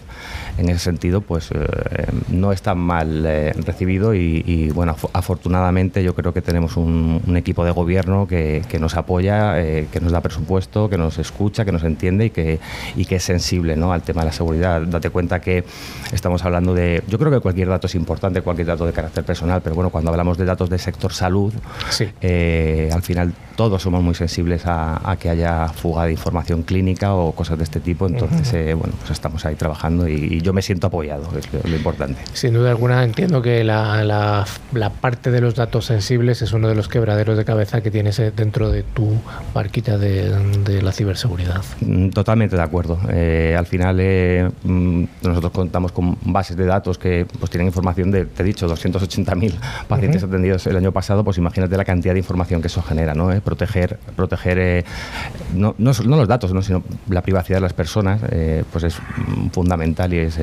en 0.59 0.68
ese 0.68 0.78
sentido, 0.78 1.20
pues 1.20 1.50
eh, 1.50 2.07
no 2.28 2.52
es 2.52 2.62
tan 2.62 2.78
mal 2.78 3.24
eh, 3.26 3.52
recibido 3.52 4.14
y, 4.14 4.70
bueno, 4.74 4.96
afortunadamente 5.12 6.02
yo 6.02 6.14
creo 6.14 6.32
que 6.32 6.42
tenemos 6.42 6.76
un, 6.76 7.22
equipo 7.34 7.64
de 7.64 7.72
gobierno 7.72 8.26
que, 8.28 8.62
nos 8.80 8.96
apoya, 8.96 9.61
eh, 9.61 9.88
que 9.92 10.00
nos 10.00 10.12
da 10.12 10.20
presupuesto, 10.20 10.88
que 10.88 10.96
nos 10.96 11.18
escucha, 11.18 11.64
que 11.64 11.72
nos 11.72 11.82
entiende 11.82 12.26
y 12.26 12.30
que, 12.30 12.61
y 12.96 13.05
que 13.07 13.16
es 13.16 13.24
sensible 13.24 13.76
¿no? 13.76 13.92
al 13.92 14.02
tema 14.02 14.22
de 14.22 14.26
la 14.26 14.32
seguridad. 14.32 14.82
Date 14.82 15.11
cuenta 15.11 15.40
que 15.40 15.64
estamos 16.12 16.44
hablando 16.44 16.74
de, 16.74 17.02
yo 17.09 17.18
creo 17.18 17.30
que 17.30 17.40
cualquier 17.40 17.68
dato 17.68 17.86
es 17.86 17.94
importante, 17.94 18.42
cualquier 18.42 18.68
dato 18.68 18.86
de 18.86 18.92
carácter 18.92 19.24
personal, 19.24 19.62
pero 19.62 19.74
bueno, 19.74 19.90
cuando 19.90 20.11
hablamos 20.11 20.38
de 20.38 20.44
datos 20.44 20.70
de 20.70 20.78
sector 20.78 21.12
salud, 21.12 21.52
eh, 22.20 22.90
al 22.92 23.02
final 23.02 23.34
todos 23.57 23.82
somos 23.82 24.02
muy 24.02 24.14
sensibles 24.14 24.62
a, 24.66 25.16
que 25.18 25.30
haya 25.30 25.68
fuga 25.68 26.05
de 26.05 26.12
información 26.12 26.62
clínica 26.62 27.14
o 27.14 27.32
cosas 27.32 27.59
de 27.59 27.64
este 27.64 27.80
tipo, 27.80 28.07
entonces 28.07 28.76
bueno, 28.76 28.94
pues 28.98 29.11
estamos 29.11 29.44
ahí 29.44 29.55
trabajando 29.55 30.09
y, 30.09 30.40
yo 30.45 30.53
me 30.53 30.62
siento 30.62 30.86
apoyado, 30.86 31.26
es 31.36 31.49
lo 31.68 31.74
importante. 31.74 32.20
Sin 32.34 32.53
duda 32.53 32.70
alguna 32.70 33.03
entiendo 33.03 33.42
que 33.42 33.64
la, 33.64 34.05
la, 34.05 34.90
parte 35.01 35.30
de 35.30 35.40
los 35.40 35.55
datos 35.55 35.86
sensibles 35.86 36.42
es 36.42 36.53
uno 36.53 36.68
de 36.68 36.74
los 36.74 36.86
quebraderos 36.88 37.36
de 37.36 37.45
cabeza 37.45 37.80
que 37.80 37.90
tienes 37.90 38.18
eh, 38.18 38.30
dentro 38.34 38.70
de 38.70 38.82
tu 38.82 39.16
barquita 39.55 39.99
de, 39.99 40.30
de 40.64 40.82
la 40.82 40.92
ciberseguridad. 40.92 41.62
Mm, 41.80 42.11
totalmente 42.11 42.57
de 42.57 42.62
acuerdo. 42.62 42.99
Eh, 43.09 43.57
al 43.59 43.66
final 43.66 43.99
eh, 44.01 44.51
mm, 44.62 45.05
nosotros 45.22 45.53
contamos 45.53 45.92
con 45.92 46.16
bases 46.24 46.57
de 46.57 46.66
datos 46.66 46.99
que 46.99 47.26
pues, 47.38 47.51
tienen 47.51 47.66
información 47.66 48.11
de, 48.11 48.26
te 48.26 48.42
he 48.42 48.47
dicho, 48.47 48.68
280.000 48.68 49.55
pacientes 49.88 50.22
atendidos 50.22 50.66
el 50.66 50.76
año 50.76 50.92
pasado, 50.92 51.24
pues 51.24 51.38
imagínate 51.38 51.76
la 51.76 51.84
cantidad 51.84 52.12
de 52.12 52.20
información 52.20 52.61
que 52.61 52.68
eso 52.68 52.82
genera, 52.82 53.14
¿no? 53.14 53.30
proteger 53.40 53.99
proteger 54.14 54.84
no, 55.55 55.74
no, 55.78 55.92
no, 56.05 56.16
los 56.16 56.28
datos, 56.28 56.53
¿no? 56.53 56.61
sino 56.61 56.82
la 57.09 57.22
privacidad 57.22 57.57
de 57.57 57.62
las 57.62 57.72
personas, 57.72 58.20
pues 58.70 58.84
es 58.84 58.97
fundamental 59.53 60.12
y 60.12 60.18
es, 60.18 60.34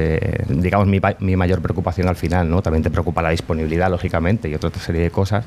digamos, 0.48 0.88
mi, 0.88 1.00
mi 1.20 1.36
mayor 1.36 1.62
preocupación 1.62 2.08
al 2.08 2.16
final, 2.16 2.50
¿no? 2.50 2.62
También 2.62 2.84
te 2.84 2.90
preocupa 2.90 3.22
la 3.22 3.30
disponibilidad, 3.30 3.90
lógicamente, 3.90 4.50
y 4.50 4.56
otra 4.56 4.72
serie 4.72 5.02
de 5.02 5.12
cosas, 5.12 5.46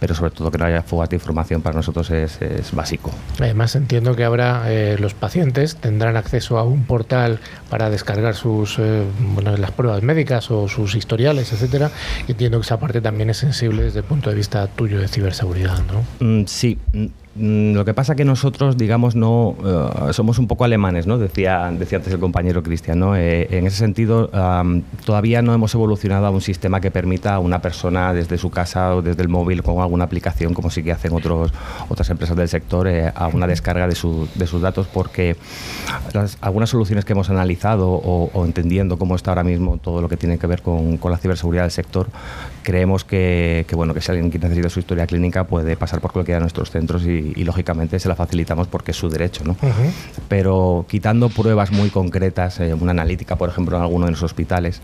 pero 0.00 0.14
sobre 0.14 0.30
todo 0.30 0.50
que 0.50 0.58
no 0.58 0.64
haya 0.64 0.82
fugas 0.82 1.08
de 1.10 1.16
información 1.16 1.62
para 1.62 1.76
nosotros 1.76 2.10
es, 2.10 2.38
básico. 2.72 3.10
Además, 3.40 3.76
entiendo 3.76 4.16
que 4.16 4.24
ahora 4.24 4.64
eh, 4.66 4.96
los 4.98 5.14
pacientes 5.14 5.76
tendrán 5.76 6.16
acceso 6.16 6.58
a 6.58 6.64
un 6.64 6.84
portal 6.84 7.40
para 7.70 7.90
descargar 7.90 8.34
sus 8.34 8.78
eh, 8.78 9.04
bueno, 9.34 9.56
las 9.56 9.70
pruebas 9.70 10.02
médicas 10.02 10.50
o 10.50 10.68
sus 10.68 10.94
historiales, 10.94 11.52
etcétera. 11.52 11.90
Entiendo 12.26 12.58
que 12.58 12.64
esa 12.64 12.78
parte 12.78 13.00
también 13.00 13.30
es 13.30 13.36
sensible 13.36 13.82
desde 13.82 14.00
el 14.00 14.04
punto 14.04 14.30
de 14.30 14.36
vista 14.36 14.66
tuyo 14.66 14.98
de 14.98 15.08
ciberseguridad, 15.08 15.78
¿no? 15.86 16.04
Mm, 16.26 16.46
sí, 16.46 16.78
Mm, 16.94 17.06
lo 17.36 17.84
que 17.84 17.94
pasa 17.94 18.14
que 18.14 18.24
nosotros, 18.24 18.76
digamos, 18.76 19.16
no 19.16 19.56
eh, 19.64 20.12
somos 20.12 20.38
un 20.38 20.46
poco 20.46 20.64
alemanes, 20.64 21.06
¿no? 21.06 21.18
Decía, 21.18 21.72
decía 21.76 21.98
antes 21.98 22.12
el 22.12 22.20
compañero 22.20 22.62
Cristian, 22.62 23.00
¿no? 23.00 23.16
Eh, 23.16 23.48
en 23.50 23.66
ese 23.66 23.78
sentido, 23.78 24.30
todavía 25.04 25.42
no 25.42 25.52
hemos 25.52 25.74
evolucionado 25.74 26.26
a 26.26 26.30
un 26.30 26.40
sistema 26.40 26.80
que 26.80 26.92
permita 26.92 27.34
a 27.34 27.38
una 27.40 27.60
persona 27.60 28.12
desde 28.12 28.38
su 28.38 28.50
casa 28.50 28.94
o 28.94 29.02
desde 29.02 29.22
el 29.22 29.28
móvil 29.28 29.62
con 29.62 29.80
alguna 29.80 30.04
aplicación, 30.04 30.54
como 30.54 30.70
sí 30.70 30.84
que 30.84 30.92
hacen 30.92 31.12
otros, 31.12 31.52
otras 31.88 32.08
empresas 32.10 32.36
del 32.36 32.48
sector, 32.48 32.86
eh, 32.86 33.12
a 33.14 33.26
una 33.28 33.46
descarga 33.46 33.88
de, 33.88 33.94
de, 34.34 34.46
sus 34.46 34.62
datos, 34.62 34.86
porque 34.86 35.36
algunas 36.40 36.70
soluciones 36.70 37.04
que 37.04 37.14
hemos 37.14 37.30
analizado 37.30 37.90
o, 37.90 38.44
entendiendo 38.44 38.96
cómo 38.96 39.16
está 39.16 39.32
ahora 39.32 39.44
mismo 39.44 39.78
todo 39.78 40.00
lo 40.00 40.08
que 40.08 40.16
tiene 40.16 40.38
que 40.38 40.46
ver 40.46 40.62
con, 40.62 40.98
con 40.98 41.10
la 41.10 41.18
ciberseguridad 41.18 41.64
del 41.64 41.72
sector, 41.72 42.08
creemos 42.64 43.04
que, 43.04 43.64
que, 43.68 43.76
bueno, 43.76 43.94
que 43.94 44.00
si 44.00 44.10
alguien 44.10 44.28
necesita 44.28 44.68
su 44.68 44.80
historia 44.80 45.06
clínica 45.06 45.44
puede 45.46 45.76
pasar 45.76 46.00
por 46.00 46.12
cualquiera 46.12 46.38
de 46.38 46.42
nuestros 46.42 46.70
centros 46.70 47.04
y 47.04 47.14
y, 47.36 47.44
lógicamente 47.44 47.98
se 47.98 48.08
la 48.08 48.14
facilitamos 48.14 48.68
porque 48.68 48.90
es 48.90 48.96
su 48.96 49.08
derecho. 49.08 49.44
¿no? 49.44 49.56
Pero 50.28 50.86
quitando 50.88 51.28
pruebas 51.28 51.70
muy 51.70 51.90
concretas, 51.90 52.60
eh, 52.60 52.74
una 52.74 52.90
analítica, 52.92 53.36
por 53.36 53.48
ejemplo, 53.48 53.76
en 53.76 53.82
alguno 53.82 54.06
de 54.06 54.12
los 54.12 54.22
hospitales, 54.22 54.80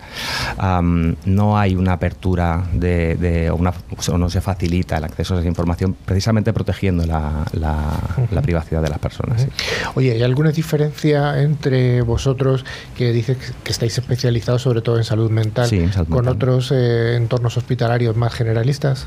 no 1.24 1.58
hay 1.58 1.74
una 1.74 1.94
apertura 1.94 2.64
de, 2.72 3.50
o, 3.50 4.18
no 4.18 4.30
se 4.30 4.40
facilita 4.40 4.98
el 4.98 5.04
acceso 5.04 5.34
a 5.36 5.38
esa 5.38 5.48
información 5.48 5.96
precisamente 6.04 6.52
protegiendo 6.52 7.06
la, 7.06 7.44
la, 7.52 8.42
privacidad 8.42 8.82
de 8.82 8.88
las 8.88 8.98
personas. 8.98 9.46
Oye, 9.94 10.12
¿hay 10.12 10.22
alguna 10.22 10.50
diferencia 10.50 11.42
entre 11.42 12.02
vosotros 12.02 12.64
que 12.96 13.12
dices 13.12 13.36
que 13.62 13.70
estáis 13.70 13.96
especializados 13.98 14.62
sobre 14.62 14.80
todo 14.80 14.96
en 14.96 15.04
salud 15.04 15.30
mental, 15.30 15.70
con 16.08 16.26
otros 16.26 16.72
eh, 16.72 17.16
entornos 17.16 17.56
hospitalarios 17.56 17.69
más 18.16 18.34
generalistas? 18.34 19.06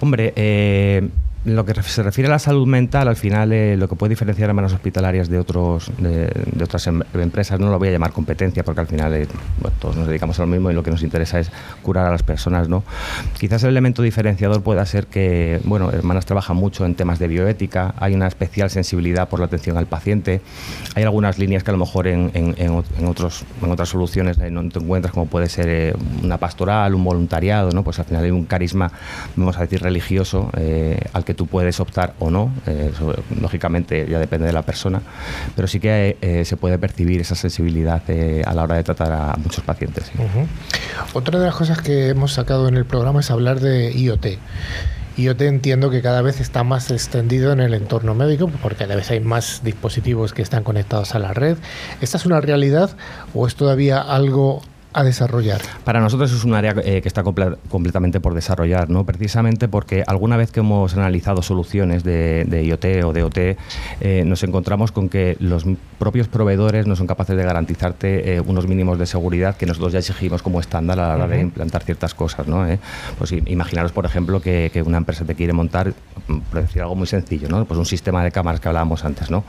Hombre, 0.00 0.32
eh, 0.36 1.08
lo 1.44 1.66
que 1.66 1.74
se 1.82 2.02
refiere 2.02 2.28
a 2.28 2.30
la 2.30 2.38
salud 2.38 2.66
mental, 2.66 3.06
al 3.06 3.16
final 3.16 3.52
eh, 3.52 3.76
lo 3.76 3.86
que 3.86 3.96
puede 3.96 4.10
diferenciar 4.10 4.48
a 4.48 4.54
manos 4.54 4.72
hospitalarias 4.72 5.28
de, 5.28 5.38
otros, 5.38 5.90
de, 5.98 6.32
otras 6.62 6.86
em, 6.86 7.02
empresas, 7.14 7.60
no 7.60 7.70
lo 7.70 7.78
voy 7.78 7.88
a 7.88 7.90
llamar 7.90 8.12
competencia 8.12 8.64
porque 8.64 8.80
al 8.80 8.86
final 8.86 9.12
eh, 9.12 9.28
todos 9.78 9.96
nos 9.96 10.08
dedicamos 10.08 10.38
a 10.38 10.42
lo 10.42 10.48
mismo 10.48 10.70
y 10.70 10.74
lo 10.74 10.82
que 10.82 10.90
nos 10.90 11.02
interesa 11.02 11.38
es 11.38 11.50
curar 11.82 12.06
a 12.06 12.10
las 12.10 12.22
personas. 12.22 12.68
¿no? 12.68 12.82
Quizás 13.38 13.62
el 13.64 13.70
elemento 13.70 14.02
diferenciador 14.02 14.62
pueda 14.62 14.86
ser 14.86 15.06
que, 15.06 15.60
bueno, 15.64 15.90
Hermanas 15.90 16.24
trabaja 16.24 16.54
mucho 16.54 16.86
en 16.86 16.94
temas 16.94 17.18
de 17.18 17.28
bioética, 17.28 17.94
hay 17.98 18.14
una 18.14 18.26
especial 18.26 18.70
sensibilidad 18.70 19.28
por 19.28 19.38
la 19.38 19.46
atención 19.46 19.76
al 19.76 19.86
paciente, 19.86 20.40
hay 20.94 21.02
algunas 21.02 21.38
líneas 21.38 21.62
que 21.62 21.70
a 21.70 21.72
lo 21.72 21.78
mejor 21.78 22.06
en, 22.06 22.30
en, 22.34 23.06
otros, 23.06 23.44
en 23.62 23.70
otras 23.70 23.90
soluciones 23.90 24.38
eh, 24.38 24.50
no 24.50 24.66
te 24.70 24.78
encuentras, 24.78 25.12
como 25.12 25.26
puede 25.26 25.50
ser 25.50 25.94
una 26.22 26.38
pastoral, 26.38 26.94
un 26.94 27.04
voluntariado, 27.04 27.70
¿no? 27.72 27.82
pues 27.82 27.98
al 27.98 28.06
final 28.06 28.24
hay 28.24 28.30
un 28.30 28.46
carisma, 28.46 28.90
vamos 29.36 29.58
a 29.58 29.60
decir, 29.60 29.82
religioso 29.82 30.50
al 31.12 31.24
que 31.24 31.33
tú 31.34 31.46
puedes 31.46 31.78
optar 31.80 32.14
o 32.18 32.30
no, 32.30 32.52
eh, 32.66 32.92
lógicamente 33.40 34.06
ya 34.08 34.18
depende 34.18 34.46
de 34.46 34.52
la 34.52 34.62
persona, 34.62 35.02
pero 35.54 35.68
sí 35.68 35.80
que 35.80 36.16
eh, 36.20 36.44
se 36.44 36.56
puede 36.56 36.78
percibir 36.78 37.20
esa 37.20 37.34
sensibilidad 37.34 38.02
eh, 38.08 38.42
a 38.44 38.54
la 38.54 38.62
hora 38.62 38.76
de 38.76 38.84
tratar 38.84 39.12
a 39.12 39.34
muchos 39.36 39.64
pacientes. 39.64 40.10
Otra 41.12 41.38
de 41.38 41.46
las 41.46 41.54
cosas 41.54 41.80
que 41.80 42.08
hemos 42.08 42.32
sacado 42.32 42.68
en 42.68 42.76
el 42.76 42.84
programa 42.84 43.20
es 43.20 43.30
hablar 43.30 43.60
de 43.60 43.92
IoT. 43.92 44.26
IoT 45.16 45.42
entiendo 45.42 45.90
que 45.90 46.02
cada 46.02 46.22
vez 46.22 46.40
está 46.40 46.64
más 46.64 46.90
extendido 46.90 47.52
en 47.52 47.60
el 47.60 47.74
entorno 47.74 48.14
médico 48.14 48.50
porque 48.62 48.78
cada 48.78 48.96
vez 48.96 49.10
hay 49.10 49.20
más 49.20 49.62
dispositivos 49.62 50.32
que 50.32 50.42
están 50.42 50.64
conectados 50.64 51.14
a 51.14 51.20
la 51.20 51.32
red. 51.32 51.56
¿Esta 52.00 52.16
es 52.16 52.26
una 52.26 52.40
realidad 52.40 52.96
o 53.32 53.46
es 53.46 53.54
todavía 53.54 54.00
algo 54.00 54.62
a 54.94 55.02
desarrollar? 55.02 55.60
Para 55.84 56.00
nosotros 56.00 56.32
es 56.32 56.44
un 56.44 56.54
área 56.54 56.74
eh, 56.84 57.02
que 57.02 57.08
está 57.08 57.22
completamente 57.24 58.20
por 58.20 58.32
desarrollar, 58.32 58.88
¿no? 58.88 59.04
precisamente 59.04 59.68
porque 59.68 60.04
alguna 60.06 60.36
vez 60.36 60.52
que 60.52 60.60
hemos 60.60 60.94
analizado 60.94 61.42
soluciones 61.42 62.04
de, 62.04 62.62
IoT 62.64 63.04
o 63.04 63.12
de 63.12 63.22
OT, 63.24 63.38
eh, 64.00 64.22
nos 64.24 64.42
encontramos 64.44 64.92
con 64.92 65.08
que 65.08 65.36
los 65.40 65.64
propios 65.98 66.28
proveedores 66.28 66.86
no 66.86 66.94
son 66.94 67.08
capaces 67.08 67.36
de 67.36 67.42
garantizarte 67.42 68.36
eh, 68.36 68.40
unos 68.40 68.68
mínimos 68.68 68.98
de 68.98 69.06
seguridad 69.06 69.56
que 69.56 69.66
nosotros 69.66 69.92
ya 69.92 69.98
exigimos 69.98 70.42
como 70.42 70.60
estándar 70.60 71.00
a 71.00 71.08
la 71.08 71.24
hora 71.24 71.26
de 71.26 71.40
implantar 71.40 71.82
ciertas 71.82 72.14
cosas. 72.14 72.46
¿no? 72.46 72.64
Pues 73.18 73.32
imaginaros, 73.32 73.90
por 73.90 74.06
ejemplo, 74.06 74.40
que, 74.40 74.70
que, 74.72 74.82
una 74.82 74.98
empresa 74.98 75.24
te 75.24 75.34
quiere 75.34 75.52
montar, 75.52 75.92
por 76.26 76.60
decir 76.60 76.82
algo 76.82 76.94
muy 76.94 77.08
sencillo, 77.08 77.48
¿no? 77.48 77.64
pues 77.64 77.78
un 77.78 77.86
sistema 77.86 78.22
de 78.22 78.30
cámaras 78.30 78.60
que 78.60 78.68
hablábamos 78.68 79.04
antes. 79.04 79.30
¿no? 79.30 79.42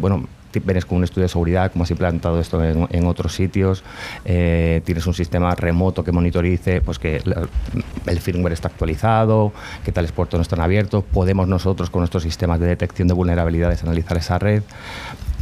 bueno, 0.00 0.24
vienes 0.60 0.84
con 0.84 0.98
un 0.98 1.04
estudio 1.04 1.22
de 1.24 1.28
seguridad, 1.28 1.72
cómo 1.72 1.84
has 1.84 1.90
implantado 1.90 2.40
esto 2.40 2.62
en, 2.62 3.06
otros 3.06 3.34
sitios, 3.34 3.84
eh, 4.24 4.80
tienes 4.84 5.06
un 5.06 5.14
sistema 5.14 5.54
remoto 5.54 6.04
que 6.04 6.12
monitorice 6.12 6.80
pues 6.80 6.98
que 6.98 7.22
el 8.06 8.20
firmware 8.20 8.52
está 8.52 8.68
actualizado, 8.68 9.52
qué 9.84 9.92
tales 9.92 10.12
puertos 10.12 10.38
no 10.38 10.42
están 10.42 10.60
abiertos, 10.60 11.04
podemos 11.04 11.48
nosotros 11.48 11.90
con 11.90 12.00
nuestros 12.00 12.22
sistemas 12.22 12.60
de 12.60 12.66
detección 12.66 13.08
de 13.08 13.14
vulnerabilidades 13.14 13.82
analizar 13.82 14.16
esa 14.16 14.38
red 14.38 14.62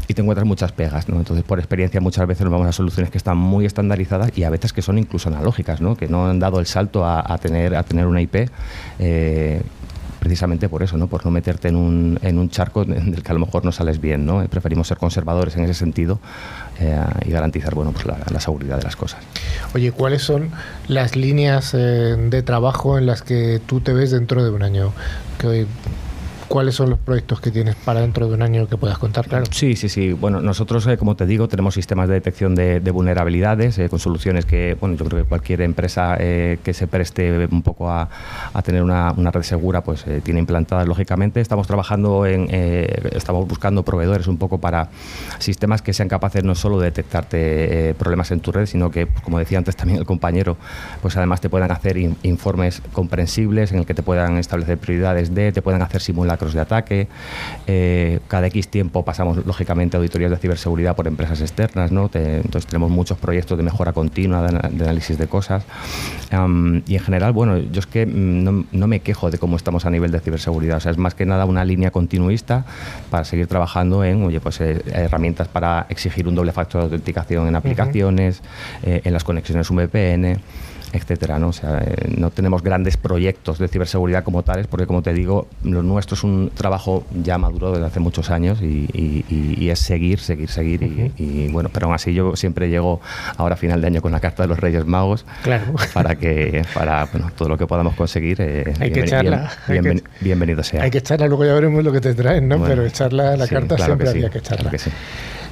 y 0.09 0.15
te 0.15 0.23
encuentras 0.23 0.47
muchas 0.47 0.73
pegas. 0.73 1.09
Entonces, 1.09 1.45
por 1.45 1.59
experiencia, 1.59 2.01
muchas 2.01 2.27
veces 2.27 2.45
nos 2.45 2.53
vamos 2.53 2.69
a 2.69 2.73
soluciones 2.73 3.11
que 3.11 3.19
están 3.19 3.37
muy 3.37 3.65
estandarizadas 3.65 4.37
y 4.37 4.45
a 4.45 4.51
veces 4.51 4.73
que 4.73 4.83
son 4.83 4.99
incluso 4.99 5.29
analógicas, 5.29 5.81
¿no? 5.81 5.97
Que 5.97 6.09
no 6.09 6.29
han 6.29 6.39
dado 6.39 6.61
el 6.61 6.67
salto 6.67 7.07
a, 7.07 7.39
tener, 7.39 7.75
a 7.75 7.83
tener 7.83 8.07
una 8.07 8.21
IP. 8.21 8.51
Eh, 8.99 9.63
precisamente 10.23 10.69
por 10.69 10.85
eso, 10.85 10.97
¿no? 10.97 11.09
por 11.09 11.25
no 11.25 11.33
meterte 11.33 11.67
en 11.67 11.75
un, 11.75 12.17
en 12.23 12.39
un 12.39 12.49
charco 12.49 12.85
del 12.85 13.25
que 13.25 13.31
a 13.31 13.35
lo 13.35 13.41
mejor 13.41 13.65
no 13.65 13.73
sales 13.73 14.01
bien. 14.01 14.25
¿no? 14.25 14.45
Preferimos 14.47 14.87
ser 14.87 14.97
conservadores 14.97 15.57
en 15.57 15.65
ese 15.65 15.75
sentido 15.75 16.21
eh, 16.79 16.97
y 17.27 17.31
garantizar 17.31 17.75
bueno, 17.75 17.91
pues 17.91 18.07
la, 18.07 18.41
seguridad 18.41 18.79
de 18.79 18.85
las 18.85 18.95
cosas. 18.95 19.21
Oye, 19.75 19.91
¿cuáles 19.91 20.23
son 20.23 20.51
las 20.87 21.17
líneas 21.17 21.75
eh, 21.75 22.17
de 22.17 22.43
trabajo 22.43 22.99
en 22.99 23.07
las 23.07 23.23
que 23.23 23.61
tú 23.67 23.81
te 23.81 23.93
ves 23.93 24.13
dentro 24.13 24.45
de 24.45 24.51
un 24.51 24.63
año? 24.63 24.93
¿Cuáles 26.53 26.75
son 26.75 26.91
los 26.91 26.99
proyectos 26.99 27.41
que 27.41 27.51
tienes 27.51 27.77
para 27.77 28.01
dentro 28.01 28.29
de 28.29 28.35
un 28.35 28.43
año 28.43 28.69
que 28.69 28.77
puedas 28.77 28.99
contar? 28.99 29.27
Claro. 29.27 29.47
Sí, 29.51 29.75
sí, 29.75 29.89
sí. 29.89 30.13
Bueno, 30.13 30.43
nosotros, 30.43 30.87
eh, 30.87 30.99
como 30.99 31.17
te 31.17 31.25
digo, 31.25 31.49
tenemos 31.49 31.73
sistemas 31.73 32.09
de 32.09 32.15
detección 32.17 32.55
de, 32.55 32.79
vulnerabilidades 32.91 33.79
eh, 33.79 33.89
con 33.89 33.99
soluciones 33.99 34.45
que, 34.45 34.77
bueno, 34.79 34.97
yo 34.97 35.07
creo 35.07 35.23
que 35.23 35.27
cualquier 35.27 35.63
empresa 35.63 36.15
eh, 36.21 36.59
que 36.63 36.75
se 36.75 36.87
preste 36.87 37.49
un 37.51 37.63
poco 37.63 37.91
a, 37.91 38.11
tener 38.63 38.83
una, 38.83 39.15
red 39.15 39.45
segura, 39.45 39.83
pues 39.83 40.05
tiene 40.25 40.41
implantadas 40.41 40.87
lógicamente. 40.87 41.41
Estamos 41.41 41.67
trabajando 41.67 42.27
en, 42.27 42.51
estamos 42.53 43.49
buscando 43.49 43.83
proveedores 43.83 44.27
un 44.27 44.37
poco 44.37 44.59
para 44.59 44.91
sistemas 45.39 45.81
que 45.81 45.95
sean 45.95 46.11
capaces 46.11 46.45
no 46.45 46.55
solo 46.55 46.79
de 46.81 46.85
detectarte 46.85 47.95
problemas 47.99 48.31
en 48.31 48.41
tu 48.41 48.53
red, 48.53 48.67
sino 48.67 48.91
que, 48.91 49.07
pues, 49.07 49.25
como 49.25 49.39
decía 49.39 49.57
antes 49.57 49.75
también 49.75 50.01
el 50.01 50.05
compañero, 50.05 50.59
pues 51.01 51.17
además 51.17 51.41
te 51.41 51.49
puedan 51.49 51.71
hacer 51.71 51.97
informes 51.97 52.83
comprensibles 52.93 53.73
en 53.73 53.79
el 53.79 53.87
que 53.87 53.95
te 53.95 54.03
puedan 54.03 54.37
establecer 54.37 54.77
prioridades 54.77 55.35
de, 55.35 55.51
te 55.51 55.63
puedan 55.63 55.81
hacer 55.81 56.03
de 56.51 56.61
ataque. 56.61 57.09
Eh, 57.67 58.19
cada 58.29 58.49
X 58.49 58.69
tiempo 58.69 59.05
pasamos, 59.05 59.47
lógicamente, 59.47 59.97
auditorías 59.97 60.31
de 60.31 60.37
ciberseguridad 60.37 60.97
por 60.97 61.07
empresas 61.07 61.41
externas, 61.41 61.93
¿no? 61.93 62.11
entonces 62.13 62.67
tenemos 62.67 62.91
muchos 62.91 63.19
proyectos 63.19 63.57
de 63.57 63.65
mejora 63.65 63.93
continua, 63.93 64.43
de, 64.43 64.85
análisis 64.85 65.17
de 65.17 65.29
cosas. 65.29 65.65
y 66.33 66.95
en 66.95 67.01
general, 67.01 67.33
bueno, 67.33 67.59
yo 67.59 67.79
es 67.79 67.87
que 67.87 68.05
mm, 68.07 68.67
no, 68.73 68.87
me 68.87 69.01
quejo 69.01 69.31
de 69.31 69.39
cómo 69.39 69.57
estamos 69.57 69.87
a 69.87 69.91
nivel 69.91 70.11
de 70.11 70.21
ciberseguridad. 70.21 70.79
O 70.79 70.81
sea, 70.81 70.91
es 70.91 70.99
más 70.99 71.15
que 71.15 71.25
nada 71.25 71.45
una 71.45 71.65
línea 71.65 71.91
continuista 71.91 72.65
para 73.11 73.25
seguir 73.25 73.47
trabajando 73.47 74.05
en, 74.05 74.25
oye, 74.25 74.41
pues 74.41 74.61
eh, 74.61 74.83
herramientas 74.93 75.49
para 75.49 75.87
exigir 75.89 76.27
un 76.27 76.35
doble 76.35 76.53
factor 76.53 76.81
de 76.81 76.85
autenticación 76.87 77.47
en 77.49 77.57
aplicaciones, 77.57 78.43
eh, 78.83 79.03
en 79.05 79.13
las 79.13 79.25
conexiones 79.25 79.71
VPN 79.71 80.41
etcétera. 80.93 81.39
¿no? 81.39 81.49
O 81.49 81.53
sea, 81.53 81.83
eh, 81.87 82.15
no 82.17 82.31
tenemos 82.31 82.63
grandes 82.63 82.97
proyectos 82.97 83.59
de 83.59 83.69
ciberseguridad 83.69 84.25
como 84.25 84.43
tales, 84.43 84.67
porque 84.67 84.87
como 84.87 85.03
te 85.03 85.13
digo, 85.13 85.47
lo 85.65 85.83
nuestro 85.83 86.15
es 86.15 86.25
un 86.25 86.51
trabajo 86.55 87.05
ya 87.23 87.39
maduro 87.39 87.73
desde 87.73 87.87
hace 87.87 88.01
muchos 88.01 88.31
años 88.31 88.61
y, 88.63 89.69
es 89.73 89.79
seguir, 89.79 90.21
seguir, 90.21 90.51
seguir. 90.51 91.13
y, 91.17 91.49
bueno, 91.49 91.71
pero 91.73 91.87
aún 91.87 91.95
así 91.95 92.13
yo 92.13 92.37
siempre 92.37 92.69
llego 92.69 93.01
ahora 93.39 93.55
a 93.55 93.57
final 93.57 93.81
de 93.81 93.87
año 93.87 94.03
con 94.03 94.13
la 94.13 94.21
carta 94.21 94.43
de 94.43 94.49
los 94.49 94.59
Reyes 94.59 94.85
Magos 94.85 95.25
claro. 95.43 95.75
para 95.95 96.17
que 96.17 96.63
para 96.75 97.07
bueno, 97.07 97.31
todo 97.37 97.49
lo 97.49 97.59
que 97.59 97.67
podamos 97.67 97.95
conseguir. 97.95 98.37
Eh, 98.41 98.75
hay 98.81 98.93
que 98.93 99.01
echarla. 99.01 99.51
bienvenido 100.21 100.63
sea. 100.63 100.83
Hay 100.83 100.91
que 100.91 100.99
echarla, 100.99 101.27
luego 101.27 101.45
ya 101.45 101.55
veremos 101.55 101.83
lo 101.83 101.93
que 101.93 102.01
te 102.01 102.15
traen, 102.15 102.49
¿no? 102.49 102.63
pero 102.63 102.85
echarla 102.85 103.37
la 103.37 103.47
carta 103.47 103.77
siempre 103.79 104.09
había 104.09 104.31
que 104.31 104.39
echarla. 104.39 104.71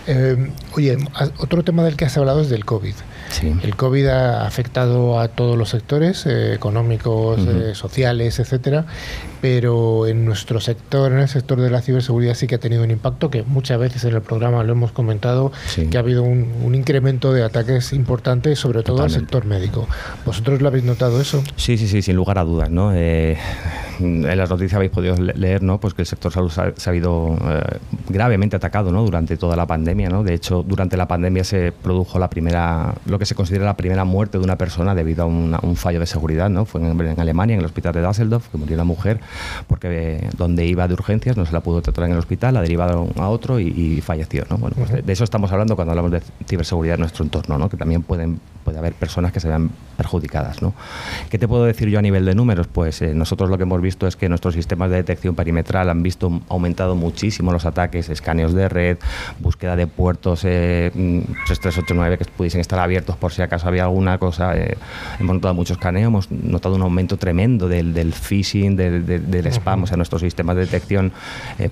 Eh, 0.07 0.51
oye, 0.75 0.97
otro 1.39 1.63
tema 1.63 1.85
del 1.85 1.97
que 1.97 2.07
has 2.07 2.17
hablado 2.17 2.41
es 2.41 2.49
del 2.49 2.65
COVID. 2.65 2.95
El 3.63 3.77
COVID 3.77 4.07
ha 4.09 4.47
afectado 4.47 5.21
a 5.21 5.29
todos 5.29 5.57
los 5.57 5.71
sectores 5.71 6.27
eh, 6.27 6.55
económicos, 6.55 7.41
eh, 7.47 7.75
sociales, 7.75 8.39
etcétera, 8.39 8.87
pero 9.41 10.07
en 10.07 10.25
nuestro 10.25 10.61
sector, 10.61 11.13
en 11.13 11.19
el 11.19 11.29
sector 11.29 11.61
de 11.61 11.71
la 11.71 11.81
ciberseguridad, 11.81 12.35
sí 12.35 12.47
que 12.47 12.57
ha 12.57 12.59
tenido 12.59 12.83
un 12.83 12.91
impacto 12.91 13.31
que 13.31 13.43
muchas 13.43 13.79
veces 13.79 14.05
en 14.05 14.15
el 14.15 14.23
programa 14.23 14.63
lo 14.65 14.73
hemos 14.73 14.93
comentado, 14.93 15.53
que 15.91 15.97
ha 15.97 16.01
habido 16.01 16.23
un, 16.23 16.75
incremento 16.75 17.33
de 17.33 17.43
ataques 17.43 17.93
importantes, 17.93 18.59
sobre 18.59 18.83
todo 18.83 19.03
al 19.03 19.11
sector 19.11 19.45
médico. 19.45 19.89
¿Vosotros 20.25 20.63
lo 20.63 20.69
habéis 20.69 20.85
notado 20.85 21.21
eso? 21.21 21.43
Sí, 21.57 21.77
sí, 21.77 21.89
sí, 21.89 22.01
sin 22.01 22.17
lugar 22.17 22.39
a 22.39 22.45
dudas. 22.45 22.71
¿no? 22.71 22.93
Eh, 22.95 23.37
en 23.99 24.39
las 24.39 24.49
noticias 24.49 24.75
habéis 24.75 24.93
podido 24.93 25.17
leer 25.17 25.63
¿no? 25.63 25.79
pues 25.79 25.95
que 25.95 26.03
el 26.03 26.07
sector 26.07 26.33
salud 26.33 26.51
se 26.51 26.61
ha, 26.61 26.91
habido 26.91 27.37
gravemente 28.09 28.57
atacado 28.57 28.93
¿no? 28.93 29.05
durante 29.05 29.37
toda 29.37 29.57
la 29.57 29.67
pandemia. 29.67 30.09
¿no? 30.09 30.23
De 30.23 30.35
hecho, 30.35 30.63
durante 30.63 30.97
la 30.97 31.09
pandemia 31.09 31.45
se 31.45 31.73
produjo 31.73 32.19
la 32.19 32.31
primera, 32.31 32.95
lo 33.07 33.19
que 33.19 33.27
se 33.27 33.35
considera 33.35 33.65
la 33.65 33.77
primera 33.77 34.05
muerte 34.05 34.39
de 34.39 34.45
una 34.45 34.57
persona 34.57 34.95
debido 34.95 35.25
a 35.25 35.27
un 35.27 35.77
fallo 35.77 36.01
de 36.01 36.07
seguridad. 36.07 36.49
¿no? 36.49 36.65
Fue 36.65 36.81
en, 36.81 37.21
Alemania, 37.21 37.55
en 37.55 37.61
el 37.61 37.67
hospital 37.67 37.93
de 37.93 38.03
Düsseldorf, 38.03 38.49
que 38.49 38.59
murió 38.59 38.75
una 38.75 38.85
mujer 38.85 39.21
porque 39.67 40.29
donde 40.37 40.67
iba 40.67 40.87
de 40.89 40.95
urgencias 40.95 41.37
no 41.37 41.47
se 41.47 41.53
la 41.53 41.61
pudo 41.61 41.83
tratar 41.83 42.05
en 42.05 42.13
el 42.13 42.19
hospital, 42.19 42.55
la 42.55 42.63
derivaron 42.63 43.13
a 43.17 43.29
otro 43.29 43.59
y, 43.61 44.01
falleció. 44.01 44.45
¿no? 44.49 44.59
Bueno, 44.59 44.77
pues 44.79 45.05
de, 45.05 45.13
eso 45.13 45.25
estamos 45.25 45.53
hablando 45.53 45.77
cuando 45.77 45.93
hablamos 45.93 46.11
de 46.13 46.23
ciberseguridad 46.47 46.95
en 46.95 47.01
nuestro 47.01 47.25
entorno, 47.25 47.59
¿no? 47.59 47.69
que 47.69 47.77
también 47.77 48.03
pueden 48.03 48.41
puede 48.71 48.79
haber 48.79 48.95
personas 48.95 49.33
que 49.33 49.41
se 49.41 49.49
vean 49.49 49.71
perjudicadas. 49.97 50.63
¿no? 50.63 50.75
¿Qué 51.29 51.39
te 51.39 51.49
puedo 51.49 51.65
decir 51.65 51.89
yo 51.89 51.99
a 51.99 52.03
nivel 52.03 52.25
de 52.25 52.35
números? 52.35 52.69
Pues 52.69 53.03
eh, 53.03 53.15
nosotros 53.15 53.51
lo 53.51 53.57
que 53.57 53.65
hemos 53.65 53.83
visto 53.83 54.07
es 54.07 54.15
que 54.15 54.29
nuestros 54.29 54.55
sistemas 54.55 54.91
de 54.91 54.97
detección 54.97 55.35
perimetral 55.35 55.91
han 55.91 56.03
visto 56.03 56.41
aumentado 56.49 56.95
muchísimo 56.95 57.53
los 57.53 57.67
ataques, 57.67 58.09
escaneos 58.09 58.55
de 58.55 58.69
red, 58.69 58.99
búsqueda 59.41 59.75
de 59.75 59.89
puertos 59.89 60.45
eh, 60.45 60.91
3389 60.93 62.19
que 62.19 62.25
pudiesen 62.27 62.61
estar 62.61 62.79
abiertos 62.79 63.17
por 63.17 63.33
si 63.33 63.43
acaso 63.43 63.67
había 63.67 63.83
alguna 63.85 64.19
cosa. 64.19 64.57
Eh, 64.57 64.77
hemos 65.19 65.35
notado 65.35 65.55
mucho 65.55 65.73
escaneo, 65.73 66.07
hemos 66.07 66.31
notado 66.31 66.77
un 66.77 66.83
aumento 66.83 67.17
tremendo 67.17 67.69
del, 67.69 67.93
del 67.93 68.13
phishing, 68.13 68.77
del, 68.77 69.47
spam, 69.47 69.83
o 69.83 69.87
sea, 69.87 69.97
nuestros 69.97 70.23
sistemas 70.23 70.55
de 70.55 70.63
detección 70.63 71.13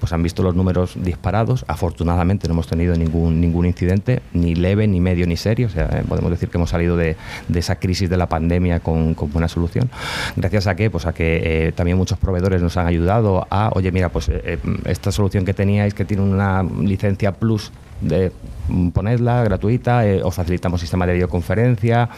pues 0.00 0.12
han 0.12 0.22
visto 0.22 0.42
los 0.42 0.56
números 0.56 0.94
disparados. 0.96 1.64
Afortunadamente 1.68 2.48
no 2.48 2.54
hemos 2.54 2.66
tenido 2.66 2.96
ningún, 2.96 3.40
ningún 3.40 3.66
incidente, 3.66 4.20
ni 4.32 4.56
leve, 4.56 4.88
ni 4.88 5.00
medio, 5.00 5.26
ni 5.26 5.36
serio. 5.36 5.68
O 5.68 5.70
sea, 5.70 6.02
podemos 6.08 6.30
decir 6.30 6.48
que 6.48 6.58
hemos 6.58 6.70
salido 6.70 6.87
de, 6.96 7.16
esa 7.54 7.76
crisis 7.76 8.08
de 8.08 8.16
la 8.16 8.26
pandemia 8.26 8.80
con, 8.80 9.14
buena 9.14 9.48
solución. 9.48 9.90
Gracias 10.36 10.66
a 10.66 10.76
que, 10.76 10.90
pues 10.90 11.06
a 11.06 11.12
que 11.12 11.68
eh, 11.68 11.72
también 11.72 11.96
muchos 11.96 12.18
proveedores 12.18 12.62
nos 12.62 12.76
han 12.76 12.86
ayudado 12.86 13.46
a, 13.50 13.70
oye, 13.74 13.92
mira, 13.92 14.08
pues 14.08 14.28
eh, 14.28 14.40
eh, 14.44 14.58
esta 14.84 15.12
solución 15.12 15.44
que 15.44 15.54
teníais 15.54 15.94
que 15.94 16.04
tiene 16.04 16.22
una 16.22 16.62
licencia 16.62 17.32
plus 17.32 17.72
de 18.00 18.32
Mm, 18.68 18.90
ponedla 18.90 19.42
gratuita, 19.44 20.06
eh, 20.06 20.20
os 20.22 20.34
facilitamos 20.34 20.80
sistema 20.80 21.06
de 21.06 21.14
videoconferencia, 21.14 22.08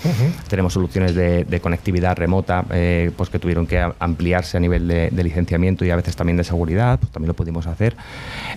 tenemos 0.48 0.72
soluciones 0.72 1.14
de, 1.14 1.60
conectividad 1.60 2.16
remota 2.16 2.64
eh, 2.72 3.12
pues 3.16 3.28
que 3.30 3.38
tuvieron 3.38 3.66
que 3.66 3.78
ampliarse 3.98 4.56
a 4.56 4.60
nivel 4.60 4.88
de, 4.88 5.10
licenciamiento 5.22 5.84
y 5.84 5.90
a 5.90 5.96
veces 5.96 6.16
también 6.16 6.36
de 6.36 6.44
seguridad, 6.44 6.98
pues 6.98 7.12
también 7.12 7.28
lo 7.28 7.34
pudimos 7.34 7.66
hacer. 7.66 7.94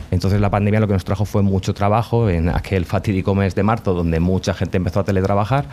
Entonces 0.09 0.41
la 0.41 0.49
pandemia 0.49 0.79
lo 0.79 0.87
que 0.87 0.93
nos 0.93 1.03
trajo 1.03 1.25
fue 1.25 1.43
mucho 1.43 1.73
trabajo 1.73 2.29
en 2.29 2.49
aquel 2.49 2.85
fatídico 2.85 3.35
mes 3.35 3.53
de 3.53 3.63
marzo 3.63 3.93
donde 3.93 4.19
mucha 4.19 4.53
gente 4.53 4.77
empezó 4.77 5.01
a 5.01 5.03
teletrabajar 5.03 5.65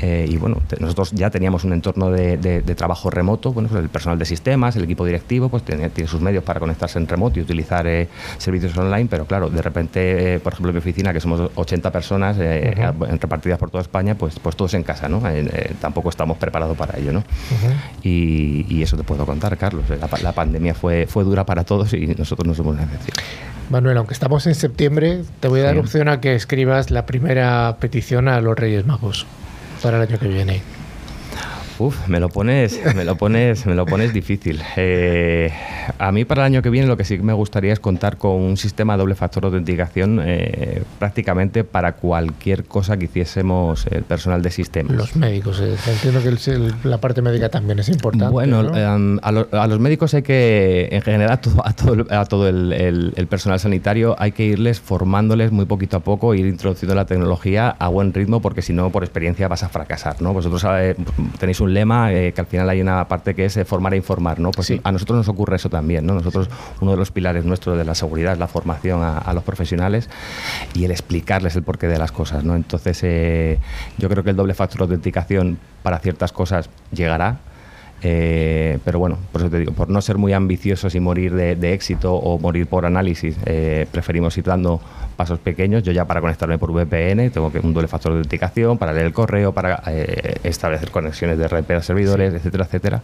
eh, 0.00 0.26
y 0.28 0.36
bueno, 0.36 0.60
nosotros 0.80 1.12
ya 1.12 1.30
teníamos 1.30 1.64
un 1.64 1.72
entorno 1.72 2.10
de, 2.10 2.62
trabajo 2.76 3.10
remoto, 3.10 3.52
bueno, 3.52 3.68
pues 3.68 3.82
el 3.82 3.88
personal 3.88 4.18
de 4.18 4.24
sistemas, 4.24 4.76
el 4.76 4.84
equipo 4.84 5.04
directivo, 5.04 5.48
pues 5.48 5.62
tiene, 5.62 5.88
tiene 5.90 6.08
sus 6.08 6.20
medios 6.20 6.44
para 6.44 6.60
conectarse 6.60 6.98
en 6.98 7.08
remoto 7.08 7.38
y 7.38 7.42
utilizar 7.42 7.86
servicios 8.38 8.76
online, 8.76 9.06
pero 9.08 9.24
claro, 9.24 9.48
de 9.48 9.62
repente, 9.62 10.40
por 10.40 10.52
ejemplo, 10.52 10.70
en 10.70 10.74
mi 10.74 10.78
oficina, 10.78 11.12
que 11.12 11.20
somos 11.20 11.50
80 11.54 11.90
personas 11.90 12.36
eh, 12.38 12.92
repartidas 13.20 13.58
por 13.58 13.70
toda 13.70 13.82
España, 13.82 14.14
pues, 14.14 14.38
pues 14.38 14.56
todos 14.56 14.74
en 14.74 14.82
casa, 14.82 15.08
¿no? 15.08 15.26
Eh, 15.28 15.48
eh, 15.52 15.74
tampoco 15.80 16.10
estamos 16.10 16.38
preparados 16.38 16.76
para 16.76 16.98
ello, 16.98 17.12
¿no? 17.12 17.24
y, 18.02 18.82
eso 18.82 18.96
te 18.96 19.02
puedo 19.02 19.26
contar, 19.26 19.56
Carlos. 19.56 19.84
La, 20.22 20.32
pandemia 20.32 20.74
fue, 20.74 21.06
fue 21.08 21.24
dura 21.24 21.44
para 21.44 21.64
todos 21.64 21.92
y 21.92 22.06
nosotros 22.06 22.46
no 22.46 22.54
somos 22.54 22.74
una 22.74 22.84
excepción. 22.84 23.16
Manuel, 23.68 23.96
aunque 23.96 24.14
estamos 24.14 24.46
en 24.46 24.54
septiembre, 24.54 25.22
te 25.40 25.48
voy 25.48 25.60
a 25.60 25.64
dar 25.64 25.78
opción 25.78 26.08
a 26.08 26.20
que 26.20 26.36
escribas 26.36 26.92
la 26.92 27.04
primera 27.04 27.78
petición 27.80 28.28
a 28.28 28.40
los 28.40 28.56
Reyes 28.56 28.86
Magos 28.86 29.26
para 29.82 29.96
el 29.96 30.08
año 30.08 30.18
que 30.18 30.28
viene. 30.28 30.75
Uf, 31.78 32.08
me 32.08 32.20
lo 32.20 32.30
pones, 32.30 32.80
me 32.94 33.04
lo 33.04 33.16
pones, 33.16 33.66
me 33.66 33.74
lo 33.74 33.84
pones 33.84 34.14
difícil. 34.14 34.62
Eh, 34.76 35.52
a 35.98 36.10
mí 36.10 36.24
para 36.24 36.42
el 36.42 36.46
año 36.46 36.62
que 36.62 36.70
viene 36.70 36.86
lo 36.86 36.96
que 36.96 37.04
sí 37.04 37.18
me 37.18 37.34
gustaría 37.34 37.72
es 37.72 37.80
contar 37.80 38.16
con 38.16 38.32
un 38.32 38.56
sistema 38.56 38.94
de 38.94 39.00
doble 39.00 39.14
factor 39.14 39.42
de 39.42 39.48
autenticación 39.48 40.20
eh, 40.24 40.82
prácticamente 40.98 41.64
para 41.64 41.92
cualquier 41.92 42.64
cosa 42.64 42.96
que 42.96 43.04
hiciésemos 43.04 43.86
el 43.88 44.04
personal 44.04 44.40
de 44.40 44.50
sistemas. 44.50 44.96
Los 44.96 45.16
médicos, 45.16 45.60
eh, 45.60 45.76
entiendo 45.86 46.22
que 46.22 46.88
la 46.88 46.98
parte 46.98 47.20
médica 47.20 47.50
también 47.50 47.78
es 47.78 47.90
importante. 47.90 48.32
Bueno, 48.32 48.74
em, 48.74 49.18
a, 49.22 49.66
los 49.66 49.78
médicos 49.78 50.14
hay 50.14 50.22
que, 50.22 50.88
en 50.90 51.02
general, 51.02 51.32
a 51.32 51.40
todo, 51.74 52.06
a 52.08 52.24
todo, 52.24 52.48
el, 52.48 53.26
personal 53.28 53.60
sanitario 53.60 54.16
hay 54.18 54.32
que 54.32 54.44
irles 54.44 54.80
formándoles 54.80 55.52
muy 55.52 55.66
poquito 55.66 55.98
a 55.98 56.00
poco, 56.00 56.34
ir 56.34 56.46
introduciendo 56.46 56.94
la 56.94 57.04
tecnología 57.04 57.68
a 57.68 57.88
buen 57.88 58.14
ritmo, 58.14 58.40
porque 58.40 58.62
si 58.62 58.72
no, 58.72 58.88
por 58.90 59.04
experiencia 59.04 59.46
vas 59.48 59.62
a 59.62 59.68
fracasar. 59.68 60.22
¿no? 60.22 60.32
Vosotros 60.32 60.64
tenéis 61.38 61.60
un 61.60 61.65
un 61.66 61.74
lema 61.74 62.08
que 62.08 62.34
al 62.36 62.46
final 62.46 62.68
hay 62.70 62.80
una 62.80 63.06
parte 63.08 63.34
que 63.34 63.44
es 63.44 63.58
formar 63.66 63.94
e 63.94 63.96
informar, 63.96 64.38
¿no? 64.38 64.50
Pues 64.50 64.72
a 64.82 64.92
nosotros 64.92 65.18
nos 65.18 65.28
ocurre 65.28 65.56
eso 65.56 65.68
también, 65.68 66.06
¿no? 66.06 66.14
Nosotros, 66.14 66.48
uno 66.80 66.92
de 66.92 66.96
los 66.96 67.10
pilares 67.10 67.44
nuestros 67.44 67.76
de 67.76 67.84
la 67.84 67.94
seguridad 67.94 68.32
es 68.32 68.38
la 68.38 68.48
formación 68.48 69.02
a, 69.02 69.32
los 69.32 69.44
profesionales 69.44 70.08
y 70.74 70.84
el 70.84 70.90
explicarles 70.90 71.56
el 71.56 71.62
porqué 71.62 71.88
de 71.88 71.98
las 71.98 72.12
cosas, 72.12 72.44
¿no? 72.44 72.56
Entonces, 72.56 73.58
yo 73.98 74.08
creo 74.08 74.24
que 74.24 74.30
el 74.30 74.36
doble 74.36 74.54
factor 74.54 74.78
de 74.78 74.84
autenticación 74.84 75.58
para 75.82 75.98
ciertas 75.98 76.32
cosas 76.32 76.70
llegará, 76.92 77.38
eh, 78.02 78.78
pero 78.84 78.98
bueno, 78.98 79.18
por 79.32 79.40
eso 79.40 79.50
te 79.50 79.58
digo, 79.58 79.72
por 79.72 79.88
no 79.88 80.00
ser 80.00 80.18
muy 80.18 80.32
ambiciosos 80.32 80.94
y 80.94 81.00
morir 81.00 81.34
de, 81.34 81.72
éxito 81.72 82.14
o 82.14 82.38
morir 82.38 82.66
por 82.66 82.86
análisis, 82.86 83.36
eh, 83.46 83.86
preferimos 83.90 84.36
ir 84.38 84.44
dando 84.44 84.80
pasos 85.16 85.38
pequeños. 85.38 85.82
Yo 85.82 85.92
ya 85.92 86.04
para 86.04 86.20
conectarme 86.20 86.58
por 86.58 86.72
VPN 86.72 87.30
tengo 87.30 87.50
que 87.50 87.58
un 87.58 87.72
doble 87.72 87.88
factor 87.88 88.12
de 88.12 88.18
autenticación, 88.18 88.78
para 88.78 88.92
leer 88.92 89.06
el 89.06 89.12
correo, 89.12 89.52
para 89.52 89.82
eh, 89.86 90.36
establecer 90.44 90.90
conexiones 90.90 91.38
de 91.38 91.48
red 91.48 91.64
para 91.64 91.82
servidores, 91.82 92.34
etcétera, 92.34 92.64
etcétera. 92.64 93.02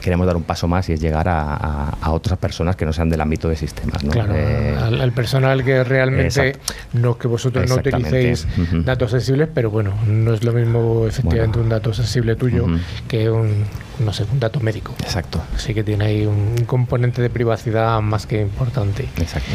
Queremos 0.00 0.26
dar 0.26 0.36
un 0.36 0.42
paso 0.42 0.68
más 0.68 0.88
y 0.88 0.92
es 0.92 1.00
llegar 1.00 1.26
a, 1.28 1.96
otras 2.08 2.38
personas 2.38 2.74
que 2.74 2.84
no 2.86 2.92
sean 2.92 3.08
del 3.10 3.20
ámbito 3.20 3.48
de 3.48 3.56
sistemas. 3.56 4.02
Claro, 4.02 4.34
al, 4.82 5.12
personal 5.12 5.64
que 5.64 5.84
realmente, 5.84 6.56
no 6.94 7.18
que 7.18 7.28
vosotros 7.28 7.68
no 7.68 7.76
utilicéis 7.76 8.46
datos 8.84 9.10
sensibles, 9.10 9.48
pero 9.52 9.70
bueno, 9.70 9.94
no 10.06 10.34
es 10.34 10.42
lo 10.42 10.52
mismo 10.52 11.06
efectivamente 11.06 11.58
un 11.58 11.68
dato 11.68 11.92
sensible 11.92 12.36
tuyo 12.36 12.66
que 13.08 13.30
un 13.30 13.64
no 14.00 14.12
sé, 14.12 14.24
un 14.30 14.40
dato 14.40 14.60
médico. 14.60 14.94
Exacto. 15.00 15.40
Así 15.54 15.74
que 15.74 15.84
tiene 15.84 16.04
ahí 16.04 16.26
un 16.26 16.64
componente 16.66 17.22
de 17.22 17.30
privacidad 17.30 18.00
más 18.00 18.26
que 18.26 18.40
importante. 18.40 19.08
Exacto. 19.18 19.52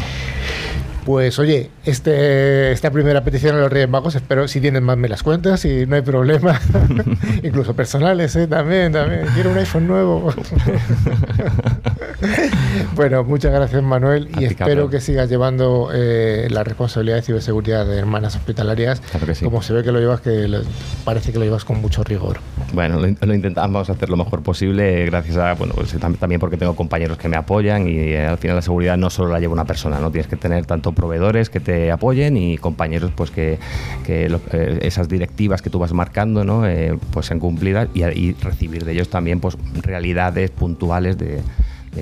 Pues 1.04 1.38
oye, 1.38 1.70
este, 1.84 2.72
esta 2.72 2.90
primera 2.90 3.22
petición 3.22 3.56
a 3.56 3.58
los 3.58 3.70
Reyes 3.70 3.90
Magos, 3.90 4.14
espero 4.14 4.48
si 4.48 4.62
tienen 4.62 4.82
más 4.82 4.96
me 4.96 5.06
las 5.06 5.22
cuentas 5.22 5.62
y 5.66 5.84
no 5.84 5.96
hay 5.96 6.02
problema. 6.02 6.58
Incluso 7.42 7.76
personales, 7.76 8.34
¿eh? 8.36 8.46
también, 8.46 8.92
también. 8.92 9.26
Quiero 9.34 9.50
un 9.50 9.58
iPhone 9.58 9.86
nuevo. 9.86 10.32
bueno, 12.94 13.24
muchas 13.24 13.52
gracias 13.52 13.82
Manuel 13.82 14.28
y 14.38 14.44
espero 14.44 14.88
que 14.90 15.00
sigas 15.00 15.28
llevando 15.28 15.90
eh, 15.92 16.48
la 16.50 16.64
responsabilidad 16.64 17.16
de 17.16 17.22
ciberseguridad 17.22 17.86
de 17.86 17.98
hermanas 17.98 18.36
hospitalarias. 18.36 19.02
Como 19.42 19.62
se 19.62 19.72
ve 19.72 19.82
que 19.82 19.92
lo 19.92 20.00
llevas, 20.00 20.20
que 20.20 20.62
parece 21.04 21.32
que 21.32 21.38
lo 21.38 21.44
llevas 21.44 21.64
con 21.64 21.80
mucho 21.80 22.02
rigor. 22.04 22.38
Bueno, 22.72 22.98
lo, 22.98 23.34
intentamos 23.34 23.90
hacer 23.90 24.10
lo 24.10 24.16
mejor 24.16 24.42
posible, 24.42 25.06
gracias 25.06 25.36
a, 25.36 25.54
bueno, 25.54 25.74
pues, 25.74 25.96
también 26.18 26.40
porque 26.40 26.56
tengo 26.56 26.74
compañeros 26.74 27.18
que 27.18 27.28
me 27.28 27.36
apoyan 27.36 27.86
y 27.88 27.98
eh, 27.98 28.26
al 28.26 28.38
final 28.38 28.56
la 28.56 28.62
seguridad 28.62 28.96
no 28.96 29.10
solo 29.10 29.32
la 29.32 29.40
lleva 29.40 29.52
una 29.52 29.64
persona, 29.64 29.98
no 29.98 30.10
tienes 30.10 30.26
que 30.26 30.36
tener 30.36 30.66
tanto 30.66 30.92
proveedores 30.92 31.50
que 31.50 31.60
te 31.60 31.90
apoyen 31.90 32.36
y 32.36 32.58
compañeros 32.58 33.10
pues 33.14 33.30
que, 33.30 33.58
eh, 34.06 34.78
esas 34.82 35.08
directivas 35.08 35.62
que 35.62 35.70
tú 35.70 35.78
vas 35.78 35.92
marcando 35.92 36.44
¿no? 36.44 36.66
Eh, 36.66 36.98
pues 37.12 37.26
sean 37.26 37.40
cumplidas 37.40 37.88
y, 37.94 38.32
recibir 38.34 38.84
de 38.84 38.92
ellos 38.92 39.08
también 39.08 39.40
pues 39.40 39.56
realidades 39.82 40.50
puntuales 40.50 41.18
de, 41.18 41.40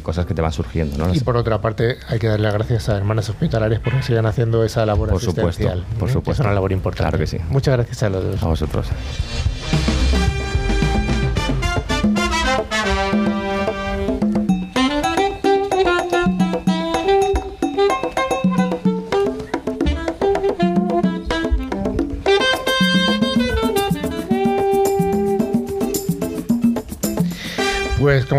cosas 0.01 0.27
que 0.27 0.35
te 0.35 0.43
van 0.43 0.53
surgiendo. 0.53 0.97
¿no? 0.97 1.15
Y 1.15 1.21
por 1.21 1.37
otra 1.37 1.61
parte, 1.61 1.99
hay 2.09 2.19
que 2.19 2.29
darle 2.29 2.45
las 2.45 2.55
gracias 2.55 2.89
a 2.89 2.97
Hermanas 2.97 3.29
Hospitalarias 3.29 3.81
porque 3.83 4.03
sigan 4.03 4.27
haciendo 4.27 4.65
esa 4.65 4.87
labor 4.87 5.11
por 5.11 5.21
Supuesto, 5.21 5.69
por 5.99 6.11
supuesto. 6.11 6.43
Es 6.43 6.47
una 6.47 6.55
labor 6.55 6.73
importante. 6.73 7.11
Claro 7.11 7.19
que 7.19 7.27
sí. 7.27 7.39
Muchas 7.51 7.77
gracias 7.77 8.03
a 8.03 8.09
los 8.09 8.25
dos. 8.25 8.43
A 8.43 8.47
vosotros. 8.47 8.87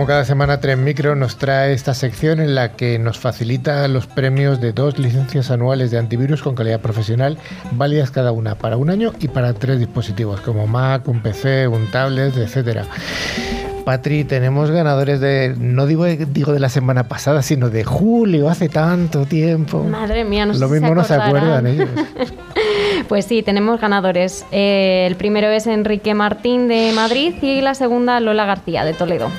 Como 0.03 0.09
cada 0.09 0.25
semana 0.25 0.59
Tren 0.59 0.83
Micro 0.83 1.15
nos 1.15 1.37
trae 1.37 1.71
esta 1.71 1.93
sección 1.93 2.41
en 2.41 2.55
la 2.55 2.73
que 2.73 2.99
nos 2.99 3.19
facilita 3.19 3.87
los 3.87 4.05
premios 4.05 4.59
de 4.59 4.73
dos 4.73 4.99
licencias 4.99 5.49
anuales 5.49 5.91
de 5.91 5.97
antivirus 5.97 6.43
con 6.43 6.55
calidad 6.55 6.81
profesional, 6.81 7.37
válidas 7.71 8.11
cada 8.11 8.33
una 8.33 8.55
para 8.55 8.75
un 8.75 8.89
año 8.89 9.13
y 9.21 9.29
para 9.29 9.53
tres 9.53 9.79
dispositivos 9.79 10.41
como 10.41 10.67
Mac, 10.67 11.07
un 11.07 11.21
PC, 11.21 11.69
un 11.69 11.89
tablet, 11.89 12.35
etcétera. 12.35 12.85
Patri, 13.85 14.25
tenemos 14.25 14.71
ganadores 14.71 15.21
de, 15.21 15.55
no 15.57 15.85
digo, 15.85 16.03
digo 16.05 16.51
de 16.51 16.59
la 16.59 16.69
semana 16.69 17.07
pasada, 17.07 17.41
sino 17.41 17.69
de 17.69 17.85
julio, 17.85 18.49
hace 18.49 18.67
tanto 18.67 19.25
tiempo. 19.25 19.83
Madre 19.83 20.25
mía, 20.25 20.45
no 20.45 20.53
Lo 20.53 20.67
mismo 20.67 20.93
no 20.93 21.05
se 21.05 21.13
acuerdan 21.13 21.65
ellos. 21.67 21.89
Pues 23.07 23.25
sí, 23.25 23.41
tenemos 23.41 23.79
ganadores. 23.79 24.45
Eh, 24.51 25.05
el 25.07 25.15
primero 25.15 25.47
es 25.47 25.67
Enrique 25.67 26.13
Martín 26.13 26.67
de 26.67 26.91
Madrid 26.93 27.35
y 27.41 27.61
la 27.61 27.73
segunda 27.73 28.19
Lola 28.19 28.45
García 28.45 28.83
de 28.83 28.93
Toledo. 28.93 29.29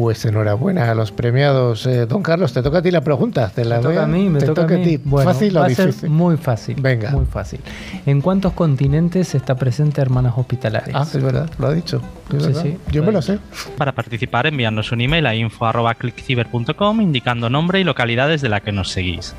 Pues 0.00 0.24
enhorabuena 0.24 0.90
a 0.90 0.94
los 0.94 1.12
premiados. 1.12 1.84
Eh, 1.84 2.06
don 2.06 2.22
Carlos, 2.22 2.54
te 2.54 2.62
toca 2.62 2.78
a 2.78 2.82
ti 2.82 2.90
la 2.90 3.02
pregunta. 3.02 3.50
Te 3.54 3.66
la 3.66 3.82
toca 3.82 4.04
a 4.04 4.06
mí, 4.06 4.30
me 4.30 4.40
toca, 4.40 4.62
a 4.62 4.66
ti. 4.66 4.96
¿Fácil 4.96 5.54
o 5.58 5.64
difícil? 5.66 6.08
muy 6.08 6.38
fácil. 6.38 6.80
Venga. 6.80 7.10
Muy 7.10 7.26
fácil. 7.26 7.60
¿En 8.06 8.22
cuántos 8.22 8.54
continentes 8.54 9.34
está 9.34 9.56
presente 9.56 10.00
Hermanas 10.00 10.32
Hospitalarias? 10.38 10.96
Ah, 10.98 11.02
es 11.02 11.22
verdad, 11.22 11.50
lo 11.58 11.66
ha 11.66 11.74
dicho. 11.74 12.00
sí, 12.30 12.54
sí. 12.54 12.78
Yo 12.90 13.02
me 13.02 13.12
lo 13.12 13.20
sé. 13.20 13.40
Para 13.76 13.92
participar, 13.92 14.46
enviarnos 14.46 14.90
un 14.90 15.02
email 15.02 15.26
a 15.26 15.34
info.clickciber.com 15.34 17.00
indicando 17.02 17.50
nombre 17.50 17.78
y 17.80 17.84
localidades 17.84 18.40
de 18.40 18.48
la 18.48 18.60
que 18.60 18.72
nos 18.72 18.90
seguís. 18.90 19.34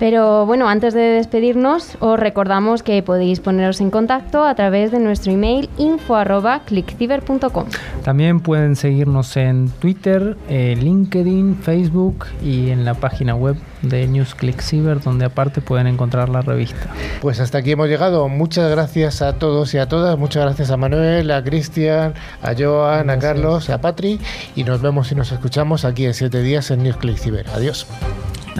Pero 0.00 0.46
bueno, 0.46 0.66
antes 0.66 0.94
de 0.94 1.02
despedirnos, 1.02 1.98
os 2.00 2.18
recordamos 2.18 2.82
que 2.82 3.02
podéis 3.02 3.38
poneros 3.38 3.82
en 3.82 3.90
contacto 3.90 4.44
a 4.44 4.54
través 4.54 4.90
de 4.90 4.98
nuestro 4.98 5.30
email 5.30 5.68
info.clickciber.com. 5.76 7.66
También 8.02 8.40
pueden 8.40 8.76
seguirnos 8.76 9.36
en 9.36 9.68
Twitter, 9.68 10.38
eh, 10.48 10.74
LinkedIn, 10.80 11.56
Facebook 11.56 12.24
y 12.42 12.70
en 12.70 12.86
la 12.86 12.94
página 12.94 13.34
web 13.34 13.56
de 13.82 14.06
News 14.06 14.36
Ciber, 14.60 15.00
donde 15.00 15.24
aparte 15.24 15.60
pueden 15.60 15.86
encontrar 15.86 16.28
la 16.28 16.42
revista. 16.42 16.88
Pues 17.20 17.40
hasta 17.40 17.58
aquí 17.58 17.72
hemos 17.72 17.88
llegado. 17.88 18.28
Muchas 18.28 18.70
gracias 18.70 19.22
a 19.22 19.34
todos 19.34 19.74
y 19.74 19.78
a 19.78 19.88
todas. 19.88 20.18
Muchas 20.18 20.44
gracias 20.44 20.70
a 20.70 20.76
Manuel, 20.76 21.30
a 21.30 21.42
Cristian, 21.42 22.14
a 22.42 22.54
Joan, 22.58 23.10
a 23.10 23.18
Carlos, 23.18 23.70
a 23.70 23.80
Patri. 23.80 24.20
Y 24.56 24.64
nos 24.64 24.80
vemos 24.80 25.10
y 25.12 25.14
nos 25.14 25.32
escuchamos 25.32 25.84
aquí 25.84 26.06
en 26.06 26.14
siete 26.14 26.42
días 26.42 26.70
en 26.70 26.82
News 26.82 26.96
Ciber. 27.16 27.46
Adiós. 27.54 27.86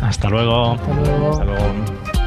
Hasta 0.03 0.29
luego. 0.29 0.73
Hasta 0.73 0.95
luego. 0.95 1.31
Hasta 1.31 1.45
luego. 1.45 2.20